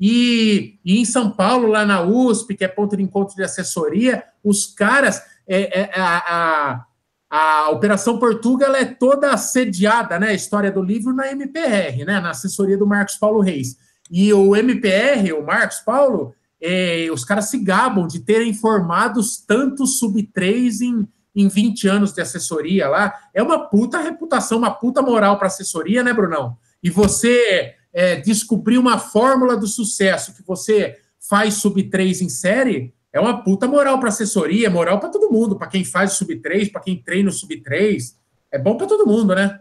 E, 0.00 0.78
e, 0.84 0.98
em 0.98 1.04
São 1.04 1.30
Paulo, 1.30 1.68
lá 1.68 1.86
na 1.86 2.02
USP, 2.02 2.56
que 2.56 2.64
é 2.64 2.68
ponto 2.68 2.96
de 2.96 3.02
encontro 3.02 3.36
de 3.36 3.42
assessoria, 3.42 4.24
os 4.42 4.66
caras, 4.66 5.22
é, 5.46 5.80
é, 5.80 5.90
a, 5.94 6.84
a, 7.30 7.66
a 7.66 7.70
Operação 7.70 8.18
Portugal 8.18 8.74
é 8.74 8.84
toda 8.84 9.36
sediada, 9.36 10.18
né? 10.18 10.28
A 10.28 10.34
história 10.34 10.70
do 10.70 10.82
livro 10.82 11.12
na 11.12 11.30
MPR, 11.30 12.04
né? 12.04 12.20
Na 12.20 12.30
assessoria 12.30 12.78
do 12.78 12.86
Marcos 12.86 13.16
Paulo 13.16 13.40
Reis. 13.40 13.76
E 14.10 14.32
o 14.32 14.54
MPR, 14.54 15.32
o 15.32 15.44
Marcos 15.44 15.78
Paulo, 15.80 16.34
é, 16.60 17.08
os 17.12 17.24
caras 17.24 17.46
se 17.46 17.58
gabam 17.58 18.06
de 18.06 18.20
terem 18.20 18.52
formados 18.54 19.38
tantos 19.38 19.98
sub-3 19.98 20.80
em, 20.82 21.08
em 21.34 21.48
20 21.48 21.88
anos 21.88 22.12
de 22.12 22.20
assessoria 22.20 22.88
lá. 22.88 23.14
É 23.32 23.42
uma 23.42 23.68
puta 23.68 23.98
reputação, 23.98 24.58
uma 24.58 24.70
puta 24.70 25.02
moral 25.02 25.38
para 25.38 25.46
assessoria, 25.46 26.02
né, 26.02 26.12
Brunão? 26.12 26.56
e 26.84 26.90
você 26.90 27.74
é, 27.94 28.16
descobrir 28.16 28.76
uma 28.76 28.98
fórmula 28.98 29.56
do 29.56 29.66
sucesso 29.66 30.34
que 30.34 30.42
você 30.46 30.98
faz 31.18 31.54
sub 31.54 31.82
3 31.82 32.20
em 32.20 32.28
série, 32.28 32.92
é 33.14 33.20
uma 33.20 33.44
puta 33.44 33.68
moral 33.68 34.00
para 34.00 34.08
assessoria, 34.08 34.68
moral 34.68 34.98
para 34.98 35.08
todo 35.08 35.30
mundo, 35.30 35.56
para 35.56 35.68
quem 35.68 35.84
faz 35.84 36.14
sub 36.14 36.34
3, 36.34 36.68
para 36.70 36.80
quem 36.80 37.00
treina 37.00 37.30
o 37.30 37.32
sub 37.32 37.56
3. 37.62 38.16
É 38.50 38.58
bom 38.58 38.76
para 38.76 38.88
todo 38.88 39.06
mundo, 39.06 39.36
né? 39.36 39.60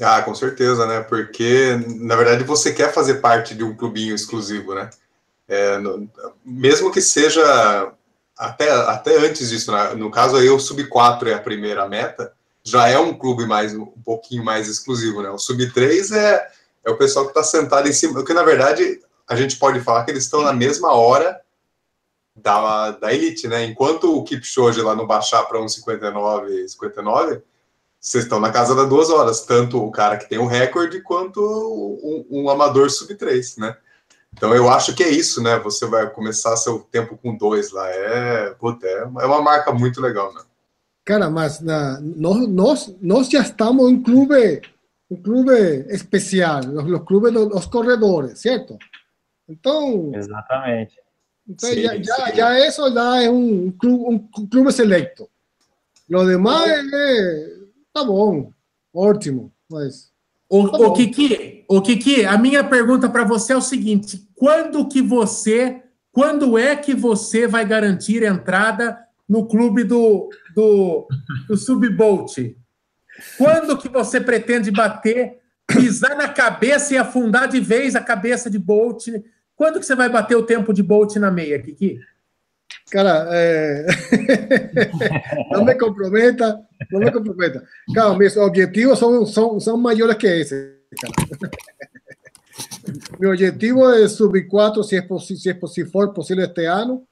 Ah, 0.00 0.22
com 0.22 0.34
certeza, 0.34 0.86
né? 0.86 1.02
Porque, 1.02 1.78
na 2.00 2.16
verdade, 2.16 2.44
você 2.44 2.72
quer 2.72 2.90
fazer 2.90 3.16
parte 3.16 3.54
de 3.54 3.62
um 3.62 3.76
clubinho 3.76 4.14
exclusivo, 4.14 4.74
né? 4.74 4.88
É, 5.46 5.76
no, 5.76 6.08
mesmo 6.42 6.90
que 6.90 7.02
seja 7.02 7.92
até, 8.34 8.70
até 8.70 9.18
antes 9.18 9.50
disso, 9.50 9.70
né? 9.70 9.94
no 9.94 10.10
caso 10.10 10.36
aí 10.36 10.48
o 10.48 10.58
sub 10.58 10.82
4 10.86 11.28
é 11.28 11.34
a 11.34 11.40
primeira 11.40 11.86
meta, 11.86 12.32
já 12.62 12.88
é 12.88 12.98
um 12.98 13.12
clube 13.12 13.44
mais 13.46 13.74
um 13.74 13.86
pouquinho 14.02 14.42
mais 14.42 14.68
exclusivo, 14.68 15.20
né? 15.20 15.28
O 15.28 15.38
sub 15.38 15.70
3 15.70 16.12
é, 16.12 16.48
é 16.82 16.90
o 16.90 16.96
pessoal 16.96 17.26
que 17.26 17.32
está 17.32 17.42
sentado 17.42 17.88
em 17.88 17.92
cima, 17.92 18.14
porque 18.14 18.32
na 18.32 18.42
verdade 18.42 19.00
a 19.28 19.36
gente 19.36 19.56
pode 19.56 19.80
falar 19.80 20.04
que 20.04 20.10
eles 20.10 20.24
estão 20.24 20.40
na 20.40 20.52
mesma 20.52 20.92
hora 20.92 21.38
da, 22.42 22.92
da 22.92 23.12
elite, 23.12 23.48
né? 23.48 23.64
Enquanto 23.64 24.16
o 24.16 24.24
Kipchoge 24.24 24.80
lá 24.80 24.94
no 24.94 25.06
baixar 25.06 25.44
para 25.44 25.58
1,59, 25.58 26.68
59, 26.68 27.42
vocês 28.00 28.24
estão 28.24 28.38
na 28.38 28.52
casa 28.52 28.74
das 28.74 28.88
duas 28.88 29.10
horas, 29.10 29.44
tanto 29.44 29.84
o 29.84 29.90
cara 29.90 30.16
que 30.16 30.28
tem 30.28 30.38
o 30.38 30.46
recorde 30.46 31.00
quanto 31.02 31.40
um, 31.40 32.42
um 32.42 32.50
amador 32.50 32.90
sub 32.90 33.14
3, 33.14 33.56
né? 33.56 33.76
Então 34.32 34.54
eu 34.54 34.70
acho 34.70 34.94
que 34.94 35.02
é 35.02 35.08
isso, 35.08 35.42
né? 35.42 35.58
Você 35.60 35.86
vai 35.86 36.08
começar 36.10 36.56
seu 36.56 36.78
tempo 36.78 37.16
com 37.16 37.36
dois 37.36 37.72
lá. 37.72 37.88
É, 37.90 38.50
puta, 38.50 38.86
é 38.86 39.04
uma 39.04 39.42
marca 39.42 39.72
muito 39.72 40.00
legal, 40.00 40.32
né? 40.32 40.42
Cara, 41.04 41.30
mas 41.30 41.60
na, 41.60 41.98
nós, 42.00 42.46
nós, 42.48 42.96
nós 43.00 43.28
já 43.28 43.40
estamos 43.40 43.90
em 43.90 43.94
um 43.94 44.02
clube, 44.02 44.60
um 45.10 45.16
clube 45.16 45.52
especial, 45.88 46.60
os, 46.60 46.84
os 46.84 47.04
clubes 47.04 47.32
dos, 47.32 47.48
dos 47.48 47.66
corredores, 47.66 48.40
certo? 48.40 48.78
Então. 49.48 50.12
Exatamente. 50.14 50.94
Então 51.48 51.70
sim, 51.70 51.82
já, 51.82 51.92
sim. 51.92 52.04
já, 52.04 52.34
já, 52.34 52.68
isso 52.68 52.92
já 52.92 53.22
é 53.22 53.30
um 53.30 53.70
clube, 53.70 54.04
um 54.04 54.46
clube 54.48 54.72
selecto. 54.72 55.28
Lo 56.10 56.26
demais 56.26 56.92
é, 56.92 57.56
tá 57.92 58.04
bom, 58.04 58.52
ótimo, 58.92 59.52
mas. 59.70 60.10
O, 60.48 60.68
tá 60.68 60.78
o, 60.78 60.92
Kiki, 60.94 61.64
o 61.68 61.82
Kiki, 61.82 62.24
a 62.24 62.38
minha 62.38 62.64
pergunta 62.64 63.08
para 63.08 63.24
você 63.24 63.52
é 63.52 63.56
o 63.56 63.62
seguinte: 63.62 64.26
quando 64.34 64.88
que 64.88 65.02
você, 65.02 65.82
quando 66.10 66.58
é 66.58 66.74
que 66.76 66.94
você 66.94 67.46
vai 67.46 67.66
garantir 67.66 68.22
entrada 68.22 68.98
no 69.28 69.46
clube 69.46 69.84
do, 69.84 70.30
do, 70.54 71.06
do 71.46 71.56
Subbolt? 71.56 72.56
Quando 73.36 73.76
que 73.76 73.88
você 73.88 74.20
pretende 74.20 74.70
bater, 74.70 75.38
pisar 75.66 76.16
na 76.16 76.28
cabeça 76.28 76.94
e 76.94 76.98
afundar 76.98 77.48
de 77.48 77.60
vez 77.60 77.94
a 77.94 78.00
cabeça 78.00 78.48
de 78.48 78.58
Bolt? 78.58 79.08
Quando 79.58 79.80
que 79.80 79.84
você 79.84 79.96
vai 79.96 80.08
bater 80.08 80.36
o 80.36 80.44
tempo 80.44 80.72
de 80.72 80.84
Bolt 80.84 81.16
na 81.16 81.32
meia, 81.32 81.60
Kiki? 81.60 81.98
Cara, 82.92 83.26
é... 83.32 83.86
não 85.50 85.64
me 85.64 85.74
comprometa, 85.74 86.60
não 86.92 87.00
me 87.00 87.10
comprometa. 87.10 87.64
Cara, 87.92 88.14
meus 88.14 88.36
objetivos 88.36 89.00
são, 89.00 89.26
são, 89.26 89.58
são 89.58 89.76
maiores 89.76 90.16
que 90.16 90.28
esse. 90.28 90.74
Cara. 91.00 91.50
Meu 93.18 93.32
objetivo 93.32 93.90
é 93.90 94.06
subir 94.06 94.46
4 94.46 94.84
se, 94.84 94.96
é 94.96 95.06
se, 95.18 95.36
se 95.36 95.84
for 95.86 96.14
possível 96.14 96.44
este 96.44 96.64
ano 96.64 97.04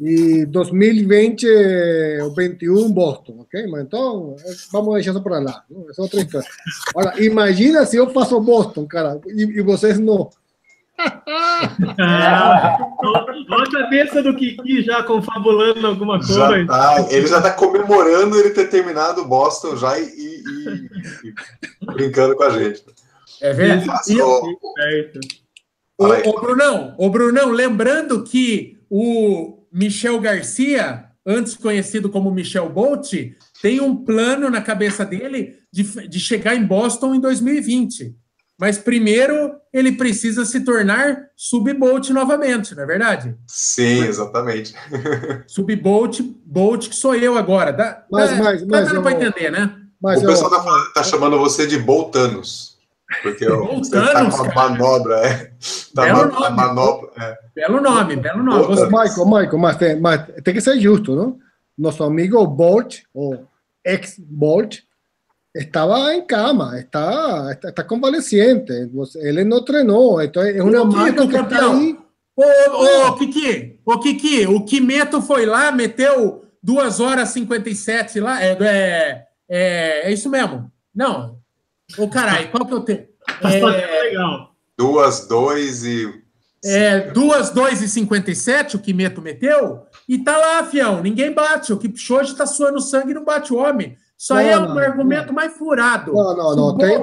y 0.00 0.46
2020 0.46 2.22
o 2.22 2.34
21 2.34 2.90
Boston, 2.90 3.40
ok? 3.40 3.66
Entonces, 3.78 4.66
vamos 4.72 4.92
a 4.92 4.94
deixar 4.94 5.10
isso 5.10 5.22
para 5.22 5.38
lá, 5.40 5.62
é 5.70 6.00
outra 6.00 6.20
história. 6.20 6.48
Agora, 6.88 7.22
imagina 7.22 7.84
se 7.84 7.98
eu 7.98 8.08
faço 8.10 8.40
Boston, 8.40 8.86
cara, 8.86 9.20
e, 9.26 9.42
e 9.42 9.60
vocês 9.60 9.98
não. 9.98 10.30
Ah, 11.98 12.78
olha 13.02 13.62
a 13.62 13.70
cabeça 13.70 14.22
do 14.22 14.34
Kiki 14.34 14.82
já 14.82 15.02
confabulando 15.02 15.86
alguma 15.86 16.18
coisa. 16.18 16.34
Já 16.34 16.66
tá, 16.66 17.06
ele 17.10 17.26
já 17.26 17.38
está 17.38 17.52
comemorando 17.52 18.38
ele 18.38 18.50
ter 18.50 18.68
terminado 18.68 19.24
Boston 19.24 19.76
já 19.76 19.98
e, 19.98 20.04
e, 20.04 20.42
e 21.24 21.86
brincando 21.94 22.36
com 22.36 22.42
a 22.42 22.50
gente. 22.50 22.84
É 23.40 23.52
verdade. 23.52 24.20
O, 24.20 26.06
o, 26.06 26.30
o, 26.30 26.40
Brunão, 26.40 26.94
o 26.98 27.10
Brunão, 27.10 27.50
lembrando 27.50 28.24
que 28.24 28.78
o, 28.88 29.60
Michel 29.72 30.18
Garcia, 30.18 31.04
antes 31.24 31.54
conhecido 31.54 32.10
como 32.10 32.30
Michel 32.32 32.68
Bolt, 32.68 33.12
tem 33.62 33.80
um 33.80 33.94
plano 33.96 34.50
na 34.50 34.60
cabeça 34.60 35.04
dele 35.04 35.58
de, 35.72 36.08
de 36.08 36.18
chegar 36.18 36.56
em 36.56 36.64
Boston 36.64 37.14
em 37.14 37.20
2020. 37.20 38.16
Mas 38.60 38.76
primeiro 38.76 39.54
ele 39.72 39.92
precisa 39.92 40.44
se 40.44 40.60
tornar 40.60 41.28
sub-Bolt 41.34 42.10
novamente, 42.10 42.74
não 42.74 42.82
é 42.82 42.86
verdade? 42.86 43.34
Sim, 43.46 44.04
exatamente. 44.04 44.74
Sub-Bolt, 45.48 46.20
Bolt 46.44 46.90
que 46.90 46.94
sou 46.94 47.14
eu 47.14 47.38
agora. 47.38 47.72
Dá, 47.72 48.04
mas, 48.12 48.30
dá, 48.30 48.36
mas, 48.36 48.66
tá 48.66 48.80
dando 48.82 49.02
para 49.02 49.12
entender, 49.12 49.50
né? 49.50 49.74
Mas 49.98 50.22
o 50.22 50.26
pessoal 50.26 50.50
está 50.50 50.92
tá 50.92 51.02
chamando 51.02 51.38
você 51.38 51.66
de 51.66 51.78
Boltanos. 51.78 52.78
Porque 53.22 53.48
você 53.48 53.90
tá 53.92 54.30
com 54.30 54.42
a 54.42 54.54
manobra, 54.54 55.16
é. 55.26 55.52
Tá 55.94 56.02
belo 56.04 56.30
ma 56.30 56.50
nome. 56.50 56.56
Manobra, 56.56 57.10
é. 57.18 57.38
Belo 57.54 57.80
nome, 57.80 58.16
belo 58.16 58.42
nome. 58.42 58.64
Você... 58.66 58.84
Michael, 58.84 59.26
Michael, 59.26 59.58
mas 59.58 59.76
tem, 59.76 59.98
mas 59.98 60.26
tem 60.44 60.52
que 60.52 60.60
ser 60.60 60.78
justo, 60.78 61.16
não? 61.16 61.38
Nosso 61.78 62.04
amigo 62.04 62.46
Bolt, 62.46 63.00
ou 63.14 63.46
ex-Bolt, 63.84 64.80
estava 65.54 66.14
em 66.14 66.24
cama, 66.24 66.78
está, 66.78 67.50
está, 67.52 67.68
está 67.70 67.84
convalesciente, 67.84 68.72
ele 69.16 69.44
não 69.44 69.64
treinou, 69.64 70.20
então 70.22 70.42
é 70.42 70.62
uma 70.62 70.84
marca 70.84 71.26
que 71.26 71.36
está 71.36 71.72
aí. 71.72 71.98
Ô, 72.36 73.08
ô, 73.08 73.16
Kiki, 73.16 73.80
ô, 73.84 73.98
Kiki, 73.98 74.46
o 74.46 74.64
Kimeto 74.64 75.20
foi 75.20 75.44
lá, 75.44 75.70
meteu 75.70 76.44
2 76.62 77.00
horas 77.00 77.30
e 77.30 77.32
57 77.34 78.20
lá, 78.20 78.42
é, 78.42 78.56
é, 78.60 79.26
é, 79.48 80.08
é 80.08 80.12
isso 80.12 80.30
mesmo. 80.30 80.70
Não, 80.94 81.40
Ô, 81.98 82.08
caralho, 82.08 82.50
qual 82.50 82.66
que 82.66 82.74
eu 82.74 82.80
tenho? 82.80 83.06
É... 83.42 84.02
legal. 84.02 84.54
Duas, 84.76 85.26
dois 85.26 85.84
e. 85.84 86.22
É, 86.64 87.00
duas, 87.10 87.50
dois 87.50 87.80
e 87.80 87.88
cinquenta 87.88 88.30
e 88.30 88.34
sete, 88.34 88.76
o 88.76 88.78
Kimeto 88.78 89.22
meteu, 89.22 89.82
e 90.06 90.18
tá 90.18 90.36
lá, 90.36 90.64
fião, 90.64 91.02
ninguém 91.02 91.32
bate. 91.32 91.72
O 91.72 91.78
Kipchoge 91.78 92.36
tá 92.36 92.46
suando 92.46 92.80
sangue 92.80 93.12
e 93.12 93.14
não 93.14 93.24
bate 93.24 93.52
o 93.52 93.56
homem. 93.56 93.96
Isso 94.20 94.34
aí 94.34 94.50
é 94.50 94.58
um 94.58 94.74
não, 94.74 94.78
argumento 94.78 95.28
não. 95.28 95.34
mais 95.34 95.56
furado. 95.56 96.12
Não, 96.12 96.36
não, 96.36 96.54
não. 96.54 96.76
Tem... 96.76 96.98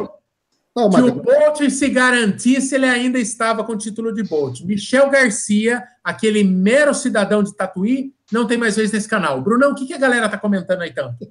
Não, 0.76 0.88
mas... 0.88 1.04
Se 1.04 1.10
o 1.10 1.16
Bolt 1.16 1.70
se 1.72 1.90
garantisse, 1.90 2.76
ele 2.76 2.86
ainda 2.86 3.18
estava 3.18 3.64
com 3.64 3.72
o 3.72 3.78
título 3.78 4.14
de 4.14 4.22
Bolt. 4.22 4.62
Michel 4.62 5.10
Garcia, 5.10 5.84
aquele 6.04 6.44
mero 6.44 6.94
cidadão 6.94 7.42
de 7.42 7.56
Tatuí, 7.56 8.14
não 8.32 8.46
tem 8.46 8.56
mais 8.56 8.76
vez 8.76 8.92
nesse 8.92 9.10
canal. 9.10 9.42
Brunão, 9.42 9.72
o 9.72 9.76
que, 9.76 9.88
que 9.88 9.96
a 9.96 9.98
galera 9.98 10.30
tá 10.30 10.38
comentando 10.38 10.84
aí 10.84 10.94
tanto? 10.94 11.28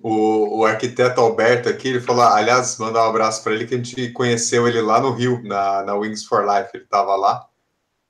O, 0.00 0.58
o 0.58 0.64
arquiteto 0.64 1.20
Alberto 1.20 1.68
aqui, 1.68 1.86
ele 1.86 2.00
falou, 2.00 2.24
aliás, 2.24 2.76
mandar 2.78 3.04
um 3.04 3.10
abraço 3.10 3.44
para 3.44 3.54
ele, 3.54 3.66
que 3.66 3.74
a 3.74 3.78
gente 3.78 4.10
conheceu 4.10 4.66
ele 4.66 4.80
lá 4.80 5.00
no 5.00 5.12
Rio, 5.12 5.40
na, 5.44 5.84
na 5.84 5.94
Wings 5.94 6.24
for 6.24 6.44
Life, 6.44 6.70
ele 6.74 6.84
estava 6.84 7.14
lá, 7.14 7.46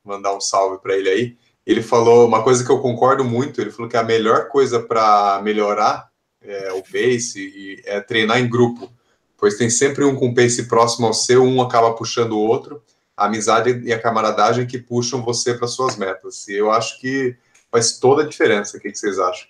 mandar 0.03 0.35
um 0.35 0.41
salve 0.41 0.79
para 0.81 0.97
ele 0.97 1.11
aí. 1.11 1.37
Ele 1.67 1.83
falou 1.83 2.27
uma 2.27 2.43
coisa 2.43 2.65
que 2.65 2.71
eu 2.71 2.81
concordo 2.81 3.23
muito, 3.25 3.61
ele 3.61 3.71
falou 3.71 3.91
que 3.91 3.97
a 3.97 4.03
melhor 4.03 4.49
coisa 4.49 4.81
para 4.81 5.41
melhorar 5.43 6.11
é, 6.47 6.73
o 6.73 6.83
pace 6.83 7.41
e, 7.41 7.83
é 7.85 8.01
treinar 8.01 8.39
em 8.39 8.49
grupo, 8.49 8.91
pois 9.37 9.57
tem 9.57 9.69
sempre 9.69 10.05
um 10.05 10.15
com 10.15 10.35
pace 10.35 10.69
próximo 10.69 11.07
ao 11.07 11.15
seu, 11.15 11.43
um 11.43 11.61
acaba 11.61 11.95
puxando 11.95 12.33
o 12.33 12.41
outro, 12.41 12.83
a 13.17 13.27
amizade 13.27 13.83
e 13.85 13.93
a 13.93 14.01
camaradagem 14.01 14.67
que 14.67 14.79
puxam 14.79 15.23
você 15.23 15.55
para 15.55 15.67
suas 15.67 15.97
metas. 15.97 16.47
E 16.49 16.55
eu 16.55 16.71
acho 16.71 17.01
que 17.01 17.37
faz 17.71 17.99
toda 17.99 18.23
a 18.23 18.27
diferença. 18.27 18.77
O 18.77 18.81
que, 18.81 18.91
que 18.91 18.99
vocês 18.99 19.19
acham? 19.19 19.49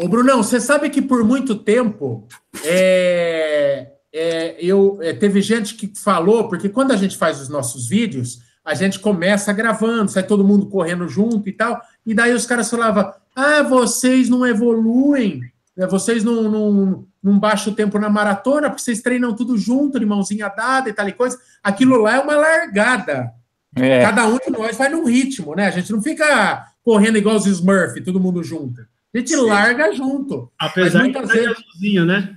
Ô, 0.00 0.08
Brunão, 0.08 0.42
você 0.42 0.60
sabe 0.60 0.88
que 0.88 1.02
por 1.02 1.24
muito 1.24 1.56
tempo 1.56 2.26
é, 2.64 3.92
é, 4.12 4.56
eu, 4.58 4.98
é, 5.02 5.12
teve 5.12 5.42
gente 5.42 5.74
que 5.74 5.92
falou, 5.94 6.48
porque 6.48 6.68
quando 6.68 6.92
a 6.92 6.96
gente 6.96 7.16
faz 7.16 7.40
os 7.40 7.48
nossos 7.48 7.88
vídeos, 7.88 8.40
a 8.64 8.74
gente 8.74 8.98
começa 8.98 9.52
gravando, 9.52 10.10
sai 10.10 10.22
todo 10.22 10.44
mundo 10.44 10.66
correndo 10.68 11.08
junto 11.08 11.48
e 11.48 11.52
tal, 11.52 11.80
e 12.06 12.14
daí 12.14 12.32
os 12.32 12.46
caras 12.46 12.70
falavam: 12.70 13.12
ah, 13.34 13.62
vocês 13.62 14.28
não 14.28 14.46
evoluem, 14.46 15.42
né, 15.76 15.86
vocês 15.86 16.24
não, 16.24 16.50
não, 16.50 17.06
não 17.22 17.38
baixam 17.38 17.72
o 17.72 17.76
tempo 17.76 17.98
na 17.98 18.08
maratona, 18.08 18.68
porque 18.68 18.82
vocês 18.82 19.00
treinam 19.00 19.34
tudo 19.34 19.56
junto, 19.56 19.98
de 19.98 20.06
mãozinha 20.06 20.48
dada 20.48 20.88
e 20.88 20.92
tal 20.92 21.08
e 21.08 21.12
coisa. 21.12 21.38
Aquilo 21.62 22.00
lá 22.00 22.16
é 22.16 22.20
uma 22.20 22.36
largada. 22.36 23.32
É. 23.76 24.02
Cada 24.02 24.26
um 24.26 24.38
de 24.38 24.50
nós 24.50 24.76
vai 24.76 24.88
num 24.88 25.04
ritmo, 25.04 25.54
né? 25.54 25.66
A 25.66 25.70
gente 25.70 25.92
não 25.92 26.02
fica 26.02 26.66
correndo 26.82 27.18
igual 27.18 27.36
os 27.36 27.46
Smurf, 27.46 28.00
todo 28.02 28.20
mundo 28.20 28.42
junto. 28.42 28.80
A 29.14 29.18
gente 29.18 29.30
Sim. 29.30 29.46
larga 29.46 29.92
junto. 29.92 30.50
Apesar 30.58 31.06
de 31.06 31.12
vezes, 31.12 31.56
sozinho, 31.72 32.04
né? 32.04 32.36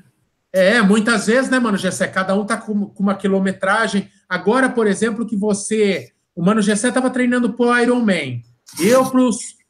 É, 0.51 0.81
muitas 0.81 1.25
vezes, 1.25 1.49
né, 1.49 1.57
mano, 1.57 1.77
Gessé? 1.77 2.07
Cada 2.07 2.35
um 2.35 2.45
tá 2.45 2.57
com, 2.57 2.85
com, 2.85 3.03
uma 3.03 3.15
quilometragem. 3.15 4.07
Agora, 4.29 4.69
por 4.69 4.85
exemplo, 4.85 5.25
que 5.25 5.35
você. 5.35 6.11
O 6.35 6.43
Mano 6.43 6.61
Gessé 6.61 6.91
tava 6.91 7.09
treinando 7.09 7.53
pro 7.53 7.75
Ironman. 7.77 8.43
Eu 8.79 9.05
pro, 9.09 9.29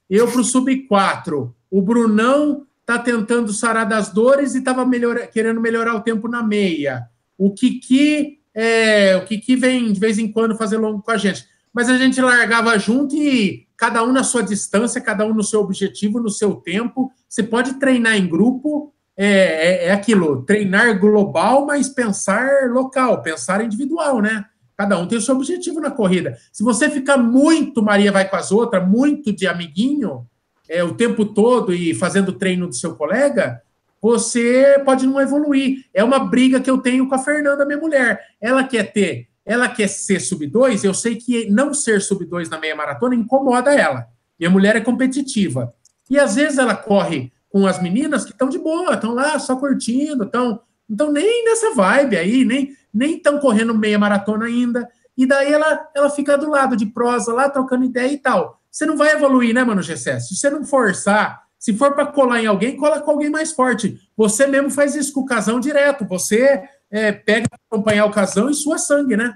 eu 0.10 0.28
pro 0.32 0.44
Sub 0.44 0.88
4. 0.88 1.56
O 1.70 1.82
Brunão 1.82 2.66
tá 2.86 3.00
tentando 3.00 3.54
sarar 3.54 3.88
das 3.88 4.10
dores 4.10 4.56
e 4.56 4.62
tava 4.62 4.86
melhor, 4.86 5.28
querendo 5.28 5.62
melhorar 5.62 5.96
o 5.96 6.02
tempo 6.02 6.28
na 6.28 6.44
meia. 6.44 7.08
O 7.38 7.54
Kiki, 7.54 8.40
é, 8.54 9.16
o 9.18 9.26
Kiki 9.26 9.56
vem 9.56 9.92
de 9.92 10.00
vez 10.00 10.18
em 10.18 10.32
quando 10.32 10.58
fazer 10.58 10.78
longo 10.78 11.02
com 11.02 11.12
a 11.12 11.18
gente. 11.18 11.46
Mas 11.74 11.90
a 11.90 11.98
gente 11.98 12.22
largava 12.22 12.78
junto 12.78 13.16
e 13.16 13.68
cada 13.76 14.04
um 14.04 14.12
na 14.12 14.24
sua 14.24 14.44
distância, 14.44 15.02
cada 15.02 15.26
um 15.26 15.34
no 15.34 15.44
seu 15.44 15.60
objetivo, 15.62 16.20
no 16.20 16.30
seu 16.30 16.56
tempo. 16.56 17.12
Você 17.28 17.42
pode 17.42 17.76
treinar 17.76 18.16
em 18.16 18.28
grupo, 18.28 18.94
é, 19.18 19.28
é, 19.28 19.86
é 19.88 19.92
aquilo, 19.92 20.44
treinar 20.44 21.00
global, 21.00 21.66
mas 21.66 21.90
pensar 21.90 22.70
local, 22.70 23.22
pensar 23.22 23.64
individual, 23.64 24.22
né? 24.22 24.46
Cada 24.78 24.98
um 24.98 25.08
tem 25.08 25.18
o 25.18 25.22
seu 25.22 25.36
objetivo 25.36 25.80
na 25.80 25.92
corrida. 25.92 26.38
Se 26.52 26.64
você 26.64 26.90
ficar 26.90 27.18
muito 27.18 27.82
Maria 27.82 28.12
vai 28.12 28.28
com 28.28 28.36
as 28.36 28.52
outras, 28.52 28.88
muito 28.88 29.32
de 29.32 29.48
amiguinho, 29.48 30.26
é, 30.68 30.84
o 30.84 30.94
tempo 30.94 31.26
todo 31.26 31.74
e 31.74 31.94
fazendo 31.94 32.34
treino 32.34 32.68
do 32.68 32.74
seu 32.74 32.96
colega, 32.96 33.62
você 34.02 34.82
pode 34.84 35.06
não 35.06 35.22
evoluir. 35.22 35.86
É 35.94 36.04
uma 36.04 36.20
briga 36.20 36.60
que 36.60 36.70
eu 36.70 36.78
tenho 36.78 37.08
com 37.08 37.16
a 37.16 37.20
Fernanda, 37.20 37.66
minha 37.66 37.80
mulher. 37.80 38.20
Ela 38.42 38.64
quer 38.64 38.92
ter 38.92 39.30
ela 39.46 39.68
quer 39.68 39.88
ser 39.90 40.20
sub 40.20 40.46
2, 40.48 40.84
eu 40.84 40.94
sei 40.94 41.16
que 41.16 41.50
não 41.50 41.74
ser 41.74 42.02
sub 42.02 42.24
2 42.26 42.50
na 42.50 42.58
meia 42.58 42.76
maratona 42.76 43.16
incomoda 43.16 43.74
ela. 43.74 44.08
Minha 44.40 44.50
mulher 44.50 44.76
é 44.76 44.82
competitiva. 44.82 45.74
E 46.10 46.18
às 46.18 46.36
vezes 46.36 46.58
ela 46.58 46.76
corre 46.76 47.32
com 47.50 47.68
as 47.68 47.82
meninas 47.82 48.24
que 48.24 48.32
estão 48.32 48.50
de 48.50 48.58
boa, 48.58 48.94
estão 48.94 49.14
lá 49.14 49.38
só 49.40 49.56
curtindo, 49.56 50.24
estão 50.24 50.62
então 50.90 51.12
nem 51.12 51.46
nessa 51.46 51.74
vibe 51.74 52.18
aí, 52.18 52.46
nem 52.46 52.76
nem 52.94 53.18
estão 53.18 53.40
correndo 53.40 53.74
meia 53.74 53.98
maratona 53.98 54.46
ainda. 54.46 54.88
E 55.18 55.26
daí 55.26 55.52
ela 55.52 55.90
ela 55.96 56.10
fica 56.10 56.38
do 56.38 56.50
lado 56.50 56.76
de 56.76 56.86
prosa 56.86 57.34
lá 57.34 57.50
trocando 57.50 57.86
ideia 57.86 58.12
e 58.12 58.18
tal. 58.18 58.60
Você 58.70 58.86
não 58.86 58.98
vai 58.98 59.12
evoluir, 59.12 59.54
né, 59.54 59.64
mano, 59.64 59.82
GC? 59.82 60.20
Se 60.20 60.36
você 60.36 60.50
não 60.50 60.66
forçar, 60.66 61.44
se 61.60 61.74
for 61.74 61.94
para 61.94 62.08
colar 62.08 62.42
em 62.42 62.48
alguém, 62.48 62.76
cola 62.76 63.00
com 63.00 63.12
alguém 63.12 63.30
mais 63.30 63.52
forte. 63.52 64.00
Você 64.18 64.48
mesmo 64.48 64.70
faz 64.70 64.96
isso 64.96 65.14
com 65.14 65.22
o 65.22 65.26
casão 65.26 65.60
direto. 65.60 66.06
Você 66.06 66.62
é, 66.90 67.12
pega 67.12 67.48
para 67.48 67.60
acompanhar 67.72 68.06
o 68.06 68.12
casão 68.12 68.50
e 68.50 68.54
sua 68.54 68.78
sangue, 68.78 69.16
né? 69.16 69.36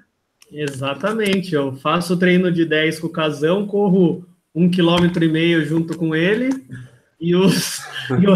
Exatamente. 0.52 1.54
Eu 1.54 1.76
faço 1.76 2.18
treino 2.18 2.52
de 2.52 2.66
10 2.66 3.00
com 3.00 3.08
o 3.08 3.12
casão, 3.12 3.68
corro 3.68 4.26
um 4.54 4.70
quilômetro 4.70 5.24
e 5.24 5.30
meio 5.30 5.64
junto 5.66 5.96
com 5.98 6.16
ele 6.16 6.50
e, 7.20 7.36
os, 7.36 7.80
e, 8.20 8.28
o, 8.28 8.36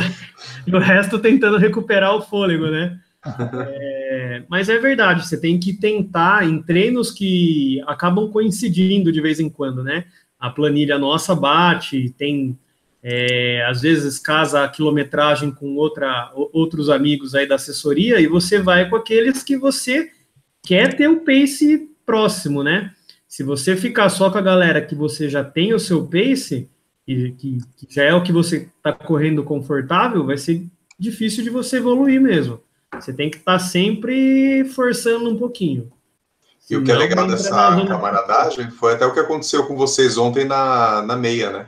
e 0.67 0.75
o 0.75 0.79
resto 0.79 1.19
tentando 1.19 1.57
recuperar 1.57 2.15
o 2.15 2.21
fôlego, 2.21 2.67
né? 2.67 2.99
É, 3.23 4.43
mas 4.49 4.67
é 4.67 4.77
verdade, 4.79 5.27
você 5.27 5.39
tem 5.39 5.59
que 5.59 5.73
tentar 5.73 6.47
em 6.47 6.61
treinos 6.61 7.11
que 7.11 7.81
acabam 7.85 8.29
coincidindo 8.29 9.11
de 9.11 9.21
vez 9.21 9.39
em 9.39 9.49
quando, 9.49 9.83
né? 9.83 10.05
A 10.39 10.49
planilha 10.49 10.97
nossa 10.97 11.35
bate, 11.35 12.13
tem 12.17 12.57
é, 13.03 13.65
às 13.65 13.81
vezes 13.81 14.19
casa 14.19 14.63
a 14.63 14.67
quilometragem 14.67 15.51
com 15.51 15.75
outra, 15.75 16.31
outros 16.33 16.89
amigos 16.89 17.33
aí 17.33 17.47
da 17.47 17.55
assessoria 17.55 18.19
e 18.19 18.27
você 18.27 18.59
vai 18.59 18.89
com 18.89 18.95
aqueles 18.95 19.43
que 19.43 19.57
você 19.57 20.11
quer 20.63 20.95
ter 20.95 21.07
o 21.07 21.21
pace 21.21 21.89
próximo, 22.05 22.63
né? 22.63 22.93
Se 23.27 23.43
você 23.43 23.75
ficar 23.75 24.09
só 24.09 24.29
com 24.29 24.37
a 24.37 24.41
galera 24.41 24.81
que 24.81 24.93
você 24.93 25.29
já 25.29 25.43
tem 25.43 25.73
o 25.73 25.79
seu 25.79 26.05
pace 26.05 26.69
e 27.07 27.31
que, 27.31 27.57
que 27.77 27.87
já 27.89 28.03
é 28.03 28.13
o 28.13 28.23
que 28.23 28.31
você 28.31 28.69
está 28.77 28.91
correndo 28.91 29.43
confortável, 29.43 30.25
vai 30.25 30.37
ser 30.37 30.63
difícil 30.99 31.43
de 31.43 31.49
você 31.49 31.77
evoluir 31.77 32.21
mesmo. 32.21 32.61
Você 32.99 33.13
tem 33.13 33.29
que 33.29 33.37
estar 33.37 33.53
tá 33.53 33.59
sempre 33.59 34.65
forçando 34.65 35.29
um 35.29 35.37
pouquinho. 35.37 35.91
E 36.69 36.75
o 36.75 36.83
que 36.83 36.91
é 36.91 36.95
legal 36.95 37.27
dessa 37.27 37.49
camaradagem 37.49 38.71
foi 38.71 38.93
até 38.93 39.05
o 39.05 39.13
que 39.13 39.19
aconteceu 39.19 39.65
com 39.65 39.75
vocês 39.75 40.17
ontem 40.17 40.45
na, 40.45 41.01
na 41.01 41.17
meia, 41.17 41.51
né? 41.51 41.67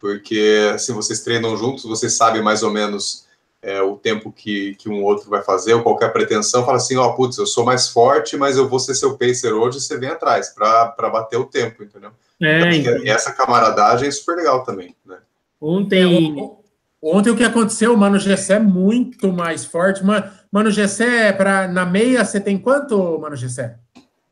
porque 0.00 0.76
se 0.78 0.92
vocês 0.92 1.20
treinam 1.20 1.56
juntos, 1.56 1.84
você 1.84 2.08
sabe 2.08 2.40
mais 2.40 2.62
ou 2.62 2.70
menos 2.70 3.26
é, 3.62 3.82
o 3.82 3.96
tempo 3.96 4.32
que, 4.32 4.74
que 4.76 4.88
um 4.88 5.04
outro 5.04 5.28
vai 5.28 5.42
fazer, 5.42 5.74
ou 5.74 5.82
qualquer 5.82 6.10
pretensão, 6.10 6.64
fala 6.64 6.78
assim, 6.78 6.96
ó, 6.96 7.08
oh, 7.08 7.14
putz, 7.14 7.36
eu 7.36 7.46
sou 7.46 7.64
mais 7.64 7.88
forte, 7.88 8.36
mas 8.38 8.56
eu 8.56 8.66
vou 8.66 8.80
ser 8.80 8.94
seu 8.94 9.18
pacer 9.18 9.52
hoje, 9.52 9.78
você 9.78 9.98
vem 9.98 10.08
atrás, 10.08 10.48
para 10.48 11.10
bater 11.10 11.36
o 11.36 11.44
tempo, 11.44 11.84
entendeu? 11.84 12.10
É, 12.40 12.74
então, 12.74 13.04
e 13.04 13.10
essa 13.10 13.32
camaradagem 13.32 14.08
é 14.08 14.10
super 14.10 14.36
legal 14.36 14.64
também, 14.64 14.96
né? 15.04 15.18
Ontem... 15.60 16.40
É, 16.40 16.60
ontem 17.02 17.30
o 17.30 17.36
que 17.36 17.44
aconteceu, 17.44 17.92
o 17.92 17.98
Mano 17.98 18.18
Gessé 18.18 18.54
é 18.54 18.58
muito 18.58 19.30
mais 19.30 19.66
forte. 19.66 20.02
Mano 20.02 20.30
Gessé, 20.70 21.32
pra, 21.32 21.68
na 21.68 21.86
meia, 21.86 22.24
você 22.24 22.40
tem 22.40 22.58
quanto, 22.58 23.18
Mano 23.18 23.36
Gessé? 23.36 23.78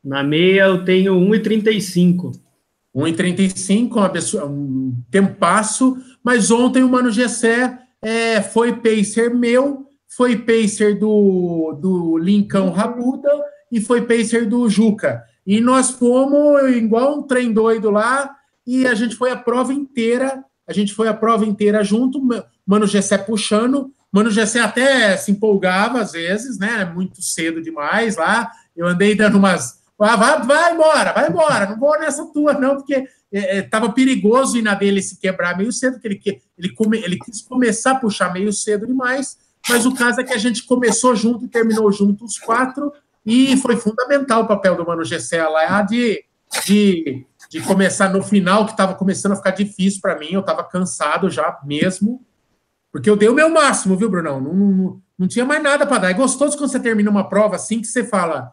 Na 0.02 0.22
meia 0.22 0.64
eu 0.66 0.84
tenho 0.84 1.14
1,35. 1.14 2.32
1,35, 2.94 3.96
uma 3.96 4.08
pessoa, 4.08 4.46
um 4.46 4.94
tempasso, 5.10 5.96
mas 6.22 6.50
ontem 6.50 6.82
o 6.82 6.88
Mano 6.88 7.10
Gessé 7.10 7.78
é, 8.02 8.40
foi 8.40 8.76
pacer 8.76 9.32
meu, 9.32 9.86
foi 10.06 10.36
pacer 10.36 10.98
do, 10.98 11.78
do 11.80 12.18
Lincão 12.18 12.70
Rabuda 12.70 13.30
e 13.70 13.80
foi 13.80 14.02
pacer 14.02 14.46
do 14.46 14.68
Juca. 14.68 15.22
E 15.46 15.60
nós 15.60 15.90
fomos 15.90 16.74
igual 16.74 17.18
um 17.18 17.22
trem 17.22 17.52
doido 17.52 17.90
lá, 17.90 18.34
e 18.66 18.86
a 18.86 18.94
gente 18.94 19.14
foi 19.14 19.30
a 19.30 19.36
prova 19.36 19.72
inteira, 19.72 20.44
a 20.66 20.72
gente 20.72 20.92
foi 20.92 21.08
a 21.08 21.14
prova 21.14 21.46
inteira 21.46 21.82
junto, 21.84 22.20
Mano 22.66 22.86
Gessé 22.86 23.16
puxando, 23.16 23.92
Mano 24.12 24.30
Gessé 24.30 24.60
até 24.60 25.16
se 25.16 25.30
empolgava 25.30 26.00
às 26.00 26.12
vezes, 26.12 26.58
né? 26.58 26.84
Muito 26.84 27.22
cedo 27.22 27.60
demais 27.60 28.16
lá. 28.16 28.50
Eu 28.76 28.86
andei 28.86 29.14
dando 29.14 29.38
umas. 29.38 29.78
Ah, 30.00 30.16
vai, 30.16 30.42
vai 30.42 30.74
embora, 30.74 31.12
vai 31.12 31.28
embora, 31.28 31.70
não 31.70 31.76
vou 31.76 31.98
nessa 31.98 32.24
tua, 32.26 32.52
não, 32.52 32.76
porque 32.76 33.08
estava 33.32 33.86
é, 33.86 33.88
é, 33.88 33.92
perigoso 33.92 34.56
ir 34.56 34.62
na 34.62 34.74
dele 34.74 35.02
se 35.02 35.18
quebrar 35.18 35.56
meio 35.56 35.72
cedo, 35.72 35.94
porque 35.94 36.06
ele, 36.06 36.42
ele, 36.56 36.72
come, 36.72 36.98
ele 36.98 37.18
quis 37.18 37.42
começar 37.42 37.92
a 37.92 37.94
puxar 37.96 38.32
meio 38.32 38.52
cedo 38.52 38.86
demais, 38.86 39.36
mas 39.68 39.84
o 39.84 39.94
caso 39.94 40.20
é 40.20 40.24
que 40.24 40.32
a 40.32 40.38
gente 40.38 40.64
começou 40.64 41.16
junto 41.16 41.44
e 41.44 41.48
terminou 41.48 41.90
junto 41.90 42.24
os 42.24 42.38
quatro, 42.38 42.92
e 43.26 43.56
foi 43.56 43.76
fundamental 43.76 44.42
o 44.42 44.46
papel 44.46 44.76
do 44.76 44.86
Mano 44.86 45.04
Gessé 45.04 45.42
lá 45.46 45.82
de, 45.82 46.24
de, 46.64 47.26
de 47.50 47.60
começar 47.62 48.08
no 48.10 48.22
final, 48.22 48.64
que 48.64 48.70
estava 48.70 48.94
começando 48.94 49.32
a 49.32 49.36
ficar 49.36 49.50
difícil 49.50 50.00
para 50.00 50.18
mim, 50.18 50.28
eu 50.30 50.40
estava 50.40 50.62
cansado 50.62 51.28
já 51.28 51.58
mesmo, 51.64 52.24
porque 52.92 53.08
eu 53.08 53.16
dei 53.16 53.28
o 53.28 53.34
meu 53.34 53.50
máximo, 53.50 53.96
viu, 53.96 54.10
Brunão? 54.10 54.40
Não, 54.40 54.54
não, 54.54 55.02
não 55.18 55.28
tinha 55.28 55.44
mais 55.44 55.62
nada 55.62 55.86
para 55.86 55.98
dar. 55.98 56.10
É 56.10 56.14
gostoso 56.14 56.56
quando 56.56 56.70
você 56.70 56.80
termina 56.80 57.10
uma 57.10 57.28
prova 57.28 57.56
assim 57.56 57.80
que 57.80 57.86
você 57.86 58.04
fala. 58.04 58.52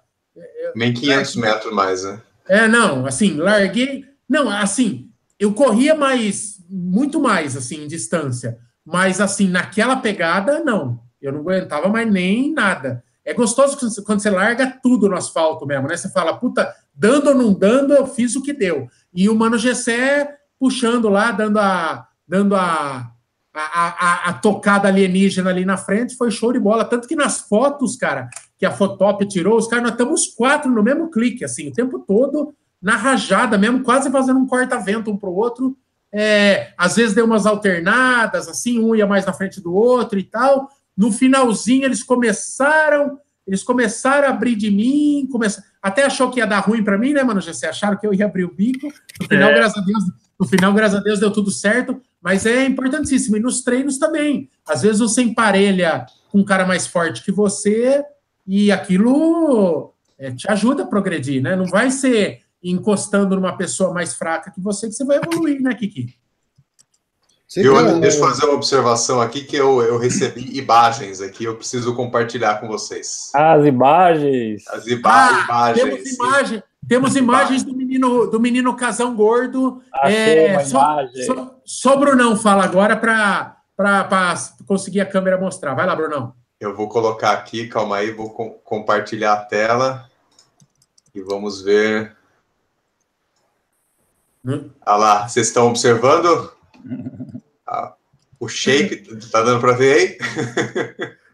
Nem 0.75 0.93
500 0.93 1.35
metros 1.37 1.73
mais, 1.73 2.03
né? 2.03 2.21
É, 2.47 2.67
não, 2.67 3.05
assim, 3.05 3.35
larguei. 3.35 4.05
Não, 4.27 4.49
assim, 4.49 5.09
eu 5.39 5.53
corria 5.53 5.95
mais, 5.95 6.57
muito 6.69 7.19
mais, 7.19 7.55
assim, 7.55 7.83
em 7.83 7.87
distância. 7.87 8.57
Mas, 8.85 9.21
assim, 9.21 9.47
naquela 9.47 9.95
pegada, 9.97 10.63
não. 10.63 10.99
Eu 11.21 11.31
não 11.31 11.39
aguentava 11.39 11.87
mais 11.87 12.11
nem 12.11 12.53
nada. 12.53 13.03
É 13.23 13.33
gostoso 13.33 13.77
quando 14.03 14.19
você 14.19 14.29
larga 14.29 14.79
tudo 14.83 15.09
no 15.09 15.15
asfalto 15.15 15.65
mesmo, 15.65 15.87
né? 15.87 15.97
Você 15.97 16.09
fala, 16.09 16.37
puta, 16.37 16.71
dando 16.93 17.29
ou 17.29 17.35
não 17.35 17.53
dando, 17.53 17.93
eu 17.93 18.05
fiz 18.05 18.35
o 18.35 18.43
que 18.43 18.53
deu. 18.53 18.87
E 19.13 19.27
o 19.27 19.35
Mano 19.35 19.57
Gessé 19.57 20.37
puxando 20.59 21.09
lá, 21.09 21.31
dando 21.31 21.59
a, 21.59 22.07
dando 22.27 22.55
a, 22.55 23.11
a, 23.55 23.87
a, 23.87 24.29
a, 24.29 24.33
tocada 24.33 24.89
alienígena 24.89 25.49
ali 25.49 25.63
na 25.63 25.77
frente, 25.77 26.15
foi 26.15 26.29
show 26.29 26.51
de 26.51 26.59
bola. 26.59 26.83
Tanto 26.83 27.07
que 27.07 27.15
nas 27.15 27.39
fotos, 27.39 27.95
cara, 27.95 28.29
que 28.57 28.65
a 28.65 28.71
Fotop 28.71 29.25
tirou, 29.27 29.57
os 29.57 29.67
caras, 29.67 29.83
nós 29.83 29.93
estamos 29.93 30.27
quatro 30.27 30.69
no 30.69 30.83
mesmo 30.83 31.09
clique, 31.09 31.45
assim, 31.45 31.69
o 31.69 31.73
tempo 31.73 31.99
todo, 31.99 32.53
na 32.81 32.97
rajada 32.97 33.57
mesmo, 33.57 33.81
quase 33.81 34.11
fazendo 34.11 34.39
um 34.39 34.45
corta-vento 34.45 35.09
um 35.09 35.17
para 35.17 35.29
o 35.29 35.35
outro. 35.35 35.77
É, 36.11 36.73
às 36.77 36.95
vezes 36.95 37.15
deu 37.15 37.25
umas 37.25 37.45
alternadas, 37.45 38.47
assim, 38.47 38.79
um 38.79 38.95
ia 38.95 39.07
mais 39.07 39.25
na 39.25 39.33
frente 39.33 39.61
do 39.61 39.73
outro 39.73 40.19
e 40.19 40.23
tal. 40.23 40.69
No 40.95 41.11
finalzinho, 41.11 41.85
eles 41.85 42.03
começaram, 42.03 43.19
eles 43.47 43.63
começaram 43.63 44.27
a 44.27 44.31
abrir 44.31 44.55
de 44.55 44.69
mim, 44.71 45.27
começaram, 45.31 45.67
até 45.81 46.03
achou 46.03 46.29
que 46.29 46.39
ia 46.39 46.47
dar 46.47 46.59
ruim 46.59 46.83
para 46.83 46.97
mim, 46.97 47.13
né, 47.13 47.23
mano? 47.23 47.41
Já 47.41 47.53
se 47.53 47.65
acharam 47.65 47.97
que 47.97 48.07
eu 48.07 48.13
ia 48.13 48.25
abrir 48.25 48.45
o 48.45 48.53
bico. 48.53 48.87
No 49.19 49.27
final, 49.27 49.49
é. 49.49 49.53
graças 49.55 49.77
a 49.77 49.85
Deus, 49.85 50.03
no 50.39 50.47
final, 50.47 50.73
graças 50.73 50.99
a 50.99 51.03
Deus, 51.03 51.19
deu 51.19 51.31
tudo 51.31 51.51
certo. 51.51 52.01
Mas 52.25 52.43
é 52.47 52.65
importantíssimo. 52.65 53.37
E 53.37 53.39
nos 53.39 53.61
treinos 53.61 53.99
também. 53.99 54.49
Às 54.67 54.81
vezes 54.81 54.97
você 54.97 55.21
emparelha 55.21 56.07
com 56.31 56.39
um 56.39 56.43
cara 56.43 56.65
mais 56.65 56.87
forte 56.87 57.23
que 57.23 57.31
você 57.31 58.03
e 58.47 58.71
aquilo 58.71 59.93
é, 60.17 60.31
te 60.31 60.49
ajuda 60.49 60.81
a 60.81 60.87
progredir, 60.87 61.39
né? 61.39 61.55
Não 61.55 61.67
vai 61.67 61.91
ser 61.91 62.41
encostando 62.63 63.35
numa 63.35 63.55
pessoa 63.55 63.93
mais 63.93 64.15
fraca 64.15 64.49
que 64.49 64.59
você 64.59 64.87
que 64.87 64.93
você 64.93 65.05
vai 65.05 65.17
evoluir, 65.17 65.61
né, 65.61 65.75
Kiki? 65.75 66.15
eu, 67.57 67.99
deixa 67.99 68.17
eu 68.17 68.27
fazer 68.27 68.45
uma 68.45 68.55
observação 68.55 69.21
aqui 69.21 69.43
que 69.43 69.55
eu, 69.55 69.83
eu 69.83 69.99
recebi 69.99 70.57
imagens 70.57 71.21
aqui, 71.21 71.43
eu 71.43 71.55
preciso 71.55 71.95
compartilhar 71.95 72.59
com 72.59 72.67
vocês. 72.67 73.29
As 73.35 73.63
imagens. 73.65 74.67
As 74.67 74.87
iba 74.87 75.09
ah, 75.09 75.43
imagens. 75.43 75.85
Temos, 75.85 76.13
imagem, 76.13 76.63
temos 76.87 77.15
imagens 77.15 77.63
do 77.63 77.75
menino, 77.75 78.27
do 78.27 78.39
menino 78.39 78.75
casão 78.75 79.15
gordo. 79.15 79.81
é, 80.03 80.59
só, 80.63 81.07
só, 81.25 81.59
só, 81.65 81.95
o 81.95 81.99
Brunão 81.99 82.35
fala 82.35 82.63
agora 82.63 82.95
para 82.95 83.57
conseguir 84.67 85.01
a 85.01 85.05
câmera 85.05 85.37
mostrar. 85.37 85.73
Vai 85.73 85.85
lá, 85.85 85.95
Brunão. 85.95 86.33
Eu 86.59 86.75
vou 86.75 86.87
colocar 86.87 87.31
aqui, 87.31 87.67
calma 87.67 87.97
aí, 87.97 88.11
vou 88.11 88.29
com, 88.29 88.51
compartilhar 88.51 89.33
a 89.33 89.45
tela 89.45 90.09
e 91.13 91.21
vamos 91.21 91.61
ver. 91.61 92.15
Hum? 94.45 94.69
Ah 94.85 94.95
lá, 94.95 95.27
vocês 95.27 95.47
estão 95.47 95.67
observando? 95.67 96.53
Ah, 97.67 97.95
o 98.39 98.47
shape, 98.47 98.97
tá 99.31 99.41
dando 99.41 99.59
para 99.59 99.73
ver 99.73 99.97
aí? 99.97 100.17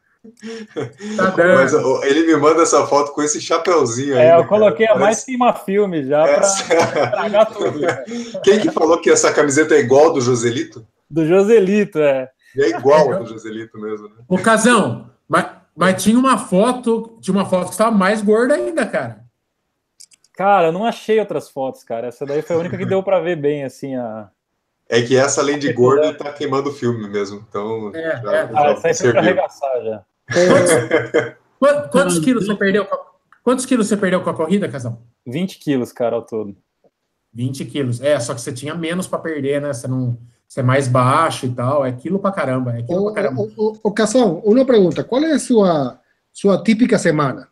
Tá. 1.18 1.34
Mas 1.56 1.74
ele 2.04 2.28
me 2.28 2.36
manda 2.36 2.62
essa 2.62 2.86
foto 2.86 3.12
com 3.12 3.24
esse 3.24 3.42
chapeuzinho 3.42 4.16
aí. 4.16 4.28
É, 4.28 4.38
eu 4.38 4.46
coloquei 4.46 4.88
a 4.88 4.96
mais 4.96 5.24
queima-filme 5.24 6.04
já 6.04 6.24
para 6.24 6.42
estragar 6.42 7.52
tudo. 7.52 7.80
Quem 8.44 8.60
que 8.60 8.70
falou 8.70 9.02
que 9.02 9.10
essa 9.10 9.34
camiseta 9.34 9.74
é 9.74 9.80
igual 9.80 10.14
do 10.14 10.22
Joselito? 10.22 10.86
Do 11.10 11.26
Joselito, 11.26 12.00
é. 12.00 12.30
E 12.56 12.62
é 12.62 12.70
igual 12.70 13.14
ao 13.14 13.24
do 13.24 13.30
Joselito 13.30 13.80
mesmo, 13.80 14.10
né? 14.10 14.16
Ô, 14.28 14.38
Casão, 14.38 15.10
mas, 15.28 15.48
mas 15.76 16.04
tinha 16.04 16.20
uma 16.20 16.38
foto, 16.38 17.18
tinha 17.20 17.34
uma 17.34 17.46
foto 17.46 17.66
que 17.66 17.72
estava 17.72 17.92
mais 17.92 18.22
gorda 18.22 18.54
ainda, 18.54 18.86
cara. 18.86 19.22
Cara, 20.36 20.68
eu 20.68 20.72
não 20.72 20.86
achei 20.86 21.20
outras 21.20 21.50
fotos, 21.50 21.84
cara. 21.84 22.08
Essa 22.08 22.26
daí 22.26 22.44
foi 22.44 22.56
a 22.56 22.60
única 22.60 22.78
que 22.78 22.86
deu 22.86 23.02
para 23.02 23.20
ver 23.20 23.38
bem, 23.38 23.64
assim, 23.64 23.96
a, 23.96 24.30
é 24.94 25.02
que 25.02 25.16
essa, 25.16 25.40
além 25.40 25.58
de 25.58 25.72
gordo, 25.72 26.14
tá 26.18 26.34
queimando 26.34 26.70
o 26.70 26.74
filme 26.74 27.08
mesmo. 27.08 27.46
Então, 27.48 27.92
é, 27.96 28.22
já, 28.22 28.36
é. 28.36 28.48
Já 28.52 28.60
ah, 28.60 28.72
essa 28.72 28.88
aí 28.88 28.94
foi 28.94 29.18
arregaçar 29.18 29.84
já. 29.84 30.04
Quantos, 31.60 31.90
quantos 31.92 32.20
quilos 32.20 32.46
você 32.46 32.56
perdeu? 32.56 32.88
Quantos 33.44 33.66
quilos 33.66 33.88
você 33.88 33.98
perdeu 33.98 34.22
com 34.22 34.30
a 34.30 34.34
corrida, 34.34 34.70
Casão? 34.70 35.00
20 35.26 35.60
quilos, 35.60 35.92
cara, 35.92 36.16
ao 36.16 36.22
todo. 36.22 36.56
20 37.34 37.66
quilos. 37.66 38.02
É, 38.02 38.20
só 38.20 38.34
que 38.34 38.42
você 38.42 38.52
tinha 38.52 38.76
menos 38.76 39.08
para 39.08 39.20
perder, 39.20 39.62
né? 39.62 39.74
Você 39.74 39.88
não. 39.88 40.18
Você 40.48 40.60
é 40.60 40.64
mais 40.64 40.86
baixo 40.86 41.46
e 41.46 41.50
tal, 41.50 41.86
é 41.86 41.94
quilo 41.94 42.20
para 42.20 42.34
caramba, 42.34 42.78
é 42.78 42.84
quilo 42.84 43.06
para 43.06 43.14
caramba. 43.14 43.42
O, 43.42 43.72
o, 43.72 43.80
o 43.84 43.92
Casão, 43.92 44.40
uma 44.44 44.66
pergunta: 44.66 45.02
qual 45.02 45.24
é 45.24 45.32
a 45.32 45.40
sua, 45.40 45.98
sua 46.34 46.62
típica 46.62 47.00
semana? 47.00 47.48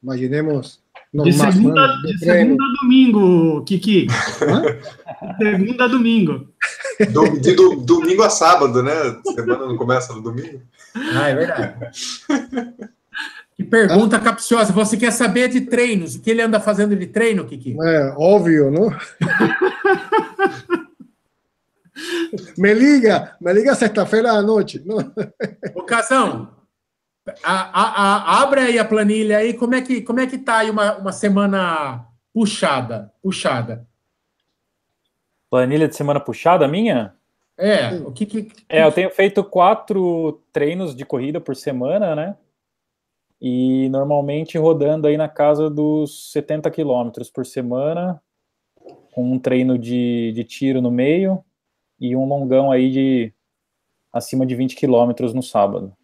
Imaginemos 0.00 0.80
de 1.12 1.32
segunda, 1.32 1.86
de 2.02 2.18
segunda 2.18 2.64
a 2.64 2.82
domingo, 2.82 3.64
Kiki. 3.64 4.06
segunda 5.38 5.84
a 5.84 5.88
domingo. 5.88 6.48
Do, 7.12 7.40
de 7.40 7.54
do, 7.54 7.76
domingo 7.76 8.22
a 8.22 8.30
sábado, 8.30 8.82
né? 8.82 8.92
Semana 9.34 9.66
não 9.66 9.76
começa 9.76 10.12
no 10.12 10.20
domingo. 10.20 10.60
Ah, 11.14 11.28
é 11.28 11.34
verdade. 11.34 11.74
Que 13.56 13.64
pergunta 13.64 14.20
capciosa. 14.20 14.72
Você 14.72 14.96
quer 14.98 15.10
saber 15.10 15.48
de 15.48 15.62
treinos? 15.62 16.14
O 16.14 16.20
que 16.20 16.30
ele 16.30 16.42
anda 16.42 16.60
fazendo 16.60 16.94
de 16.94 17.06
treino, 17.06 17.46
Kiki? 17.46 17.74
É, 17.82 18.14
óbvio, 18.16 18.70
não? 18.70 18.90
me 22.58 22.74
liga, 22.74 23.34
me 23.40 23.52
liga 23.54 23.74
sexta-feira 23.74 24.32
à 24.32 24.42
noite. 24.42 24.82
Não? 24.84 24.98
Ô, 25.74 25.82
Casão, 25.84 26.54
a, 27.42 27.52
a, 27.52 27.82
a, 27.82 28.42
abre 28.42 28.60
aí 28.60 28.78
a 28.78 28.84
planilha 28.84 29.38
aí, 29.38 29.54
como 29.54 29.74
é 29.74 29.80
que 29.80 30.02
como 30.02 30.20
é 30.20 30.26
que 30.26 30.36
tá 30.36 30.58
aí 30.58 30.70
uma, 30.70 30.96
uma 30.96 31.12
semana 31.12 32.06
puxada, 32.34 33.10
puxada? 33.22 33.86
Planilha 35.50 35.88
de 35.88 35.96
semana 35.96 36.20
puxada 36.20 36.68
minha? 36.68 37.15
É, 37.58 37.94
o 37.94 38.12
que, 38.12 38.26
que, 38.26 38.48
É, 38.68 38.84
eu 38.84 38.92
tenho 38.92 39.10
feito 39.10 39.42
quatro 39.42 40.42
treinos 40.52 40.94
de 40.94 41.04
corrida 41.04 41.40
por 41.40 41.56
semana, 41.56 42.14
né? 42.14 42.36
E 43.40 43.88
normalmente 43.88 44.58
rodando 44.58 45.06
aí 45.06 45.16
na 45.16 45.28
casa 45.28 45.70
dos 45.70 46.32
70 46.32 46.70
quilômetros 46.70 47.30
por 47.30 47.46
semana, 47.46 48.20
com 49.12 49.32
um 49.32 49.38
treino 49.38 49.78
de, 49.78 50.32
de 50.32 50.44
tiro 50.44 50.82
no 50.82 50.90
meio 50.90 51.42
e 51.98 52.14
um 52.14 52.26
longão 52.26 52.70
aí 52.70 52.90
de 52.90 53.32
acima 54.12 54.44
de 54.46 54.54
20 54.54 54.76
quilômetros 54.76 55.32
no 55.32 55.42
sábado. 55.42 55.94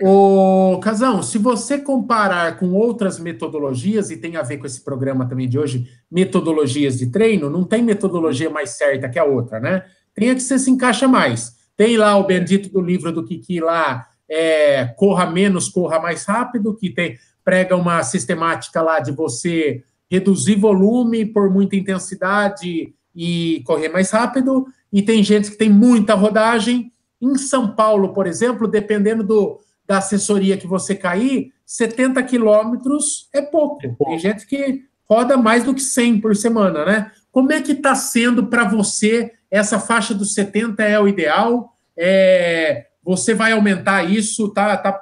O 0.00 0.78
Casão, 0.78 1.24
se 1.24 1.38
você 1.38 1.76
comparar 1.76 2.56
com 2.56 2.72
outras 2.72 3.18
metodologias, 3.18 4.12
e 4.12 4.16
tem 4.16 4.36
a 4.36 4.42
ver 4.42 4.58
com 4.58 4.66
esse 4.66 4.80
programa 4.80 5.28
também 5.28 5.48
de 5.48 5.58
hoje, 5.58 5.88
metodologias 6.08 6.98
de 6.98 7.10
treino, 7.10 7.50
não 7.50 7.64
tem 7.64 7.82
metodologia 7.82 8.48
mais 8.48 8.70
certa 8.70 9.08
que 9.08 9.18
a 9.18 9.24
outra, 9.24 9.58
né? 9.58 9.84
Tem 10.14 10.30
a 10.30 10.34
que 10.34 10.40
você 10.40 10.58
se 10.58 10.70
encaixa 10.70 11.08
mais. 11.08 11.56
Tem 11.76 11.96
lá 11.96 12.16
o 12.16 12.26
bendito 12.26 12.68
do 12.68 12.80
livro 12.80 13.12
do 13.12 13.24
Kiki 13.24 13.60
lá, 13.60 14.06
é, 14.28 14.86
corra 14.96 15.26
menos, 15.26 15.68
corra 15.68 15.98
mais 15.98 16.24
rápido, 16.24 16.74
que 16.74 16.90
tem, 16.90 17.18
prega 17.44 17.76
uma 17.76 18.02
sistemática 18.02 18.80
lá 18.80 19.00
de 19.00 19.12
você 19.12 19.82
reduzir 20.10 20.56
volume 20.56 21.24
por 21.24 21.50
muita 21.50 21.76
intensidade 21.76 22.94
e 23.14 23.62
correr 23.66 23.88
mais 23.88 24.10
rápido. 24.10 24.66
E 24.92 25.02
tem 25.02 25.22
gente 25.22 25.50
que 25.50 25.56
tem 25.56 25.70
muita 25.70 26.14
rodagem. 26.14 26.92
Em 27.20 27.36
São 27.36 27.74
Paulo, 27.74 28.12
por 28.12 28.26
exemplo, 28.26 28.68
dependendo 28.68 29.22
do, 29.22 29.60
da 29.86 29.98
assessoria 29.98 30.56
que 30.56 30.66
você 30.66 30.94
cair, 30.94 31.52
70 31.64 32.22
quilômetros 32.24 33.28
é 33.32 33.40
pouco. 33.40 33.86
É 33.86 33.88
Tem 33.88 34.18
gente 34.18 34.46
que 34.46 34.82
roda 35.08 35.36
mais 35.36 35.64
do 35.64 35.74
que 35.74 35.80
100 35.80 36.20
por 36.20 36.36
semana, 36.36 36.84
né? 36.84 37.10
Como 37.30 37.52
é 37.52 37.60
que 37.60 37.72
está 37.72 37.94
sendo 37.94 38.46
para 38.46 38.68
você 38.68 39.32
essa 39.52 39.78
faixa 39.78 40.14
dos 40.14 40.32
70 40.32 40.82
é 40.82 40.98
o 40.98 41.06
ideal? 41.06 41.76
É, 41.94 42.86
você 43.04 43.34
vai 43.34 43.52
aumentar 43.52 44.02
isso? 44.02 44.48
Tá, 44.48 44.74
tá, 44.78 44.98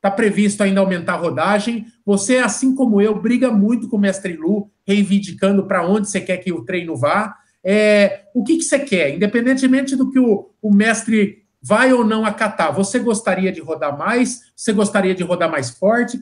tá 0.00 0.10
previsto 0.10 0.60
ainda 0.60 0.80
aumentar 0.80 1.14
a 1.14 1.18
rodagem? 1.18 1.86
Você, 2.04 2.38
assim 2.38 2.74
como 2.74 3.00
eu, 3.00 3.14
briga 3.14 3.52
muito 3.52 3.88
com 3.88 3.96
o 3.96 4.00
mestre 4.00 4.32
Lu, 4.32 4.68
reivindicando 4.84 5.68
para 5.68 5.86
onde 5.86 6.10
você 6.10 6.20
quer 6.20 6.38
que 6.38 6.52
o 6.52 6.64
treino 6.64 6.96
vá. 6.96 7.36
É, 7.62 8.24
o 8.34 8.42
que, 8.42 8.56
que 8.56 8.64
você 8.64 8.80
quer? 8.80 9.14
Independentemente 9.14 9.94
do 9.94 10.10
que 10.10 10.18
o, 10.18 10.50
o 10.60 10.74
mestre 10.74 11.44
vai 11.62 11.92
ou 11.92 12.04
não 12.04 12.26
acatar? 12.26 12.74
Você 12.74 12.98
gostaria 12.98 13.52
de 13.52 13.60
rodar 13.60 13.96
mais? 13.96 14.40
Você 14.56 14.72
gostaria 14.72 15.14
de 15.14 15.22
rodar 15.22 15.48
mais 15.48 15.70
forte? 15.70 16.20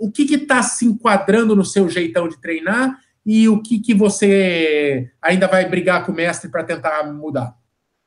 O 0.00 0.10
que 0.10 0.22
está 0.34 0.60
se 0.60 0.84
enquadrando 0.84 1.54
no 1.54 1.64
seu 1.64 1.88
jeitão 1.88 2.28
de 2.28 2.40
treinar 2.40 2.98
e 3.26 3.48
o 3.48 3.60
que, 3.60 3.80
que 3.80 3.92
você 3.92 5.10
ainda 5.20 5.48
vai 5.48 5.68
brigar 5.68 6.06
com 6.06 6.12
o 6.12 6.14
mestre 6.14 6.48
para 6.48 6.62
tentar 6.62 7.02
mudar? 7.12 7.56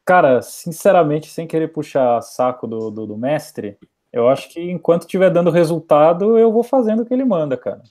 Cara, 0.05 0.41
sinceramente, 0.41 1.27
sem 1.27 1.45
querer 1.45 1.67
puxar 1.67 2.21
saco 2.21 2.65
do, 2.65 2.89
do, 2.89 3.05
do 3.05 3.17
mestre, 3.17 3.77
eu 4.13 4.29
acho 4.29 4.49
que 4.49 4.61
enquanto 4.61 5.01
estiver 5.01 5.29
dando 5.29 5.51
resultado, 5.51 6.39
eu 6.39 6.51
vou 6.53 6.63
fazendo 6.63 7.01
o 7.01 7.05
que 7.05 7.13
ele 7.13 7.25
manda, 7.25 7.57
cara. 7.57 7.83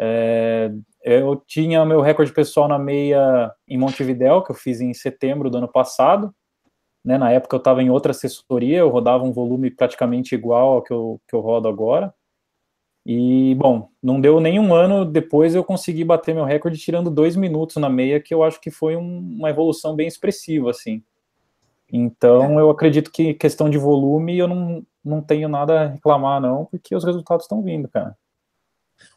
É, 0.00 0.72
eu 1.04 1.36
tinha 1.46 1.84
meu 1.84 2.00
recorde 2.00 2.32
pessoal 2.32 2.66
na 2.66 2.78
meia 2.78 3.54
em 3.68 3.78
Montevidéu, 3.78 4.42
que 4.42 4.50
eu 4.50 4.56
fiz 4.56 4.80
em 4.80 4.92
setembro 4.92 5.48
do 5.48 5.58
ano 5.58 5.68
passado. 5.68 6.34
Né, 7.04 7.16
na 7.16 7.30
época 7.30 7.54
eu 7.54 7.58
estava 7.58 7.82
em 7.82 7.88
outra 7.88 8.10
assessoria, 8.10 8.78
eu 8.78 8.88
rodava 8.90 9.24
um 9.24 9.32
volume 9.32 9.70
praticamente 9.70 10.34
igual 10.34 10.74
ao 10.74 10.82
que 10.82 10.92
eu, 10.92 11.20
que 11.26 11.34
eu 11.34 11.40
rodo 11.40 11.68
agora. 11.68 12.12
E, 13.04 13.54
bom, 13.54 13.88
não 14.02 14.20
deu 14.20 14.40
nem 14.40 14.58
um 14.58 14.74
ano 14.74 15.04
depois 15.04 15.54
eu 15.54 15.64
consegui 15.64 16.04
bater 16.04 16.34
meu 16.34 16.44
recorde 16.44 16.78
tirando 16.78 17.10
dois 17.10 17.34
minutos 17.34 17.76
na 17.76 17.88
meia, 17.88 18.20
que 18.20 18.32
eu 18.32 18.42
acho 18.42 18.60
que 18.60 18.70
foi 18.70 18.96
um, 18.96 19.18
uma 19.38 19.50
evolução 19.50 19.96
bem 19.96 20.06
expressiva, 20.06 20.70
assim. 20.70 21.02
Então, 21.92 22.58
eu 22.58 22.70
acredito 22.70 23.10
que 23.10 23.34
questão 23.34 23.68
de 23.68 23.78
volume 23.78 24.38
eu 24.38 24.46
não, 24.46 24.86
não 25.04 25.20
tenho 25.20 25.48
nada 25.48 25.80
a 25.80 25.86
reclamar, 25.88 26.40
não, 26.40 26.66
porque 26.66 26.94
os 26.94 27.04
resultados 27.04 27.44
estão 27.44 27.62
vindo, 27.62 27.88
cara. 27.88 28.16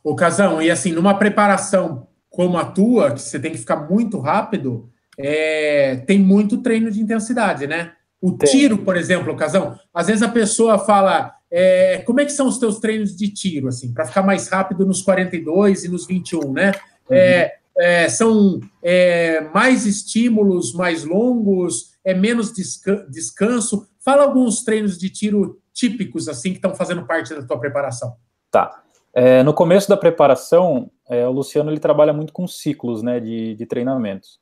Ô, 0.03 0.15
Casão, 0.15 0.61
e 0.61 0.71
assim, 0.71 0.91
numa 0.91 1.17
preparação 1.17 2.07
como 2.29 2.57
a 2.57 2.65
tua, 2.65 3.11
que 3.11 3.21
você 3.21 3.39
tem 3.39 3.51
que 3.51 3.59
ficar 3.59 3.87
muito 3.87 4.17
rápido, 4.17 4.89
é, 5.17 5.97
tem 6.07 6.17
muito 6.17 6.57
treino 6.57 6.89
de 6.89 6.99
intensidade, 6.99 7.67
né? 7.67 7.93
O 8.19 8.31
tem. 8.31 8.49
tiro, 8.49 8.79
por 8.79 8.97
exemplo, 8.97 9.35
Casão, 9.35 9.77
às 9.93 10.07
vezes 10.07 10.23
a 10.23 10.29
pessoa 10.29 10.79
fala, 10.79 11.35
é, 11.55 11.99
como 11.99 12.19
é 12.19 12.25
que 12.25 12.31
são 12.31 12.47
os 12.47 12.57
teus 12.57 12.79
treinos 12.79 13.15
de 13.15 13.31
tiro, 13.31 13.67
assim, 13.67 13.93
para 13.93 14.05
ficar 14.05 14.23
mais 14.23 14.47
rápido 14.47 14.87
nos 14.87 15.03
42 15.03 15.83
e 15.83 15.87
nos 15.87 16.07
21, 16.07 16.51
né? 16.51 16.71
Uhum. 17.07 17.15
É, 17.15 17.55
é, 17.77 18.09
são 18.09 18.59
é, 18.81 19.41
mais 19.53 19.85
estímulos 19.85 20.73
mais 20.73 21.03
longos, 21.03 21.91
é 22.03 22.15
menos 22.15 22.51
desca 22.51 23.05
descanso. 23.07 23.87
Fala 23.99 24.23
alguns 24.23 24.63
treinos 24.63 24.97
de 24.97 25.11
tiro 25.11 25.59
típicos, 25.71 26.27
assim, 26.27 26.49
que 26.49 26.57
estão 26.57 26.73
fazendo 26.73 27.05
parte 27.05 27.35
da 27.35 27.43
tua 27.43 27.59
preparação. 27.59 28.15
Tá. 28.49 28.81
É, 29.13 29.43
no 29.43 29.53
começo 29.53 29.87
da 29.87 29.95
preparação, 29.95 30.89
é, 31.07 31.27
o 31.27 31.31
Luciano 31.31 31.69
ele 31.69 31.79
trabalha 31.79 32.13
muito 32.13 32.33
com 32.33 32.47
ciclos 32.47 33.03
né, 33.03 33.19
de, 33.19 33.53
de 33.53 33.65
treinamentos. 33.67 34.39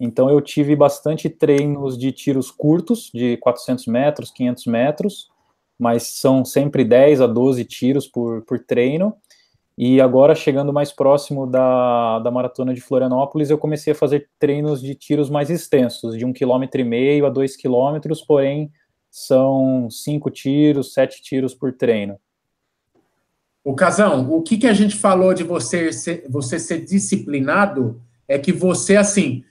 Então, 0.00 0.30
eu 0.30 0.40
tive 0.40 0.74
bastante 0.74 1.28
treinos 1.28 1.98
de 1.98 2.10
tiros 2.10 2.50
curtos, 2.50 3.10
de 3.12 3.36
400 3.36 3.86
metros, 3.86 4.30
500 4.30 4.66
metros, 4.66 5.33
mas 5.78 6.04
são 6.04 6.44
sempre 6.44 6.84
10 6.84 7.20
a 7.20 7.26
12 7.26 7.64
tiros 7.64 8.06
por, 8.06 8.42
por 8.42 8.58
treino. 8.58 9.14
E 9.76 10.00
agora, 10.00 10.34
chegando 10.34 10.72
mais 10.72 10.92
próximo 10.92 11.46
da, 11.46 12.20
da 12.20 12.30
maratona 12.30 12.72
de 12.72 12.80
Florianópolis, 12.80 13.50
eu 13.50 13.58
comecei 13.58 13.92
a 13.92 13.96
fazer 13.96 14.28
treinos 14.38 14.80
de 14.80 14.94
tiros 14.94 15.28
mais 15.28 15.50
extensos, 15.50 16.16
de 16.16 16.24
um 16.24 16.32
quilômetro 16.32 16.80
e 16.80 16.84
meio 16.84 17.26
a 17.26 17.30
dois 17.30 17.56
quilômetros, 17.56 18.22
porém 18.22 18.70
são 19.10 19.88
cinco 19.90 20.30
tiros, 20.30 20.92
sete 20.92 21.20
tiros 21.22 21.54
por 21.54 21.72
treino. 21.72 22.18
O 23.64 23.74
Casão, 23.74 24.30
o 24.32 24.42
que, 24.42 24.58
que 24.58 24.66
a 24.66 24.72
gente 24.72 24.96
falou 24.96 25.32
de 25.32 25.42
você 25.42 25.92
ser, 25.92 26.24
você 26.28 26.58
ser 26.58 26.84
disciplinado 26.84 28.00
é 28.28 28.38
que 28.38 28.52
você, 28.52 28.96
assim, 28.96 29.42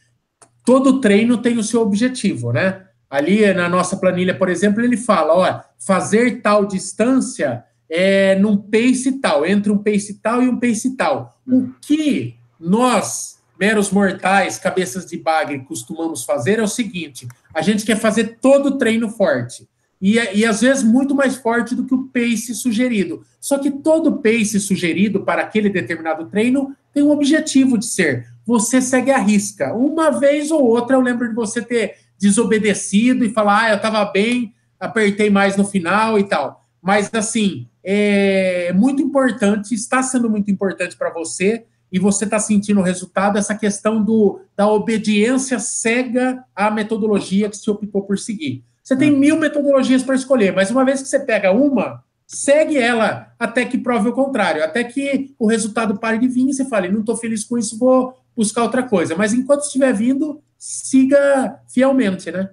todo 0.66 1.02
treino 1.02 1.38
tem 1.38 1.58
o 1.58 1.64
seu 1.64 1.82
objetivo, 1.82 2.54
né? 2.54 2.83
Ali 3.14 3.54
na 3.54 3.70
nossa 3.70 3.96
planilha, 3.96 4.36
por 4.36 4.50
exemplo, 4.50 4.84
ele 4.84 4.98
fala, 4.98 5.36
ó, 5.36 5.62
fazer 5.78 6.42
tal 6.42 6.66
distância 6.66 7.64
é 7.88 8.34
num 8.34 8.58
pace 8.58 9.20
tal, 9.22 9.46
entre 9.46 9.72
um 9.72 9.78
pace 9.78 10.16
tal 10.16 10.42
e 10.42 10.50
um 10.50 10.60
pace 10.60 10.98
tal. 10.98 11.40
O 11.48 11.70
que 11.80 12.34
nós, 12.60 13.38
meros 13.60 13.92
mortais, 13.92 14.58
cabeças 14.58 15.06
de 15.06 15.16
bagre, 15.16 15.60
costumamos 15.60 16.24
fazer 16.24 16.58
é 16.58 16.64
o 16.64 16.68
seguinte: 16.68 17.28
a 17.54 17.62
gente 17.62 17.86
quer 17.86 18.00
fazer 18.00 18.40
todo 18.42 18.70
o 18.70 18.78
treino 18.80 19.08
forte. 19.08 19.70
E, 20.02 20.16
e 20.16 20.44
às 20.44 20.62
vezes 20.62 20.82
muito 20.82 21.14
mais 21.14 21.36
forte 21.36 21.76
do 21.76 21.86
que 21.86 21.94
o 21.94 22.06
pace 22.06 22.56
sugerido. 22.56 23.24
Só 23.40 23.60
que 23.60 23.70
todo 23.70 24.24
pace 24.24 24.60
sugerido 24.60 25.24
para 25.24 25.44
aquele 25.44 25.70
determinado 25.70 26.26
treino 26.26 26.76
tem 26.92 27.04
um 27.04 27.12
objetivo 27.12 27.78
de 27.78 27.86
ser. 27.86 28.28
Você 28.44 28.82
segue 28.82 29.12
a 29.12 29.20
risca. 29.20 29.72
Uma 29.72 30.10
vez 30.10 30.50
ou 30.50 30.64
outra 30.64 30.96
eu 30.96 31.02
lembro 31.02 31.30
de 31.30 31.36
você 31.36 31.62
ter 31.62 32.02
desobedecido 32.20 33.24
e 33.26 33.30
falar, 33.30 33.64
ah, 33.64 33.70
eu 33.72 33.76
estava 33.78 34.04
bem, 34.06 34.54
apertei 34.80 35.30
mais 35.30 35.56
no 35.56 35.66
final 35.66 36.18
e 36.18 36.24
tal. 36.24 36.62
Mas, 36.82 37.10
assim, 37.14 37.68
é 37.84 38.72
muito 38.74 39.02
importante, 39.02 39.74
está 39.74 40.02
sendo 40.02 40.30
muito 40.30 40.50
importante 40.50 40.98
para 40.98 41.12
você 41.12 41.66
e 41.92 42.00
você 42.00 42.26
está 42.26 42.40
sentindo 42.40 42.80
o 42.80 42.84
resultado, 42.84 43.38
essa 43.38 43.54
questão 43.54 44.04
do, 44.04 44.42
da 44.56 44.68
obediência 44.68 45.60
cega 45.60 46.44
à 46.56 46.72
metodologia 46.72 47.50
que 47.50 47.56
se 47.56 47.70
optou 47.70 48.02
por 48.02 48.18
seguir. 48.18 48.64
Você 48.84 48.96
tem 48.96 49.14
hum. 49.14 49.20
mil 49.20 49.40
metodologias 49.40 50.02
para 50.02 50.16
escolher, 50.16 50.54
mas 50.54 50.72
uma 50.72 50.84
vez 50.84 51.02
que 51.02 51.08
você 51.08 51.20
pega 51.20 51.52
uma, 51.52 52.04
segue 52.26 52.78
ela 52.78 53.32
até 53.38 53.64
que 53.64 53.78
prove 53.78 54.10
o 54.10 54.14
contrário, 54.14 54.64
até 54.64 54.84
que 54.84 55.36
o 55.38 55.48
resultado 55.48 55.98
pare 56.00 56.18
de 56.18 56.28
vir 56.28 56.50
e 56.50 56.54
você 56.54 56.66
fale, 56.66 56.90
não 56.90 57.02
estou 57.02 57.16
feliz 57.16 57.44
com 57.44 57.58
isso, 57.58 57.78
vou 57.78 58.18
buscar 58.36 58.64
outra 58.64 58.84
coisa. 58.84 59.16
Mas 59.16 59.32
enquanto 59.34 59.62
estiver 59.62 59.94
vindo, 59.94 60.42
siga 60.64 61.60
fielmente, 61.68 62.32
né? 62.32 62.50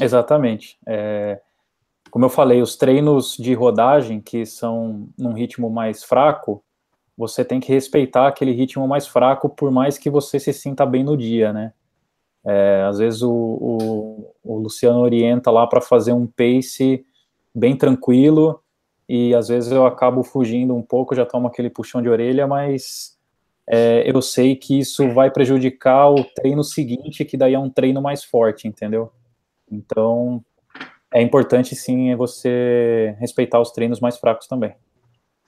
Exatamente. 0.00 0.76
É, 0.84 1.40
como 2.10 2.24
eu 2.24 2.28
falei, 2.28 2.60
os 2.60 2.74
treinos 2.74 3.36
de 3.36 3.54
rodagem, 3.54 4.20
que 4.20 4.44
são 4.44 5.08
num 5.16 5.32
ritmo 5.32 5.70
mais 5.70 6.02
fraco, 6.02 6.64
você 7.16 7.44
tem 7.44 7.60
que 7.60 7.72
respeitar 7.72 8.26
aquele 8.26 8.50
ritmo 8.50 8.88
mais 8.88 9.06
fraco, 9.06 9.48
por 9.48 9.70
mais 9.70 9.96
que 9.96 10.10
você 10.10 10.40
se 10.40 10.52
sinta 10.52 10.84
bem 10.84 11.04
no 11.04 11.16
dia, 11.16 11.52
né? 11.52 11.72
É, 12.44 12.86
às 12.88 12.98
vezes 12.98 13.22
o, 13.22 13.30
o, 13.32 14.34
o 14.42 14.58
Luciano 14.58 14.98
orienta 14.98 15.48
lá 15.48 15.64
para 15.64 15.80
fazer 15.80 16.12
um 16.12 16.26
pace 16.26 17.06
bem 17.54 17.76
tranquilo, 17.76 18.60
e 19.08 19.32
às 19.32 19.46
vezes 19.46 19.70
eu 19.70 19.86
acabo 19.86 20.24
fugindo 20.24 20.74
um 20.74 20.82
pouco, 20.82 21.14
já 21.14 21.24
tomo 21.24 21.46
aquele 21.46 21.70
puxão 21.70 22.02
de 22.02 22.08
orelha, 22.08 22.48
mas 22.48 23.13
é, 23.66 24.08
eu 24.08 24.20
sei 24.20 24.54
que 24.56 24.78
isso 24.78 25.08
vai 25.10 25.30
prejudicar 25.30 26.10
o 26.10 26.24
treino 26.24 26.62
seguinte, 26.62 27.24
que 27.24 27.36
daí 27.36 27.54
é 27.54 27.58
um 27.58 27.70
treino 27.70 28.02
mais 28.02 28.22
forte, 28.22 28.68
entendeu? 28.68 29.10
Então, 29.70 30.44
é 31.12 31.22
importante 31.22 31.74
sim 31.74 32.10
é 32.10 32.16
você 32.16 33.16
respeitar 33.18 33.60
os 33.60 33.70
treinos 33.70 34.00
mais 34.00 34.18
fracos 34.18 34.46
também. 34.46 34.74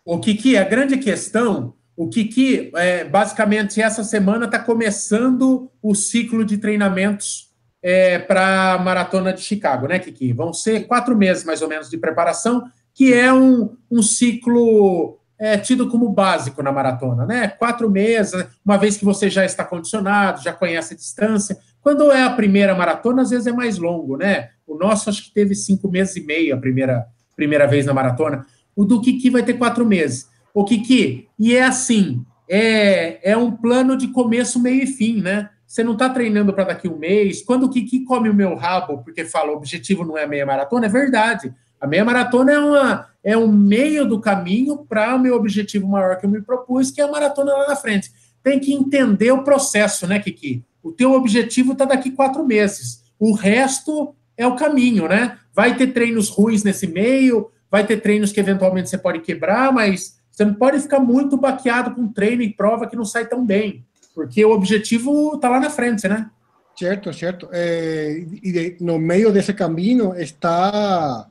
O 0.04 0.18
Kiki, 0.18 0.56
a 0.56 0.64
grande 0.64 0.96
questão, 0.96 1.74
o 1.96 2.08
Kiki, 2.08 2.70
é, 2.74 3.04
basicamente, 3.04 3.82
essa 3.82 4.04
semana 4.04 4.46
está 4.46 4.58
começando 4.58 5.70
o 5.82 5.94
ciclo 5.94 6.44
de 6.44 6.58
treinamentos 6.58 7.52
é, 7.82 8.18
para 8.18 8.74
a 8.74 8.78
Maratona 8.78 9.32
de 9.32 9.40
Chicago, 9.40 9.88
né, 9.88 9.98
Kiki? 9.98 10.32
Vão 10.32 10.52
ser 10.52 10.86
quatro 10.86 11.16
meses, 11.16 11.44
mais 11.44 11.60
ou 11.60 11.68
menos, 11.68 11.90
de 11.90 11.98
preparação, 11.98 12.64
que 12.94 13.12
é 13.12 13.32
um, 13.32 13.76
um 13.90 14.00
ciclo 14.00 15.18
é 15.38 15.58
tido 15.58 15.88
como 15.88 16.08
básico 16.08 16.62
na 16.62 16.72
maratona, 16.72 17.26
né? 17.26 17.48
Quatro 17.48 17.90
meses, 17.90 18.46
uma 18.64 18.76
vez 18.76 18.96
que 18.96 19.04
você 19.04 19.28
já 19.28 19.44
está 19.44 19.64
condicionado, 19.64 20.42
já 20.42 20.52
conhece 20.52 20.94
a 20.94 20.96
distância. 20.96 21.58
Quando 21.80 22.10
é 22.10 22.22
a 22.22 22.30
primeira 22.30 22.74
maratona, 22.74 23.22
às 23.22 23.30
vezes 23.30 23.46
é 23.46 23.52
mais 23.52 23.78
longo, 23.78 24.16
né? 24.16 24.50
O 24.66 24.76
nosso 24.76 25.08
acho 25.08 25.24
que 25.24 25.34
teve 25.34 25.54
cinco 25.54 25.90
meses 25.90 26.16
e 26.16 26.20
meio 26.20 26.54
a 26.54 26.58
primeira, 26.58 27.06
primeira 27.36 27.66
vez 27.66 27.86
na 27.86 27.94
maratona. 27.94 28.46
O 28.74 28.84
do 28.84 29.00
Kiki 29.00 29.30
vai 29.30 29.42
ter 29.42 29.54
quatro 29.54 29.84
meses. 29.84 30.28
O 30.52 30.64
Kiki, 30.64 31.28
e 31.38 31.54
é 31.54 31.64
assim, 31.64 32.24
é, 32.48 33.30
é 33.30 33.36
um 33.36 33.50
plano 33.52 33.96
de 33.96 34.08
começo, 34.08 34.60
meio 34.60 34.82
e 34.82 34.86
fim, 34.86 35.20
né? 35.20 35.50
Você 35.66 35.82
não 35.82 35.92
está 35.92 36.08
treinando 36.08 36.52
para 36.52 36.64
daqui 36.64 36.88
um 36.88 36.96
mês. 36.96 37.42
Quando 37.42 37.64
o 37.64 37.70
Kiki 37.70 38.04
come 38.04 38.30
o 38.30 38.34
meu 38.34 38.54
rabo, 38.54 38.98
porque 38.98 39.24
fala 39.24 39.52
o 39.52 39.56
objetivo 39.56 40.04
não 40.04 40.16
é 40.16 40.26
meia 40.26 40.46
maratona, 40.46 40.86
é 40.86 40.88
verdade. 40.88 41.52
A 41.80 41.86
meia 41.86 42.04
maratona 42.04 42.52
é, 42.52 42.58
uma, 42.58 43.06
é 43.22 43.36
um 43.36 43.48
meio 43.48 44.06
do 44.06 44.20
caminho 44.20 44.78
para 44.88 45.14
o 45.14 45.18
meu 45.18 45.34
objetivo 45.34 45.86
maior 45.86 46.16
que 46.16 46.26
eu 46.26 46.30
me 46.30 46.40
propus, 46.40 46.90
que 46.90 47.00
é 47.00 47.04
a 47.04 47.10
maratona 47.10 47.52
lá 47.52 47.68
na 47.68 47.76
frente. 47.76 48.10
Tem 48.42 48.58
que 48.58 48.72
entender 48.72 49.32
o 49.32 49.42
processo, 49.42 50.06
né, 50.06 50.18
Kiki? 50.18 50.64
O 50.82 50.92
teu 50.92 51.12
objetivo 51.12 51.72
está 51.72 51.84
daqui 51.84 52.10
quatro 52.10 52.46
meses. 52.46 53.02
O 53.18 53.32
resto 53.32 54.14
é 54.36 54.46
o 54.46 54.56
caminho, 54.56 55.08
né? 55.08 55.38
Vai 55.52 55.76
ter 55.76 55.88
treinos 55.88 56.28
ruins 56.28 56.62
nesse 56.62 56.86
meio, 56.86 57.50
vai 57.70 57.86
ter 57.86 58.00
treinos 58.00 58.32
que 58.32 58.40
eventualmente 58.40 58.88
você 58.88 58.98
pode 58.98 59.20
quebrar, 59.20 59.72
mas 59.72 60.20
você 60.30 60.44
não 60.44 60.54
pode 60.54 60.78
ficar 60.80 61.00
muito 61.00 61.36
baqueado 61.36 61.94
com 61.94 62.08
treino 62.08 62.42
e 62.42 62.52
prova 62.52 62.86
que 62.86 62.94
não 62.94 63.04
sai 63.04 63.26
tão 63.26 63.44
bem, 63.44 63.84
porque 64.14 64.44
o 64.44 64.50
objetivo 64.50 65.34
está 65.34 65.48
lá 65.48 65.58
na 65.58 65.70
frente, 65.70 66.06
né? 66.06 66.30
Certo, 66.78 67.10
certo. 67.12 67.48
É, 67.50 68.22
e 68.42 68.52
de, 68.52 68.76
no 68.80 68.98
meio 68.98 69.32
desse 69.32 69.54
caminho 69.54 70.14
está 70.14 71.26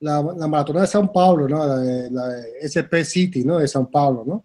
la, 0.00 0.22
la, 0.22 0.48
maratona 0.48 0.80
de 0.80 0.86
São 0.86 1.12
Paulo, 1.12 1.48
¿no? 1.48 1.66
La, 1.66 1.76
la, 2.10 2.38
SP 2.60 3.04
City, 3.04 3.44
¿no? 3.44 3.58
De 3.58 3.66
São 3.66 3.90
Paulo, 3.90 4.24
¿no? 4.26 4.44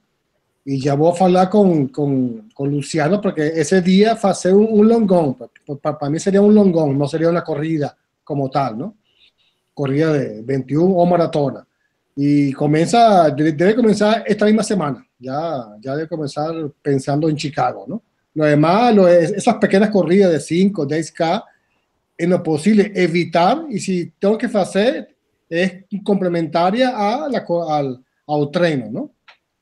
Y 0.65 0.81
ya 0.81 0.95
voy 0.95 1.13
a 1.17 1.23
hablar 1.23 1.49
con, 1.49 1.87
con, 1.89 2.49
con 2.53 2.71
Luciano 2.71 3.21
porque 3.21 3.47
ese 3.55 3.81
día 3.81 4.13
hacer 4.13 4.53
un, 4.53 4.67
un 4.69 4.87
longón. 4.87 5.37
Para, 5.81 6.09
mí 6.09 6.19
sería 6.19 6.41
un 6.41 6.55
longón, 6.55 6.97
no 6.97 7.07
sería 7.07 7.29
una 7.29 7.43
corrida 7.43 7.95
como 8.23 8.49
tal, 8.49 8.77
¿no? 8.77 8.95
corrida 9.75 10.13
de 10.13 10.41
21 10.41 10.95
o 10.95 11.05
maratona. 11.05 11.67
Y 12.15 12.53
comienza, 12.53 13.29
debe 13.29 13.75
comenzar 13.75 14.23
esta 14.25 14.45
misma 14.45 14.63
semana, 14.63 15.05
ya, 15.19 15.75
ya 15.81 15.95
debe 15.95 16.07
comenzar 16.07 16.53
pensando 16.81 17.27
en 17.27 17.35
Chicago, 17.35 17.85
¿no? 17.87 18.01
Lo 18.33 18.45
demás, 18.45 18.95
esas 19.35 19.55
pequeñas 19.55 19.89
corridas 19.89 20.31
de 20.31 20.39
5, 20.39 20.87
10K, 20.87 21.43
en 22.17 22.29
lo 22.29 22.41
posible 22.41 22.91
evitar, 22.95 23.65
y 23.69 23.79
si 23.79 24.11
tengo 24.17 24.37
que 24.37 24.45
hacer, 24.45 25.14
es 25.49 25.83
complementaria 26.03 26.89
a 26.89 27.27
la, 27.27 27.45
al, 27.47 27.99
ao 28.27 28.47
treino, 28.47 28.91
não? 28.91 29.09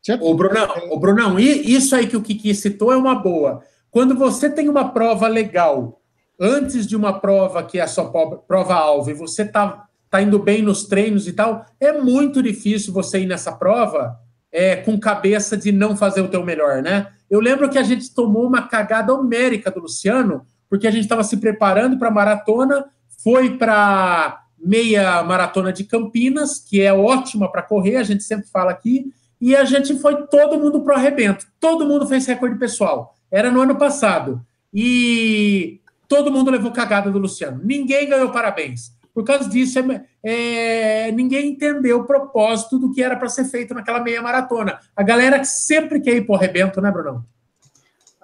Certo? 0.01 0.25
Ô, 0.25 0.33
Brunão, 0.33 0.67
ô, 0.89 0.99
Brunão, 0.99 1.39
isso 1.39 1.95
aí 1.95 2.07
que 2.07 2.17
o 2.17 2.21
Kiki 2.21 2.53
citou 2.53 2.91
é 2.91 2.97
uma 2.97 3.15
boa. 3.15 3.63
Quando 3.89 4.15
você 4.15 4.49
tem 4.49 4.67
uma 4.67 4.89
prova 4.89 5.27
legal, 5.27 6.01
antes 6.39 6.85
de 6.85 6.95
uma 6.95 7.19
prova 7.19 7.63
que 7.63 7.79
é 7.79 7.83
a 7.83 7.87
sua 7.87 8.11
prova-alvo, 8.45 9.09
e 9.09 9.13
você 9.13 9.45
tá, 9.45 9.85
tá 10.09 10.21
indo 10.21 10.39
bem 10.39 10.61
nos 10.61 10.85
treinos 10.85 11.27
e 11.27 11.33
tal, 11.33 11.65
é 11.79 11.93
muito 11.93 12.43
difícil 12.43 12.91
você 12.91 13.19
ir 13.19 13.25
nessa 13.25 13.53
prova 13.53 14.19
é, 14.51 14.75
com 14.75 14.99
cabeça 14.99 15.55
de 15.55 15.71
não 15.71 15.95
fazer 15.95 16.21
o 16.21 16.27
teu 16.27 16.43
melhor, 16.43 16.81
né? 16.81 17.07
Eu 17.29 17.39
lembro 17.39 17.69
que 17.69 17.77
a 17.77 17.83
gente 17.83 18.13
tomou 18.13 18.45
uma 18.45 18.67
cagada 18.67 19.13
homérica 19.13 19.71
do 19.71 19.79
Luciano, 19.79 20.45
porque 20.69 20.85
a 20.85 20.91
gente 20.91 21.03
estava 21.03 21.23
se 21.23 21.37
preparando 21.37 21.97
para 21.97 22.09
a 22.09 22.11
maratona, 22.11 22.85
foi 23.23 23.57
para 23.57 24.42
meia 24.63 25.21
maratona 25.23 25.73
de 25.73 25.83
Campinas, 25.83 26.59
que 26.59 26.81
é 26.81 26.93
ótima 26.93 27.51
para 27.51 27.61
correr, 27.61 27.97
a 27.97 28.03
gente 28.03 28.23
sempre 28.23 28.47
fala 28.47 28.71
aqui, 28.71 29.11
e 29.39 29.55
a 29.55 29.65
gente 29.65 29.99
foi 29.99 30.25
todo 30.27 30.57
mundo 30.57 30.81
pro 30.81 30.95
arrebento. 30.95 31.45
Todo 31.59 31.85
mundo 31.85 32.07
fez 32.07 32.25
recorde 32.25 32.57
pessoal. 32.57 33.13
Era 33.29 33.51
no 33.51 33.61
ano 33.61 33.75
passado. 33.75 34.41
E 34.73 35.81
todo 36.07 36.31
mundo 36.31 36.49
levou 36.49 36.71
cagada 36.71 37.11
do 37.11 37.19
Luciano. 37.19 37.59
Ninguém 37.63 38.07
ganhou 38.07 38.31
parabéns. 38.31 38.93
Por 39.13 39.23
causa 39.23 39.47
disso, 39.47 39.79
é, 39.79 40.05
é, 40.23 41.11
ninguém 41.11 41.49
entendeu 41.49 41.99
o 41.99 42.05
propósito 42.05 42.79
do 42.79 42.91
que 42.91 43.03
era 43.03 43.15
para 43.15 43.29
ser 43.29 43.45
feito 43.45 43.73
naquela 43.73 43.99
meia 43.99 44.21
maratona. 44.21 44.79
A 44.95 45.03
galera 45.03 45.43
sempre 45.43 45.99
quer 45.99 46.15
ir 46.15 46.25
pro 46.25 46.35
arrebento, 46.35 46.81
né, 46.81 46.89
Brunão? 46.89 47.23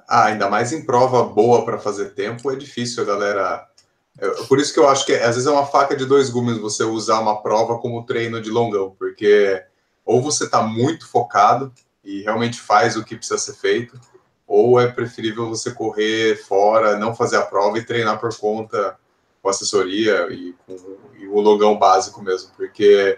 Ah, 0.08 0.26
ainda 0.26 0.50
mais 0.50 0.74
em 0.74 0.84
prova 0.84 1.24
boa 1.24 1.64
para 1.64 1.78
fazer 1.78 2.16
tempo, 2.16 2.50
é 2.50 2.56
difícil 2.56 3.04
a 3.04 3.06
galera 3.06 3.69
por 4.48 4.60
isso 4.60 4.74
que 4.74 4.80
eu 4.80 4.88
acho 4.88 5.06
que 5.06 5.14
às 5.14 5.36
vezes 5.36 5.46
é 5.46 5.52
uma 5.52 5.66
faca 5.66 5.96
de 5.96 6.06
dois 6.06 6.30
gumes 6.30 6.58
você 6.58 6.84
usar 6.84 7.20
uma 7.20 7.42
prova 7.42 7.78
como 7.80 8.06
treino 8.06 8.42
de 8.42 8.50
longão, 8.50 8.96
porque 8.98 9.64
ou 10.06 10.22
você 10.22 10.46
está 10.46 10.62
muito 10.62 11.08
focado 11.08 11.72
e 12.04 12.22
realmente 12.22 12.60
faz 12.60 12.96
o 12.96 13.04
que 13.04 13.16
precisa 13.16 13.38
ser 13.38 13.54
feito, 13.54 14.00
ou 14.48 14.80
é 14.80 14.88
preferível 14.88 15.48
você 15.48 15.72
correr 15.72 16.36
fora, 16.44 16.98
não 16.98 17.16
fazer 17.16 17.38
a 17.38 17.46
prova 17.46 17.78
e 17.78 17.86
treinar 17.86 18.20
por 18.20 18.36
conta 18.36 18.98
com 19.42 19.50
assessoria 19.50 20.28
e 20.32 20.56
com 20.66 20.76
e 21.20 21.28
o 21.28 21.40
longão 21.40 21.78
básico 21.78 22.22
mesmo, 22.22 22.52
porque 22.56 23.18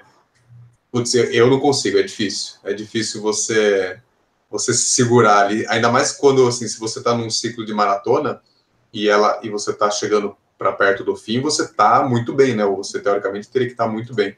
putz, 0.92 1.14
eu 1.14 1.48
não 1.50 1.60
consigo, 1.60 1.98
é 1.98 2.04
difícil. 2.04 2.56
É 2.64 2.74
difícil 2.74 3.22
você 3.22 4.00
você 4.50 4.74
se 4.74 4.88
segurar 4.88 5.46
ali, 5.46 5.66
ainda 5.68 5.90
mais 5.90 6.12
quando 6.12 6.46
assim, 6.46 6.68
se 6.68 6.78
você 6.78 7.00
está 7.00 7.16
num 7.16 7.30
ciclo 7.30 7.66
de 7.66 7.74
maratona 7.74 8.42
e 8.92 9.08
ela 9.08 9.40
e 9.42 9.50
você 9.50 9.72
está 9.72 9.90
chegando 9.90 10.36
para 10.62 10.74
perto 10.74 11.04
do 11.04 11.16
fim, 11.16 11.42
você 11.42 11.64
está 11.64 12.08
muito 12.08 12.36
bem, 12.36 12.56
né? 12.56 12.64
Ou 12.64 12.78
você 12.78 13.00
teoricamente 13.00 13.50
teria 13.50 13.68
que 13.68 13.74
estar 13.74 13.86
tá 13.86 13.92
muito 13.92 14.14
bem. 14.14 14.38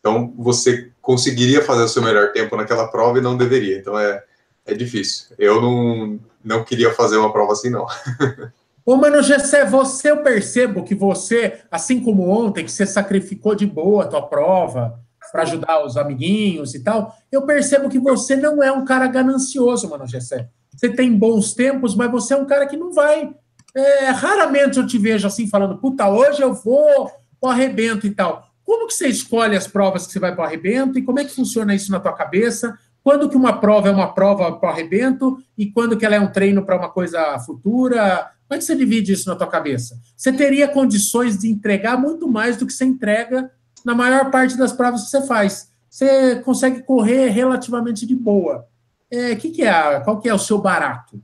Então, 0.00 0.34
você 0.36 0.90
conseguiria 1.00 1.62
fazer 1.62 1.84
o 1.84 1.88
seu 1.88 2.02
melhor 2.02 2.32
tempo 2.32 2.56
naquela 2.56 2.88
prova 2.88 3.18
e 3.18 3.20
não 3.20 3.36
deveria. 3.36 3.78
Então, 3.78 3.96
é, 3.96 4.24
é 4.66 4.74
difícil. 4.74 5.36
Eu 5.38 5.62
não, 5.62 6.18
não 6.42 6.64
queria 6.64 6.92
fazer 6.92 7.16
uma 7.16 7.32
prova 7.32 7.52
assim, 7.52 7.70
não. 7.70 7.86
Ô, 8.84 8.96
Mano 8.96 9.22
Gessé, 9.22 9.64
você, 9.64 10.10
eu 10.10 10.24
percebo 10.24 10.82
que 10.82 10.96
você, 10.96 11.60
assim 11.70 12.02
como 12.02 12.28
ontem, 12.28 12.64
que 12.64 12.72
você 12.72 12.84
sacrificou 12.84 13.54
de 13.54 13.64
boa 13.64 14.02
a 14.02 14.08
tua 14.08 14.22
prova 14.22 14.98
para 15.30 15.42
ajudar 15.42 15.86
os 15.86 15.96
amiguinhos 15.96 16.74
e 16.74 16.82
tal, 16.82 17.16
eu 17.30 17.42
percebo 17.42 17.88
que 17.88 18.00
você 18.00 18.34
não 18.34 18.60
é 18.60 18.72
um 18.72 18.84
cara 18.84 19.06
ganancioso, 19.06 19.88
Mano 19.88 20.08
Gessé. 20.08 20.48
Você 20.74 20.88
tem 20.88 21.16
bons 21.16 21.54
tempos, 21.54 21.94
mas 21.94 22.10
você 22.10 22.34
é 22.34 22.36
um 22.36 22.46
cara 22.46 22.66
que 22.66 22.76
não 22.76 22.92
vai 22.92 23.32
é, 23.74 24.10
raramente 24.10 24.78
eu 24.78 24.86
te 24.86 24.98
vejo 24.98 25.26
assim 25.26 25.48
falando, 25.48 25.78
puta, 25.78 26.08
hoje 26.08 26.42
eu 26.42 26.54
vou 26.54 27.10
para 27.40 27.48
o 27.48 27.50
arrebento 27.50 28.06
e 28.06 28.10
tal. 28.10 28.46
Como 28.64 28.86
que 28.86 28.94
você 28.94 29.08
escolhe 29.08 29.56
as 29.56 29.66
provas 29.66 30.06
que 30.06 30.12
você 30.12 30.18
vai 30.18 30.34
para 30.34 30.42
o 30.42 30.46
arrebento 30.46 30.98
e 30.98 31.02
como 31.02 31.18
é 31.18 31.24
que 31.24 31.34
funciona 31.34 31.74
isso 31.74 31.90
na 31.90 32.00
tua 32.00 32.12
cabeça? 32.12 32.78
Quando 33.02 33.28
que 33.28 33.36
uma 33.36 33.58
prova 33.58 33.88
é 33.88 33.92
uma 33.92 34.14
prova 34.14 34.52
para 34.52 34.68
o 34.68 34.72
arrebento 34.72 35.36
e 35.58 35.66
quando 35.70 35.96
que 35.96 36.06
ela 36.06 36.14
é 36.14 36.20
um 36.20 36.30
treino 36.30 36.64
para 36.64 36.76
uma 36.76 36.88
coisa 36.88 37.38
futura? 37.40 38.30
Como 38.46 38.56
é 38.56 38.58
que 38.58 38.64
você 38.64 38.76
divide 38.76 39.12
isso 39.12 39.28
na 39.28 39.34
tua 39.34 39.48
cabeça? 39.48 39.98
Você 40.16 40.32
teria 40.32 40.68
condições 40.68 41.38
de 41.38 41.50
entregar 41.50 41.98
muito 41.98 42.28
mais 42.28 42.56
do 42.56 42.66
que 42.66 42.72
você 42.72 42.84
entrega 42.84 43.50
na 43.84 43.94
maior 43.94 44.30
parte 44.30 44.56
das 44.56 44.72
provas 44.72 45.04
que 45.04 45.10
você 45.10 45.26
faz. 45.26 45.68
Você 45.90 46.36
consegue 46.36 46.82
correr 46.82 47.28
relativamente 47.30 48.06
de 48.06 48.14
boa. 48.14 48.66
É, 49.10 49.34
que 49.34 49.50
que 49.50 49.62
é, 49.62 50.00
qual 50.00 50.20
que 50.20 50.28
é 50.28 50.34
o 50.34 50.38
seu 50.38 50.58
barato? 50.58 51.20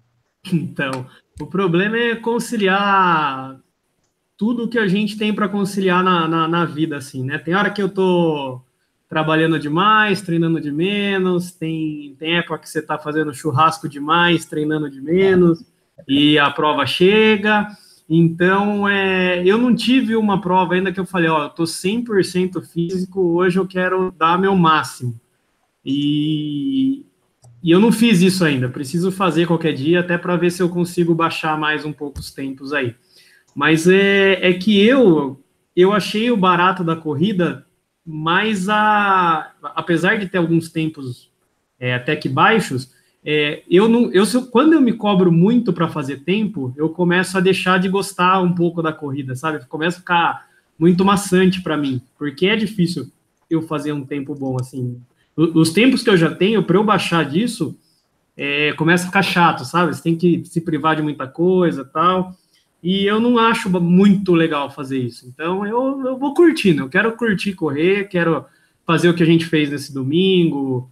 Então, 0.52 1.06
o 1.40 1.46
problema 1.46 1.96
é 1.96 2.16
conciliar 2.16 3.58
tudo 4.36 4.68
que 4.68 4.78
a 4.78 4.86
gente 4.86 5.18
tem 5.18 5.34
para 5.34 5.48
conciliar 5.48 6.02
na, 6.02 6.28
na, 6.28 6.48
na, 6.48 6.64
vida, 6.64 6.96
assim, 6.96 7.24
né? 7.24 7.38
Tem 7.38 7.54
hora 7.54 7.70
que 7.70 7.82
eu 7.82 7.88
tô 7.88 8.60
trabalhando 9.08 9.58
demais, 9.58 10.20
treinando 10.20 10.60
de 10.60 10.70
menos, 10.70 11.50
tem, 11.50 12.14
tem 12.18 12.36
época 12.36 12.58
que 12.58 12.68
você 12.68 12.80
tá 12.80 12.98
fazendo 12.98 13.34
churrasco 13.34 13.88
demais, 13.88 14.44
treinando 14.44 14.90
de 14.90 15.00
menos, 15.00 15.64
e 16.06 16.38
a 16.38 16.50
prova 16.50 16.86
chega. 16.86 17.66
Então, 18.08 18.88
é, 18.88 19.42
eu 19.44 19.58
não 19.58 19.74
tive 19.74 20.14
uma 20.14 20.40
prova 20.40 20.74
ainda 20.74 20.92
que 20.92 21.00
eu 21.00 21.06
falei, 21.06 21.28
ó, 21.28 21.44
eu 21.44 21.50
tô 21.50 21.64
100% 21.64 22.62
físico, 22.62 23.20
hoje 23.20 23.58
eu 23.58 23.66
quero 23.66 24.12
dar 24.12 24.38
meu 24.38 24.54
máximo. 24.54 25.18
E, 25.84 27.04
e 27.68 27.70
eu 27.70 27.78
não 27.78 27.92
fiz 27.92 28.22
isso 28.22 28.46
ainda, 28.46 28.66
preciso 28.66 29.12
fazer 29.12 29.46
qualquer 29.46 29.74
dia, 29.74 30.00
até 30.00 30.16
para 30.16 30.34
ver 30.36 30.50
se 30.50 30.62
eu 30.62 30.70
consigo 30.70 31.14
baixar 31.14 31.58
mais 31.58 31.84
um 31.84 31.92
pouco 31.92 32.18
os 32.18 32.30
tempos 32.30 32.72
aí. 32.72 32.94
Mas 33.54 33.86
é, 33.86 34.38
é 34.40 34.54
que 34.54 34.82
eu 34.82 35.38
eu 35.76 35.92
achei 35.92 36.30
o 36.30 36.36
barato 36.36 36.82
da 36.82 36.96
corrida, 36.96 37.66
mas 38.06 38.70
a, 38.70 39.52
apesar 39.76 40.18
de 40.18 40.26
ter 40.26 40.38
alguns 40.38 40.70
tempos 40.70 41.30
é, 41.78 41.94
até 41.94 42.16
que 42.16 42.26
baixos, 42.26 42.90
é, 43.22 43.62
eu 43.70 43.86
não, 43.86 44.10
eu 44.12 44.24
quando 44.50 44.72
eu 44.72 44.80
me 44.80 44.94
cobro 44.94 45.30
muito 45.30 45.70
para 45.70 45.90
fazer 45.90 46.20
tempo, 46.20 46.72
eu 46.74 46.88
começo 46.88 47.36
a 47.36 47.40
deixar 47.42 47.78
de 47.78 47.90
gostar 47.90 48.40
um 48.40 48.54
pouco 48.54 48.80
da 48.80 48.94
corrida, 48.94 49.36
sabe? 49.36 49.62
Começa 49.66 49.98
a 49.98 50.00
ficar 50.00 50.48
muito 50.78 51.04
maçante 51.04 51.60
para 51.60 51.76
mim, 51.76 52.00
porque 52.16 52.46
é 52.46 52.56
difícil 52.56 53.12
eu 53.50 53.60
fazer 53.60 53.92
um 53.92 54.06
tempo 54.06 54.34
bom 54.34 54.56
assim 54.58 54.98
os 55.38 55.70
tempos 55.70 56.02
que 56.02 56.10
eu 56.10 56.16
já 56.16 56.34
tenho, 56.34 56.64
para 56.64 56.76
eu 56.76 56.82
baixar 56.82 57.24
disso, 57.24 57.78
é, 58.36 58.72
começa 58.72 59.04
a 59.04 59.06
ficar 59.06 59.22
chato, 59.22 59.64
sabe? 59.64 59.94
Você 59.94 60.02
tem 60.02 60.16
que 60.16 60.42
se 60.44 60.60
privar 60.60 60.96
de 60.96 61.02
muita 61.02 61.28
coisa 61.28 61.84
tal. 61.84 62.34
E 62.82 63.06
eu 63.06 63.20
não 63.20 63.38
acho 63.38 63.68
muito 63.80 64.34
legal 64.34 64.70
fazer 64.70 64.98
isso. 64.98 65.26
Então 65.28 65.64
eu, 65.64 66.06
eu 66.06 66.18
vou 66.18 66.34
curtindo, 66.34 66.82
eu 66.82 66.88
quero 66.88 67.16
curtir 67.16 67.54
correr, 67.54 68.08
quero 68.08 68.44
fazer 68.86 69.08
o 69.08 69.14
que 69.14 69.22
a 69.22 69.26
gente 69.26 69.46
fez 69.46 69.70
nesse 69.70 69.92
domingo, 69.92 70.90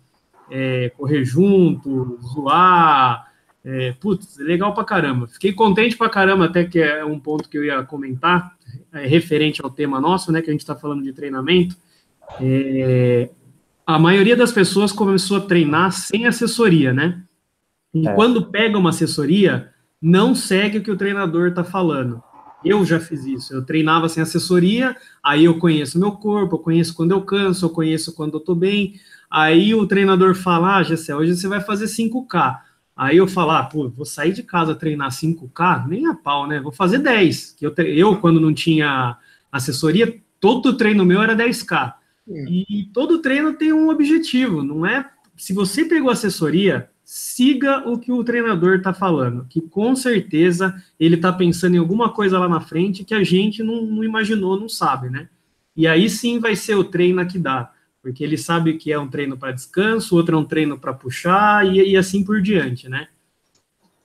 é, 0.51 0.90
correr 0.90 1.24
junto, 1.24 2.18
zoar. 2.22 3.26
É, 3.64 3.92
putz, 4.01 4.38
legal 4.38 4.72
pra 4.72 4.84
caramba. 4.84 5.26
Fiquei 5.26 5.53
contente 5.53 5.97
pra 5.97 6.09
caramba, 6.09 6.44
até 6.44 6.64
que 6.64 6.78
é 6.78 7.05
um 7.05 7.18
ponto 7.18 7.49
que 7.49 7.59
eu 7.59 7.64
ia 7.64 7.82
comentar, 7.82 8.57
é, 8.92 9.07
referente 9.07 9.61
ao 9.61 9.70
tema 9.70 10.01
nosso, 10.01 10.30
né? 10.30 10.40
Que 10.40 10.51
a 10.51 10.53
gente 10.53 10.61
está 10.61 10.76
falando 10.76 11.03
de 11.03 11.12
treinamento. 11.12 11.76
É, 12.40 13.28
a 13.87 13.99
maioria 14.01 14.37
das 14.37 14.51
pessoas 14.51 14.91
começou 14.91 15.37
a 15.37 15.43
treinar 15.43 15.93
sem 15.93 16.26
assessoria, 16.26 16.93
né? 16.93 17.22
E 17.95 18.09
é. 18.09 18.12
quando 18.14 18.47
pega 18.47 18.76
uma 18.76 18.91
assessoria, 18.91 19.70
não 20.03 20.34
segue 20.34 20.78
o 20.78 20.82
que 20.82 20.91
o 20.91 20.97
treinador 20.97 21.49
está 21.49 21.62
falando. 21.62 22.20
Eu 22.64 22.84
já 22.84 22.99
fiz 22.99 23.24
isso. 23.24 23.55
Eu 23.55 23.64
treinava 23.64 24.09
sem 24.09 24.20
assessoria, 24.20 24.97
aí 25.22 25.45
eu 25.45 25.57
conheço 25.59 26.01
meu 26.01 26.12
corpo, 26.12 26.57
eu 26.57 26.59
conheço 26.59 26.95
quando 26.95 27.12
eu 27.12 27.22
canso, 27.22 27.64
eu 27.64 27.70
conheço 27.70 28.12
quando 28.12 28.34
eu 28.34 28.41
tô 28.41 28.57
bem. 28.57 28.95
Aí 29.30 29.72
o 29.72 29.87
treinador 29.87 30.34
fala: 30.34 30.76
Ah, 30.76 30.82
Gessé, 30.82 31.14
hoje 31.14 31.37
você 31.37 31.47
vai 31.47 31.61
fazer 31.61 31.84
5K. 31.84 32.59
Aí 32.97 33.16
eu 33.16 33.28
falo: 33.28 33.53
Ah, 33.53 33.62
pô, 33.62 33.89
vou 33.89 34.05
sair 34.05 34.32
de 34.32 34.43
casa 34.43 34.74
treinar 34.74 35.11
5K? 35.11 35.87
Nem 35.87 36.09
a 36.09 36.14
pau, 36.14 36.49
né? 36.49 36.61
Vou 36.61 36.72
fazer 36.72 36.99
10. 36.99 37.53
Que 37.53 37.66
eu, 37.66 37.74
eu, 37.76 38.16
quando 38.16 38.41
não 38.41 38.53
tinha 38.53 39.16
assessoria, 39.53 40.20
todo 40.41 40.76
treino 40.76 41.05
meu 41.05 41.22
era 41.22 41.37
10K. 41.37 41.95
E 42.29 42.91
todo 42.93 43.20
treino 43.20 43.55
tem 43.55 43.72
um 43.72 43.89
objetivo, 43.89 44.62
não 44.62 44.85
é? 44.85 45.09
Se 45.37 45.53
você 45.53 45.85
pegou 45.85 46.11
assessoria, 46.11 46.91
siga 47.05 47.89
o 47.89 47.99
que 47.99 48.11
o 48.11 48.24
treinador 48.24 48.79
está 48.79 48.93
falando, 48.93 49.47
que 49.49 49.61
com 49.61 49.95
certeza 49.95 50.74
ele 50.99 51.14
está 51.14 51.33
pensando 51.33 51.77
em 51.77 51.79
alguma 51.79 52.11
coisa 52.11 52.37
lá 52.39 52.49
na 52.49 52.61
frente 52.61 53.05
que 53.05 53.14
a 53.14 53.22
gente 53.22 53.62
não, 53.62 53.83
não 53.83 54.03
imaginou, 54.03 54.59
não 54.59 54.68
sabe, 54.68 55.09
né? 55.09 55.29
E 55.77 55.87
aí 55.87 56.11
sim 56.11 56.41
vai 56.41 56.57
ser 56.57 56.74
o 56.74 56.83
treino 56.83 57.24
que 57.24 57.39
dá, 57.39 57.70
porque 58.03 58.24
ele 58.24 58.37
sabe 58.37 58.74
que 58.74 58.93
é 58.93 58.99
um 58.99 59.07
treino 59.07 59.37
para 59.37 59.53
descanso, 59.53 60.16
outro 60.16 60.35
é 60.37 60.39
um 60.39 60.45
treino 60.45 60.79
para 60.79 60.93
puxar 60.93 61.64
e, 61.64 61.93
e, 61.93 61.97
assim 61.97 62.24
por 62.24 62.43
diante, 62.43 62.89
né? 62.89 63.07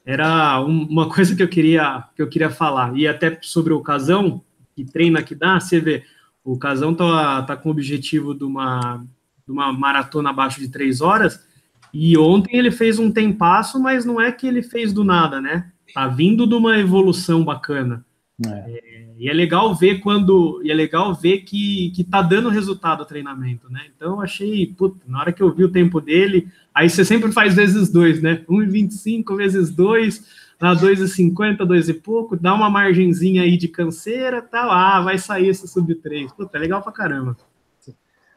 Era 0.06 0.62
um, 0.62 0.84
uma 0.84 1.10
coisa 1.10 1.36
que 1.36 1.42
eu 1.42 1.48
queria 1.48 2.04
que 2.16 2.22
eu 2.22 2.28
queria 2.28 2.52
falar 2.52 2.96
e 2.96 3.08
até 3.08 3.40
sobre 3.42 3.74
o 3.74 3.78
ocasião 3.78 4.44
que 4.76 4.86
treina 4.86 5.24
que 5.24 5.34
dá, 5.34 5.60
você 5.60 5.80
vê 5.80 6.04
O 6.44 6.58
Casão 6.58 6.94
tá, 6.94 7.42
tá 7.44 7.56
com 7.56 7.70
o 7.70 7.72
objetivo 7.72 8.34
de 8.34 8.44
uma, 8.44 9.06
de 9.46 9.52
uma 9.52 9.72
maratona 9.72 10.30
abaixo 10.30 10.60
de 10.60 10.70
três 10.70 11.02
horas, 11.02 11.46
e 11.94 12.18
ontem 12.18 12.58
ele 12.58 12.72
fez 12.72 13.00
um 13.00 13.12
tempasso, 13.12 13.80
mas 13.80 14.06
não 14.06 14.20
é 14.20 14.32
que 14.32 14.48
ele 14.48 14.62
fez 14.62 14.94
do 14.94 15.04
nada, 15.04 15.42
né? 15.42 15.72
Tá 15.94 16.08
vindo 16.08 16.48
de 16.48 16.56
uma 16.56 16.80
evolução 16.80 17.44
bacana. 17.44 18.06
É. 18.46 18.50
É, 18.50 19.06
e 19.20 19.30
é 19.30 19.34
legal 19.34 19.76
ver 19.76 20.00
quando. 20.00 20.62
E 20.64 20.72
é 20.72 20.74
legal 20.74 21.14
ver 21.14 21.40
que, 21.42 21.92
que 21.92 22.04
tá 22.04 22.22
dando 22.22 22.50
resultado 22.50 23.02
o 23.02 23.06
treinamento, 23.06 23.70
né? 23.70 23.82
Então 23.96 24.14
eu 24.14 24.22
achei, 24.22 24.66
puta, 24.66 25.00
na 25.08 25.20
hora 25.20 25.34
que 25.34 25.44
eu 25.44 25.54
vi 25.54 25.64
o 25.64 25.72
tempo 25.72 26.02
dele, 26.02 26.48
aí 26.74 26.90
você 26.90 27.06
sempre 27.06 27.32
faz 27.32 27.54
vezes 27.54 27.92
dois, 27.92 28.22
né? 28.22 28.44
1,25 28.50 29.36
vezes 29.36 29.70
dois, 29.70 30.26
dá 30.62 30.76
2,50, 30.76 31.66
dois 31.66 31.90
e 31.90 31.94
pouco, 31.94 32.38
dá 32.38 32.54
uma 32.54 32.70
margenzinha 32.70 33.42
aí 33.42 33.58
de 33.58 33.68
canseira 33.68 34.44
tal. 34.44 34.70
Ah, 34.70 35.02
vai 35.02 35.18
sair 35.18 35.50
esse 35.50 35.68
sub 35.68 35.94
3. 35.96 36.32
Puta, 36.34 36.56
é 36.56 36.62
legal 36.62 36.84
pra 36.84 36.92
caramba. 36.92 37.36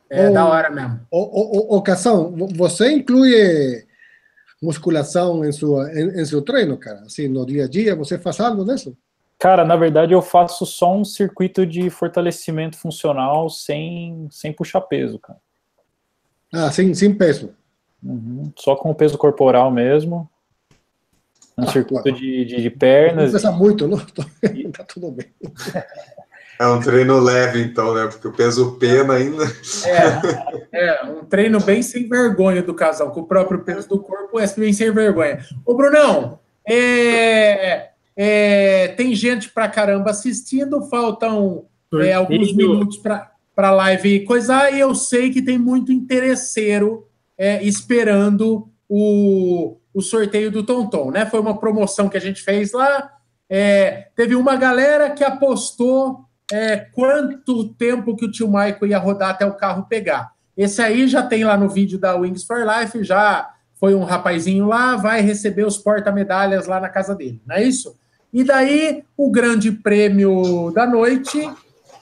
É, 0.09 0.31
da 0.31 0.47
hora 0.47 0.71
mesmo. 0.71 1.01
O, 1.11 1.19
o, 1.19 1.77
o, 1.77 1.83
Cação, 1.83 2.35
você 2.55 2.93
inclui 2.93 3.85
musculação 4.63 5.45
em, 5.45 5.53
sua, 5.53 5.93
em, 5.93 6.21
em, 6.21 6.25
seu 6.25 6.41
treino, 6.41 6.79
cara? 6.79 7.01
Assim, 7.01 7.29
no 7.29 7.45
dia 7.45 7.65
a 7.65 7.69
dia, 7.69 7.95
você 7.95 8.19
faz 8.19 8.41
algo 8.41 8.65
disso? 8.65 8.97
Cara, 9.39 9.65
na 9.65 9.77
verdade 9.77 10.15
eu 10.15 10.23
faço 10.23 10.65
só 10.65 10.95
um 10.95 11.05
circuito 11.05 11.67
de 11.67 11.91
fortalecimento 11.91 12.79
funcional 12.79 13.51
sem, 13.51 14.29
sem 14.31 14.53
puxar 14.53 14.81
peso, 14.83 15.19
cara. 15.19 15.39
Ah, 16.53 16.71
sem, 16.71 16.95
sem 16.95 17.13
peso? 17.13 17.55
Uhum, 18.03 18.53
só 18.57 18.77
com 18.77 18.91
o 18.91 18.95
peso 18.95 19.19
corporal 19.19 19.71
mesmo. 19.71 20.31
Um 21.57 21.65
ah, 21.65 21.67
circuito 21.71 22.11
de, 22.13 22.45
de, 22.45 22.63
de, 22.63 22.71
pernas. 22.71 23.27
Não 23.27 23.33
pesa 23.33 23.53
muito, 23.53 23.87
não? 23.87 23.99
tá 24.73 24.85
tudo 24.85 25.11
bem. 25.11 25.27
É 26.59 26.67
um 26.69 26.81
treino 26.81 27.19
leve, 27.19 27.61
então, 27.61 27.95
né? 27.95 28.07
Porque 28.07 28.29
o 28.29 28.33
peso 28.33 28.77
pena 28.79 29.15
ainda. 29.15 29.45
É, 29.85 30.71
é, 30.87 31.05
um 31.05 31.25
treino 31.25 31.61
bem 31.61 31.83
sem 31.83 32.09
vergonha 32.09 32.63
do 32.63 32.75
casal, 32.75 33.11
com 33.11 33.21
o 33.21 33.27
próprio 33.27 33.65
peso 33.65 33.89
do 33.89 33.99
corpo 33.99 34.39
é 34.39 34.47
bem 34.57 34.73
sem 34.73 34.93
vergonha. 34.93 35.45
Ô, 35.67 35.75
Brunão, 35.75 36.39
é, 36.67 37.89
é, 38.17 38.89
tem 38.97 39.15
gente 39.15 39.51
pra 39.51 39.69
caramba 39.69 40.11
assistindo, 40.11 40.83
faltam 40.89 41.65
é, 41.95 42.13
alguns 42.13 42.55
minutos 42.55 42.99
para 42.99 43.31
a 43.57 43.71
live 43.71 44.25
coisar, 44.25 44.73
e 44.73 44.79
eu 44.79 44.95
sei 44.95 45.31
que 45.31 45.43
tem 45.43 45.59
muito 45.59 45.93
interesseiro 45.93 47.09
é, 47.37 47.65
esperando 47.65 48.69
o, 48.89 49.77
o 49.95 50.03
sorteio 50.03 50.51
do 50.51 50.65
Tonton, 50.65 51.13
né? 51.13 51.25
Foi 51.25 51.39
uma 51.39 51.57
promoção 51.57 52.09
que 52.09 52.17
a 52.17 52.21
gente 52.21 52.43
fez 52.43 52.73
lá. 52.73 53.13
É, 53.49 54.09
teve 54.17 54.35
uma 54.35 54.57
galera 54.57 55.11
que 55.11 55.23
apostou 55.23 56.25
é, 56.53 56.77
quanto 56.77 57.69
tempo 57.75 58.17
que 58.17 58.25
o 58.25 58.31
tio 58.31 58.49
Michael 58.49 58.87
ia 58.87 58.99
rodar 58.99 59.31
até 59.31 59.47
o 59.47 59.55
carro 59.55 59.87
pegar. 59.89 60.33
Esse 60.57 60.83
aí 60.83 61.07
já 61.07 61.23
tem 61.23 61.45
lá 61.45 61.57
no 61.57 61.69
vídeo 61.69 61.99
da 61.99 62.15
Wings 62.15 62.45
for 62.45 62.65
Life, 62.67 63.03
já 63.05 63.51
foi 63.79 63.95
um 63.95 64.05
rapazinho 64.05 64.67
lá, 64.67 64.97
vai 64.97 65.21
receber 65.21 65.67
os 65.67 65.77
porta-medalhas 65.77 66.67
lá 66.67 66.81
na 66.81 66.89
casa 66.89 67.15
dele, 67.15 67.41
não 67.47 67.57
é 67.57 67.63
isso? 67.65 67.97
E 68.33 68.43
daí 68.43 69.05
o 69.17 69.31
grande 69.31 69.71
prêmio 69.71 70.71
da 70.73 70.87
noite, 70.87 71.51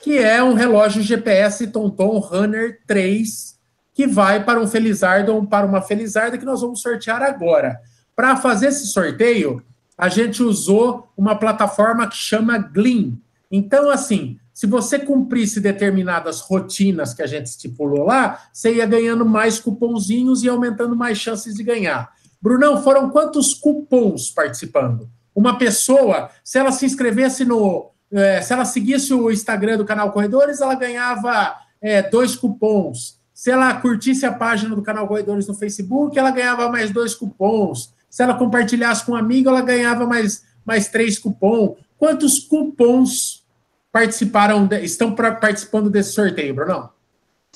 que 0.02 0.18
é 0.18 0.42
um 0.42 0.54
relógio 0.54 1.02
GPS 1.02 1.66
Tonton 1.68 2.18
Runner 2.18 2.78
3, 2.86 3.58
que 4.02 4.06
vai 4.08 4.42
para 4.42 4.60
um 4.60 4.66
Felizardo 4.66 5.32
ou 5.32 5.46
para 5.46 5.64
uma 5.64 5.80
Felizarda 5.80 6.36
que 6.36 6.44
nós 6.44 6.60
vamos 6.60 6.82
sortear 6.82 7.22
agora. 7.22 7.80
Para 8.16 8.34
fazer 8.34 8.66
esse 8.66 8.88
sorteio, 8.88 9.62
a 9.96 10.08
gente 10.08 10.42
usou 10.42 11.08
uma 11.16 11.36
plataforma 11.36 12.08
que 12.08 12.16
chama 12.16 12.58
Gleam. 12.58 13.16
Então, 13.48 13.90
assim, 13.90 14.40
se 14.52 14.66
você 14.66 14.98
cumprisse 14.98 15.60
determinadas 15.60 16.40
rotinas 16.40 17.14
que 17.14 17.22
a 17.22 17.26
gente 17.28 17.46
estipulou 17.46 18.04
lá, 18.04 18.40
você 18.52 18.74
ia 18.74 18.86
ganhando 18.86 19.24
mais 19.24 19.60
cupomzinhos 19.60 20.42
e 20.42 20.48
aumentando 20.48 20.96
mais 20.96 21.16
chances 21.18 21.54
de 21.54 21.62
ganhar. 21.62 22.10
Brunão, 22.40 22.82
foram 22.82 23.08
quantos 23.08 23.54
cupons 23.54 24.30
participando? 24.30 25.08
Uma 25.32 25.58
pessoa, 25.58 26.28
se 26.42 26.58
ela 26.58 26.72
se 26.72 26.84
inscrevesse 26.84 27.44
no. 27.44 27.92
É, 28.10 28.42
se 28.42 28.52
ela 28.52 28.64
seguisse 28.64 29.14
o 29.14 29.30
Instagram 29.30 29.76
do 29.78 29.84
canal 29.84 30.10
Corredores, 30.10 30.60
ela 30.60 30.74
ganhava 30.74 31.54
é, 31.80 32.02
dois 32.02 32.34
cupons. 32.34 33.21
Se 33.42 33.50
ela 33.50 33.74
curtisse 33.74 34.24
a 34.24 34.30
página 34.30 34.76
do 34.76 34.82
canal 34.82 35.08
Corredores 35.08 35.48
no 35.48 35.54
Facebook, 35.54 36.16
ela 36.16 36.30
ganhava 36.30 36.68
mais 36.68 36.92
dois 36.92 37.12
cupons. 37.12 37.92
Se 38.08 38.22
ela 38.22 38.34
compartilhasse 38.34 39.04
com 39.04 39.10
um 39.10 39.16
amigo, 39.16 39.48
ela 39.48 39.62
ganhava 39.62 40.06
mais, 40.06 40.44
mais 40.64 40.86
três 40.86 41.18
cupons. 41.18 41.76
Quantos 41.98 42.38
cupons 42.38 43.42
participaram, 43.90 44.64
de, 44.64 44.84
estão 44.84 45.12
pra, 45.12 45.32
participando 45.32 45.90
desse 45.90 46.12
sorteio, 46.12 46.54
Bruno? 46.54 46.88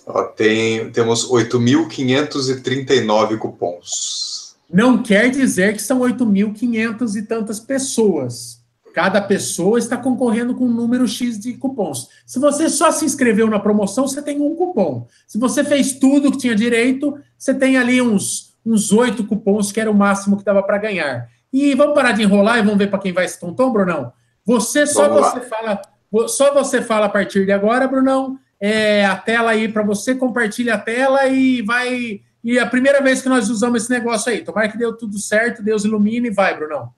Ó, 0.05 0.25
tem, 0.25 0.91
temos 0.91 1.31
8.539 1.31 3.39
cupons. 3.39 4.57
Não 4.69 5.01
quer 5.01 5.31
dizer 5.31 5.77
que 5.77 5.83
são 5.83 6.01
8.500 6.01 7.15
e 7.15 7.23
tantas 7.23 7.61
pessoas. 7.61 8.56
Cada 8.97 9.21
pessoa 9.21 9.79
está 9.79 9.95
concorrendo 9.95 10.55
com 10.55 10.65
um 10.65 10.73
número 10.73 11.07
X 11.07 11.39
de 11.39 11.53
cupons. 11.53 12.09
Se 12.25 12.39
você 12.39 12.67
só 12.71 12.91
se 12.91 13.05
inscreveu 13.05 13.47
na 13.47 13.61
promoção, 13.61 14.09
você 14.09 14.23
tem 14.23 14.41
um 14.41 14.55
cupom. 14.55 15.07
Se 15.27 15.37
você 15.37 15.63
fez 15.63 15.99
tudo 15.99 16.33
que 16.33 16.39
tinha 16.39 16.55
direito, 16.55 17.15
você 17.37 17.53
tem 17.53 17.77
ali 17.77 18.01
uns 18.01 18.57
uns 18.65 18.93
oito 18.93 19.23
cupons, 19.23 19.71
que 19.71 19.79
era 19.79 19.91
o 19.91 19.95
máximo 19.95 20.39
que 20.39 20.43
dava 20.43 20.63
para 20.63 20.79
ganhar. 20.79 21.29
E 21.53 21.75
vamos 21.75 21.95
parar 21.95 22.13
de 22.13 22.23
enrolar 22.23 22.57
e 22.57 22.63
vamos 22.63 22.79
ver 22.79 22.89
para 22.89 22.99
quem 22.99 23.13
vai 23.13 23.27
esse 23.27 23.39
tonton, 23.39 23.71
Brunão? 23.71 24.15
Você, 24.47 24.87
só 24.87 25.11
vamos 25.11 25.29
você 25.29 25.41
lá. 25.41 25.45
fala 25.45 25.83
só 26.27 26.55
você 26.55 26.81
fala 26.81 27.05
a 27.05 27.11
partir 27.11 27.45
de 27.45 27.53
agora, 27.53 27.87
Brunão. 27.87 28.39
É, 28.59 29.05
a 29.05 29.15
tela 29.15 29.51
aí 29.51 29.69
para 29.69 29.83
você, 29.83 30.15
compartilha 30.15 30.73
a 30.73 30.79
tela 30.79 31.27
e 31.27 31.61
vai. 31.61 32.23
E 32.43 32.57
é 32.57 32.63
a 32.63 32.67
primeira 32.67 33.03
vez 33.03 33.21
que 33.21 33.29
nós 33.29 33.51
usamos 33.51 33.83
esse 33.83 33.91
negócio 33.91 34.33
aí. 34.33 34.41
Tomara 34.43 34.71
que 34.71 34.79
deu 34.79 34.97
tudo 34.97 35.19
certo, 35.19 35.63
Deus 35.63 35.85
ilumine 35.85 36.29
e 36.29 36.33
vai, 36.33 36.57
Brunão. 36.57 36.95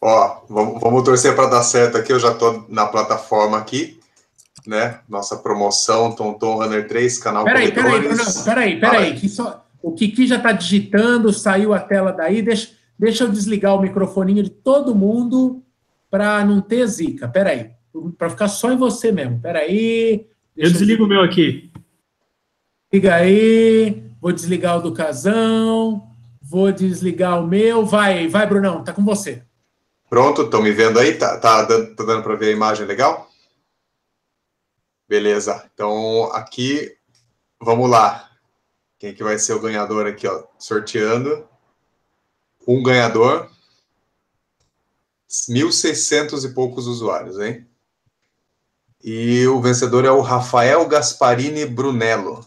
Ó, 0.00 0.42
vamos, 0.48 0.80
vamos 0.80 1.04
torcer 1.04 1.34
para 1.34 1.50
dar 1.50 1.62
certo 1.62 1.98
aqui. 1.98 2.12
Eu 2.12 2.20
já 2.20 2.32
estou 2.32 2.64
na 2.68 2.86
plataforma 2.86 3.58
aqui, 3.58 4.00
né? 4.66 5.00
Nossa 5.08 5.36
promoção, 5.36 6.12
Tonton 6.12 6.56
Runner 6.56 6.86
3, 6.88 7.18
canal 7.18 7.44
Peraí, 7.44 7.72
peraí, 7.72 8.00
Brunão, 8.00 8.44
peraí, 8.44 8.80
peraí. 8.80 9.14
Que 9.14 9.28
só, 9.28 9.64
o 9.82 9.92
Kiki 9.92 10.26
já 10.26 10.36
está 10.36 10.52
digitando, 10.52 11.32
saiu 11.32 11.74
a 11.74 11.80
tela 11.80 12.12
daí. 12.12 12.40
Deixa, 12.40 12.70
deixa 12.98 13.24
eu 13.24 13.28
desligar 13.28 13.74
o 13.74 13.82
microfoninho 13.82 14.42
de 14.42 14.50
todo 14.50 14.94
mundo 14.94 15.62
para 16.10 16.44
não 16.44 16.60
ter 16.60 16.86
zica. 16.86 17.28
Peraí 17.28 17.72
para 18.16 18.30
ficar 18.30 18.48
só 18.48 18.72
em 18.72 18.76
você 18.76 19.10
mesmo. 19.12 19.40
Peraí. 19.40 20.26
Eu 20.56 20.70
desligo 20.70 21.02
eu... 21.02 21.06
o 21.06 21.08
meu 21.08 21.22
aqui. 21.22 21.70
Liga 22.92 23.14
aí. 23.14 24.02
Vou 24.20 24.32
desligar 24.32 24.78
o 24.78 24.82
do 24.82 24.92
casão. 24.92 26.08
Vou 26.40 26.70
desligar 26.72 27.42
o 27.42 27.46
meu. 27.46 27.84
Vai, 27.84 28.28
vai, 28.28 28.46
Brunão, 28.46 28.82
tá 28.82 28.92
com 28.92 29.04
você. 29.04 29.42
Pronto, 30.10 30.42
estão 30.42 30.60
me 30.60 30.72
vendo 30.72 30.98
aí? 30.98 31.16
Tá, 31.16 31.38
tá, 31.38 31.62
dando, 31.62 31.94
tá 31.94 32.02
dando 32.02 32.24
para 32.24 32.34
ver 32.34 32.48
a 32.48 32.52
imagem 32.52 32.84
legal? 32.84 33.30
Beleza. 35.08 35.70
Então, 35.72 36.24
aqui, 36.32 36.96
vamos 37.60 37.88
lá. 37.88 38.28
Quem 38.98 39.14
que 39.14 39.22
vai 39.22 39.38
ser 39.38 39.52
o 39.52 39.60
ganhador 39.60 40.08
aqui, 40.08 40.26
ó? 40.26 40.42
Sorteando. 40.58 41.48
Um 42.66 42.82
ganhador. 42.82 43.48
1.600 45.28 46.44
e 46.44 46.54
poucos 46.54 46.88
usuários, 46.88 47.38
hein? 47.38 47.64
E 49.02 49.46
o 49.46 49.60
vencedor 49.60 50.04
é 50.04 50.10
o 50.10 50.20
Rafael 50.20 50.88
Gasparini 50.88 51.64
Brunello. 51.64 52.44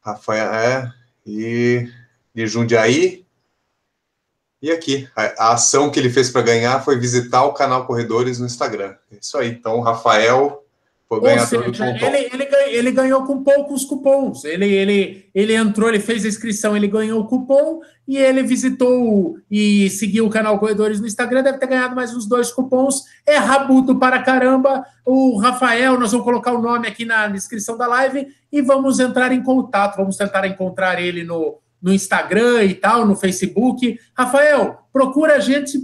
Rafael, 0.00 0.54
é, 0.54 0.92
e 1.26 1.86
de 2.34 2.46
Jundiaí. 2.46 3.26
E 4.62 4.70
aqui, 4.70 5.08
a, 5.16 5.48
a 5.48 5.52
ação 5.54 5.90
que 5.90 5.98
ele 5.98 6.08
fez 6.08 6.30
para 6.30 6.40
ganhar 6.40 6.82
foi 6.84 6.96
visitar 6.96 7.44
o 7.44 7.52
canal 7.52 7.84
Corredores 7.84 8.38
no 8.38 8.46
Instagram. 8.46 8.94
É 9.10 9.16
isso 9.20 9.36
aí. 9.36 9.48
Então, 9.48 9.80
Rafael 9.80 10.62
foi 11.08 11.20
ganhador 11.20 11.46
seja, 11.46 11.70
do 11.70 12.06
Ele, 12.06 12.30
ele, 12.32 12.48
ele, 12.68 12.90
ganhou 12.90 13.26
com 13.26 13.42
poucos 13.42 13.84
cupons. 13.84 14.44
Ele, 14.44 14.64
ele, 14.66 15.26
ele 15.34 15.54
entrou, 15.54 15.90
ele 15.90 16.00
fez 16.00 16.24
a 16.24 16.28
inscrição, 16.28 16.74
ele 16.74 16.86
ganhou 16.86 17.20
o 17.20 17.26
cupom 17.26 17.80
e 18.08 18.16
ele 18.16 18.42
visitou 18.42 19.36
e 19.50 19.90
seguiu 19.90 20.26
o 20.26 20.30
canal 20.30 20.58
Corredores 20.58 21.00
no 21.00 21.06
Instagram. 21.06 21.42
Deve 21.42 21.58
ter 21.58 21.66
ganhado 21.66 21.94
mais 21.94 22.14
uns 22.14 22.24
dois 22.24 22.50
cupons. 22.50 23.02
É 23.26 23.36
rabuto 23.36 23.96
para 23.96 24.22
caramba. 24.22 24.86
O 25.04 25.38
Rafael, 25.38 25.98
nós 25.98 26.12
vamos 26.12 26.24
colocar 26.24 26.52
o 26.52 26.62
nome 26.62 26.86
aqui 26.88 27.04
na 27.04 27.26
descrição 27.26 27.76
da 27.76 27.86
live 27.88 28.28
e 28.50 28.62
vamos 28.62 29.00
entrar 29.00 29.32
em 29.32 29.42
contato. 29.42 29.96
Vamos 29.96 30.16
tentar 30.16 30.46
encontrar 30.46 31.02
ele 31.02 31.24
no, 31.24 31.58
no 31.82 31.92
Instagram 31.92 32.64
e 32.64 32.74
tal, 32.74 33.04
no 33.04 33.16
Facebook. 33.16 33.98
Rafael, 34.16 34.78
procura 34.92 35.36
a 35.36 35.40
gente 35.40 35.78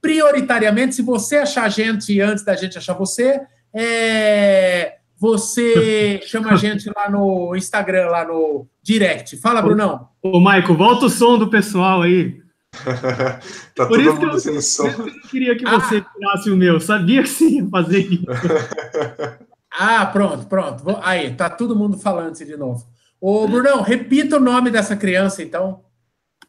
prioritariamente. 0.00 0.94
Se 0.94 1.02
você 1.02 1.36
achar 1.36 1.64
a 1.64 1.68
gente 1.68 2.20
antes 2.20 2.44
da 2.44 2.54
gente 2.54 2.78
achar 2.78 2.94
você 2.94 3.40
é, 3.74 4.96
você 5.18 6.20
chama 6.26 6.52
a 6.52 6.56
gente 6.56 6.90
lá 6.94 7.10
no 7.10 7.54
Instagram, 7.56 8.08
lá 8.08 8.24
no 8.24 8.66
direct. 8.82 9.36
Fala, 9.38 9.60
Brunão. 9.60 10.08
Ô, 10.22 10.40
Maico, 10.40 10.74
volta 10.74 11.06
o 11.06 11.10
som 11.10 11.38
do 11.38 11.50
pessoal 11.50 12.02
aí. 12.02 12.40
tá 13.74 13.86
Por 13.86 14.02
todo 14.02 14.20
mundo 14.20 14.38
sem 14.38 14.60
som. 14.60 14.86
Eu 14.86 15.20
queria 15.30 15.56
que 15.56 15.64
você 15.64 15.96
ah. 15.96 16.06
tirasse 16.12 16.50
o 16.50 16.56
meu. 16.56 16.78
Sabia 16.80 17.22
que 17.22 17.28
você 17.28 17.48
ia 17.48 17.68
fazer 17.68 18.00
isso. 18.00 18.26
Ah, 19.80 20.06
pronto, 20.06 20.46
pronto. 20.46 20.98
Aí, 21.02 21.34
tá 21.34 21.48
todo 21.48 21.76
mundo 21.76 21.98
falando 21.98 22.34
de 22.34 22.56
novo. 22.56 22.84
Ô, 23.20 23.46
Brunão, 23.48 23.82
repita 23.82 24.36
o 24.36 24.40
nome 24.40 24.70
dessa 24.70 24.96
criança, 24.96 25.42
então. 25.42 25.80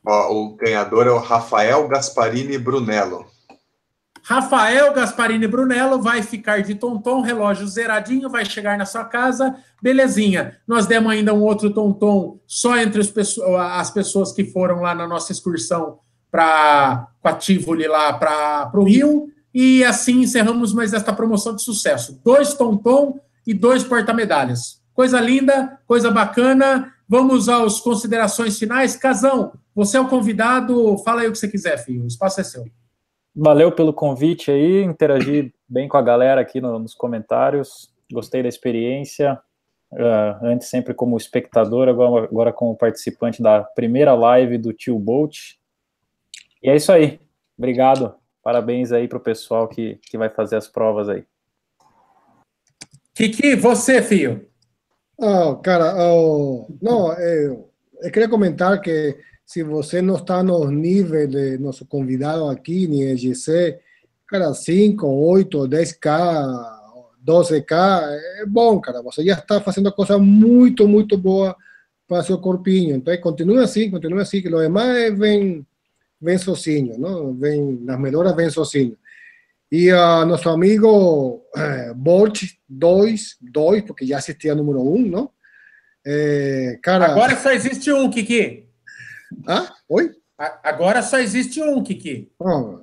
Ó, 0.05 0.33
o 0.33 0.55
ganhador 0.55 1.07
é 1.07 1.11
o 1.11 1.19
Rafael 1.19 1.87
Gasparini 1.87 2.57
Brunello. 2.57 3.25
Rafael 4.21 4.93
Gasparini 4.93 5.47
Brunello 5.47 5.99
vai 6.01 6.21
ficar 6.21 6.61
de 6.61 6.75
tonton, 6.75 7.21
relógio 7.21 7.67
zeradinho, 7.67 8.29
vai 8.29 8.45
chegar 8.45 8.77
na 8.77 8.85
sua 8.85 9.03
casa, 9.03 9.55
belezinha. 9.81 10.57
Nós 10.67 10.85
demos 10.85 11.11
ainda 11.11 11.33
um 11.33 11.41
outro 11.41 11.73
tonton 11.73 12.39
só 12.45 12.77
entre 12.77 13.01
as 13.01 13.89
pessoas 13.89 14.31
que 14.31 14.45
foram 14.45 14.81
lá 14.81 14.93
na 14.93 15.07
nossa 15.07 15.31
excursão 15.31 15.97
para 16.29 17.07
a 17.23 17.33
Tivoli 17.33 17.87
lá 17.87 18.13
para 18.13 18.69
o 18.75 18.83
Rio. 18.83 19.29
E 19.51 19.83
assim 19.83 20.21
encerramos 20.21 20.73
mais 20.73 20.93
esta 20.93 21.11
promoção 21.11 21.55
de 21.55 21.63
sucesso. 21.63 22.21
Dois 22.23 22.53
tonton 22.53 23.19
e 23.47 23.53
dois 23.53 23.83
porta-medalhas. 23.83 24.78
Coisa 24.99 25.21
linda, 25.21 25.79
coisa 25.87 26.11
bacana. 26.11 26.93
Vamos 27.07 27.47
às 27.47 27.79
considerações 27.79 28.59
finais. 28.59 28.97
Casão, 28.97 29.53
você 29.73 29.95
é 29.95 30.01
o 30.01 30.09
convidado, 30.09 30.97
fala 31.05 31.21
aí 31.21 31.29
o 31.29 31.31
que 31.31 31.37
você 31.37 31.47
quiser, 31.47 31.77
filho. 31.77 32.03
O 32.03 32.07
espaço 32.07 32.41
é 32.41 32.43
seu. 32.43 32.65
Valeu 33.33 33.71
pelo 33.71 33.93
convite 33.93 34.51
aí, 34.51 34.83
interagi 34.83 35.53
bem 35.69 35.87
com 35.87 35.95
a 35.95 36.01
galera 36.01 36.41
aqui 36.41 36.59
no, 36.59 36.77
nos 36.79 36.93
comentários. 36.93 37.93
Gostei 38.11 38.43
da 38.43 38.49
experiência. 38.49 39.39
Uh, 39.89 40.45
antes 40.45 40.67
sempre 40.67 40.93
como 40.93 41.15
espectador, 41.15 41.87
agora, 41.87 42.25
agora 42.25 42.51
como 42.51 42.75
participante 42.75 43.41
da 43.41 43.63
primeira 43.63 44.13
live 44.13 44.57
do 44.57 44.73
Tio 44.73 44.99
Bolt. 44.99 45.53
E 46.61 46.69
é 46.69 46.75
isso 46.75 46.91
aí. 46.91 47.21
Obrigado. 47.57 48.15
Parabéns 48.43 48.91
aí 48.91 49.07
para 49.07 49.17
o 49.17 49.21
pessoal 49.21 49.65
que, 49.69 49.97
que 50.01 50.17
vai 50.17 50.29
fazer 50.29 50.57
as 50.57 50.67
provas 50.67 51.07
aí. 51.07 51.23
Kiki, 53.13 53.55
você, 53.55 54.01
filho. 54.01 54.48
Oh, 55.21 55.57
cara, 55.57 55.95
oh, 55.97 56.65
não, 56.81 57.11
eu, 57.13 57.69
eu 58.01 58.11
queria 58.11 58.29
comentar 58.29 58.79
que 58.79 59.17
se 59.45 59.63
você 59.63 60.01
não 60.01 60.15
está 60.15 60.41
nos 60.41 60.71
níveis 60.71 61.29
de 61.29 61.57
nosso 61.57 61.85
convidado 61.85 62.47
aqui, 62.47 62.87
nem 62.87 63.03
EGC, 63.11 63.77
cara, 64.25 64.53
5, 64.53 65.05
8, 65.05 65.67
10K, 65.67 66.79
12K, 67.25 68.01
é 68.41 68.45
bom, 68.45 68.79
cara. 68.79 69.01
Você 69.01 69.25
já 69.25 69.33
está 69.33 69.59
fazendo 69.59 69.91
coisa 69.91 70.17
muito, 70.17 70.87
muito 70.87 71.17
boa 71.17 71.55
para 72.07 72.23
seu 72.23 72.37
corpinho. 72.37 72.95
Então, 72.95 73.15
continue 73.19 73.59
assim, 73.59 73.91
continue 73.91 74.21
assim, 74.21 74.41
que 74.41 74.47
o 74.47 74.61
demais 74.61 75.17
vem 75.17 75.65
vem 76.21 76.37
sozinho, 76.37 76.97
¿no? 76.97 77.33
Ven, 77.33 77.85
las 77.85 77.99
melhoras 77.99 78.35
vêm 78.35 78.49
sozinho. 78.49 78.97
E 79.71 79.91
a 79.91 80.25
nosso 80.25 80.49
amigo 80.49 81.43
eh, 81.55 81.93
Bolt 81.95 82.43
2, 82.67 83.37
2, 83.41 83.83
porque 83.83 84.05
já 84.05 84.17
assistia 84.17 84.55
número 84.55 84.81
1, 84.81 84.95
um, 84.95 85.07
não? 85.07 85.31
É, 86.05 86.79
cara... 86.81 87.11
Agora 87.11 87.35
só 87.35 87.51
existe 87.51 87.91
um, 87.91 88.09
Kiki. 88.09 88.67
Ah, 89.47 89.71
oi? 89.87 90.11
Agora 90.63 91.03
só 91.03 91.19
existe 91.19 91.61
um, 91.61 91.83
Kiki. 91.83 92.31
Oh, 92.39 92.79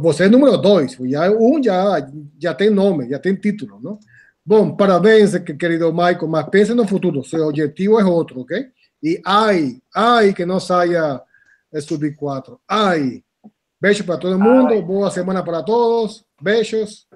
você 0.00 0.24
é 0.24 0.28
número 0.28 0.56
2, 0.56 0.98
já, 1.04 1.30
um 1.30 1.62
já, 1.62 2.10
já 2.40 2.54
tem 2.54 2.70
nome, 2.70 3.08
já 3.10 3.18
tem 3.18 3.34
título, 3.36 3.78
não? 3.80 3.98
Bom, 4.44 4.74
parabéns, 4.74 5.38
querido 5.38 5.92
Michael, 5.92 6.28
mas 6.28 6.48
pense 6.48 6.74
no 6.74 6.86
futuro, 6.86 7.22
seu 7.24 7.46
objetivo 7.46 8.00
é 8.00 8.04
outro, 8.04 8.40
ok? 8.40 8.66
E 9.02 9.20
ai, 9.24 9.76
ai 9.94 10.32
que 10.32 10.44
não 10.44 10.58
saia 10.58 11.22
é 11.72 11.80
sub-4. 11.80 12.58
Ai, 12.68 13.22
beijo 13.84 14.02
para 14.02 14.16
todo 14.16 14.38
mundo, 14.38 14.72
Ai. 14.72 14.80
boa 14.80 15.10
semana 15.10 15.44
para 15.44 15.62
todos, 15.62 16.24
beijos. 16.40 17.06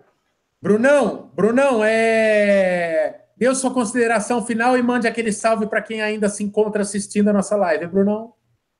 Brunão, 0.60 1.30
Brunão, 1.34 1.82
é... 1.82 3.22
dê 3.38 3.54
sua 3.54 3.72
consideração 3.72 4.44
final 4.44 4.76
e 4.76 4.82
mande 4.82 5.08
aquele 5.08 5.32
salve 5.32 5.66
para 5.66 5.80
quem 5.80 6.02
ainda 6.02 6.28
se 6.28 6.44
encontra 6.44 6.82
assistindo 6.82 7.28
a 7.28 7.32
nossa 7.32 7.56
live, 7.56 7.86
Brunão. 7.86 8.34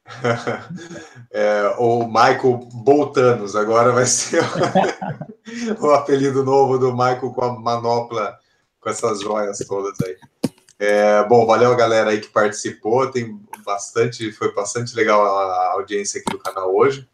é, 1.33 1.77
o 1.79 2.07
Michael 2.07 2.61
Boltanos, 2.75 3.57
agora 3.57 3.91
vai 3.91 4.05
ser 4.05 4.43
o, 5.81 5.81
o 5.89 5.91
apelido 5.93 6.45
novo 6.45 6.77
do 6.77 6.93
Michael 6.93 7.33
com 7.33 7.43
a 7.43 7.59
manopla, 7.59 8.37
com 8.83 8.91
essas 8.91 9.23
joias 9.23 9.57
todas 9.67 9.99
aí. 10.03 10.15
É, 10.79 11.25
bom, 11.25 11.47
valeu 11.47 11.73
a 11.73 11.77
galera 11.77 12.11
aí 12.11 12.21
que 12.21 12.29
participou. 12.29 13.11
Tem 13.11 13.41
bastante, 13.65 14.31
foi 14.31 14.53
bastante 14.53 14.95
legal 14.95 15.25
a 15.25 15.73
audiência 15.73 16.21
aqui 16.21 16.31
do 16.31 16.39
canal 16.39 16.77
hoje. 16.77 17.09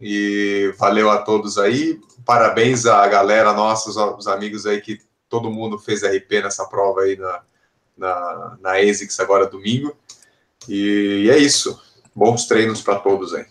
E 0.00 0.72
valeu 0.78 1.10
a 1.10 1.18
todos 1.18 1.58
aí. 1.58 2.00
Parabéns 2.24 2.86
à 2.86 3.06
galera, 3.06 3.52
nossos 3.52 3.96
os 3.96 4.26
amigos 4.26 4.66
aí 4.66 4.80
que 4.80 5.00
todo 5.28 5.50
mundo 5.50 5.78
fez 5.78 6.02
RP 6.02 6.42
nessa 6.42 6.64
prova 6.66 7.02
aí 7.02 7.16
na, 7.16 7.40
na, 7.96 8.56
na 8.60 8.72
ASICS 8.78 9.20
agora 9.20 9.46
domingo. 9.46 9.94
E, 10.68 11.24
e 11.24 11.30
é 11.30 11.38
isso. 11.38 11.80
Bons 12.14 12.46
treinos 12.46 12.80
para 12.82 12.98
todos 12.98 13.34
aí. 13.34 13.46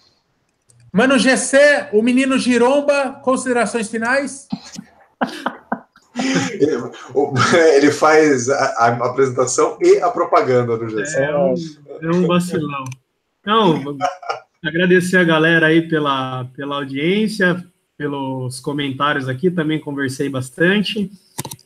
Mano 0.92 1.20
GC, 1.20 1.90
o 1.94 2.02
menino 2.02 2.38
Giromba, 2.40 3.20
considerações 3.24 3.90
finais? 3.90 4.48
Ele 7.76 7.92
faz 7.92 8.50
a, 8.50 8.56
a, 8.56 8.88
apresentação 8.88 9.78
e 9.82 10.00
a 10.00 10.10
propaganda 10.10 10.78
do 10.78 10.90
GC. 10.90 11.18
É, 11.18 11.38
um, 11.38 11.54
é 12.02 12.08
um 12.08 12.28
vacilão. 12.28 12.84
Então, 13.40 13.98
agradecer 14.64 15.18
a 15.18 15.24
galera 15.24 15.68
aí 15.68 15.88
pela, 15.88 16.46
pela 16.56 16.76
audiência, 16.76 17.64
pelos 17.98 18.60
comentários 18.60 19.28
aqui, 19.28 19.52
também 19.52 19.80
conversei 19.80 20.30
bastante. 20.30 21.12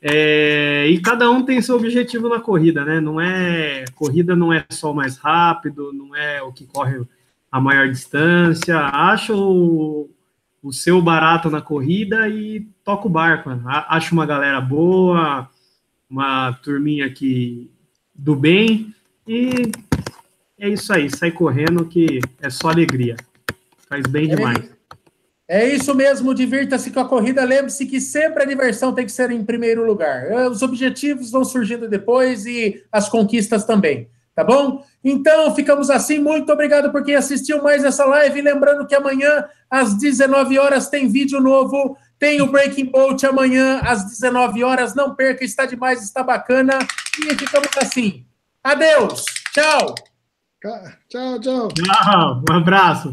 É, 0.01 0.87
e 0.87 0.99
cada 0.99 1.29
um 1.29 1.43
tem 1.43 1.61
seu 1.61 1.75
objetivo 1.75 2.27
na 2.27 2.39
corrida, 2.39 2.83
né? 2.83 2.99
Não 2.99 3.21
é 3.21 3.85
corrida 3.95 4.35
não 4.35 4.51
é 4.51 4.65
só 4.69 4.91
o 4.91 4.95
mais 4.95 5.17
rápido, 5.17 5.93
não 5.93 6.15
é 6.15 6.41
o 6.41 6.51
que 6.51 6.65
corre 6.65 7.01
a 7.51 7.61
maior 7.61 7.87
distância. 7.89 8.77
Acho 8.77 10.09
o 10.61 10.71
seu 10.71 11.01
barato 11.01 11.49
na 11.49 11.61
corrida 11.61 12.27
e 12.27 12.61
toca 12.83 13.07
o 13.07 13.11
barco. 13.11 13.49
Acho 13.65 14.13
uma 14.13 14.25
galera 14.25 14.61
boa, 14.61 15.49
uma 16.09 16.53
turminha 16.53 17.05
aqui 17.05 17.69
do 18.15 18.35
bem 18.35 18.93
e 19.27 19.71
é 20.64 20.70
isso 20.70 20.93
aí, 20.93 21.09
sai 21.09 21.32
correndo 21.32 21.86
que 21.86 22.20
é 22.41 22.49
só 22.49 22.70
alegria. 22.70 23.16
Faz 23.89 24.03
bem 24.07 24.32
é, 24.32 24.36
demais. 24.36 24.72
É 25.47 25.68
isso 25.68 25.93
mesmo, 25.93 26.34
divirta-se 26.34 26.89
com 26.91 27.01
a 27.01 27.07
corrida. 27.07 27.43
Lembre-se 27.43 27.86
que 27.86 27.99
sempre 27.99 28.43
a 28.43 28.45
diversão 28.45 28.93
tem 28.93 29.05
que 29.05 29.11
ser 29.11 29.30
em 29.32 29.43
primeiro 29.43 29.86
lugar. 29.86 30.32
Os 30.49 30.61
objetivos 30.61 31.32
vão 31.32 31.43
surgindo 31.43 31.89
depois 31.89 32.45
e 32.45 32.82
as 32.91 33.09
conquistas 33.09 33.66
também 33.66 34.09
tá 34.36 34.43
bom? 34.43 34.84
Então, 35.03 35.53
ficamos 35.53 35.89
assim. 35.89 36.20
Muito 36.20 36.51
obrigado 36.51 36.91
por 36.91 37.03
quem 37.03 37.16
assistiu 37.16 37.61
mais 37.61 37.84
essa 37.84 38.05
live. 38.05 38.41
Lembrando 38.41 38.88
que 38.88 38.95
amanhã, 38.95 39.45
às 39.70 39.95
19 39.95 40.57
horas, 40.57 40.89
tem 40.89 41.07
vídeo 41.07 41.39
novo. 41.39 41.97
Tem 42.18 42.41
o 42.41 42.47
Breaking 42.47 42.86
Bolt 42.86 43.24
amanhã, 43.24 43.80
às 43.84 44.05
19 44.05 44.64
horas. 44.64 44.95
Não 44.95 45.14
perca, 45.14 45.43
está 45.43 45.66
demais, 45.66 46.01
está 46.01 46.24
bacana. 46.24 46.80
E 47.20 47.36
ficamos 47.36 47.70
assim. 47.78 48.26
Adeus. 48.64 49.26
Tchau. 49.53 49.93
Tchau, 50.64 51.41
tchau. 51.41 51.68
Tchau. 51.68 52.41
Um 52.49 52.55
abraço. 52.55 53.11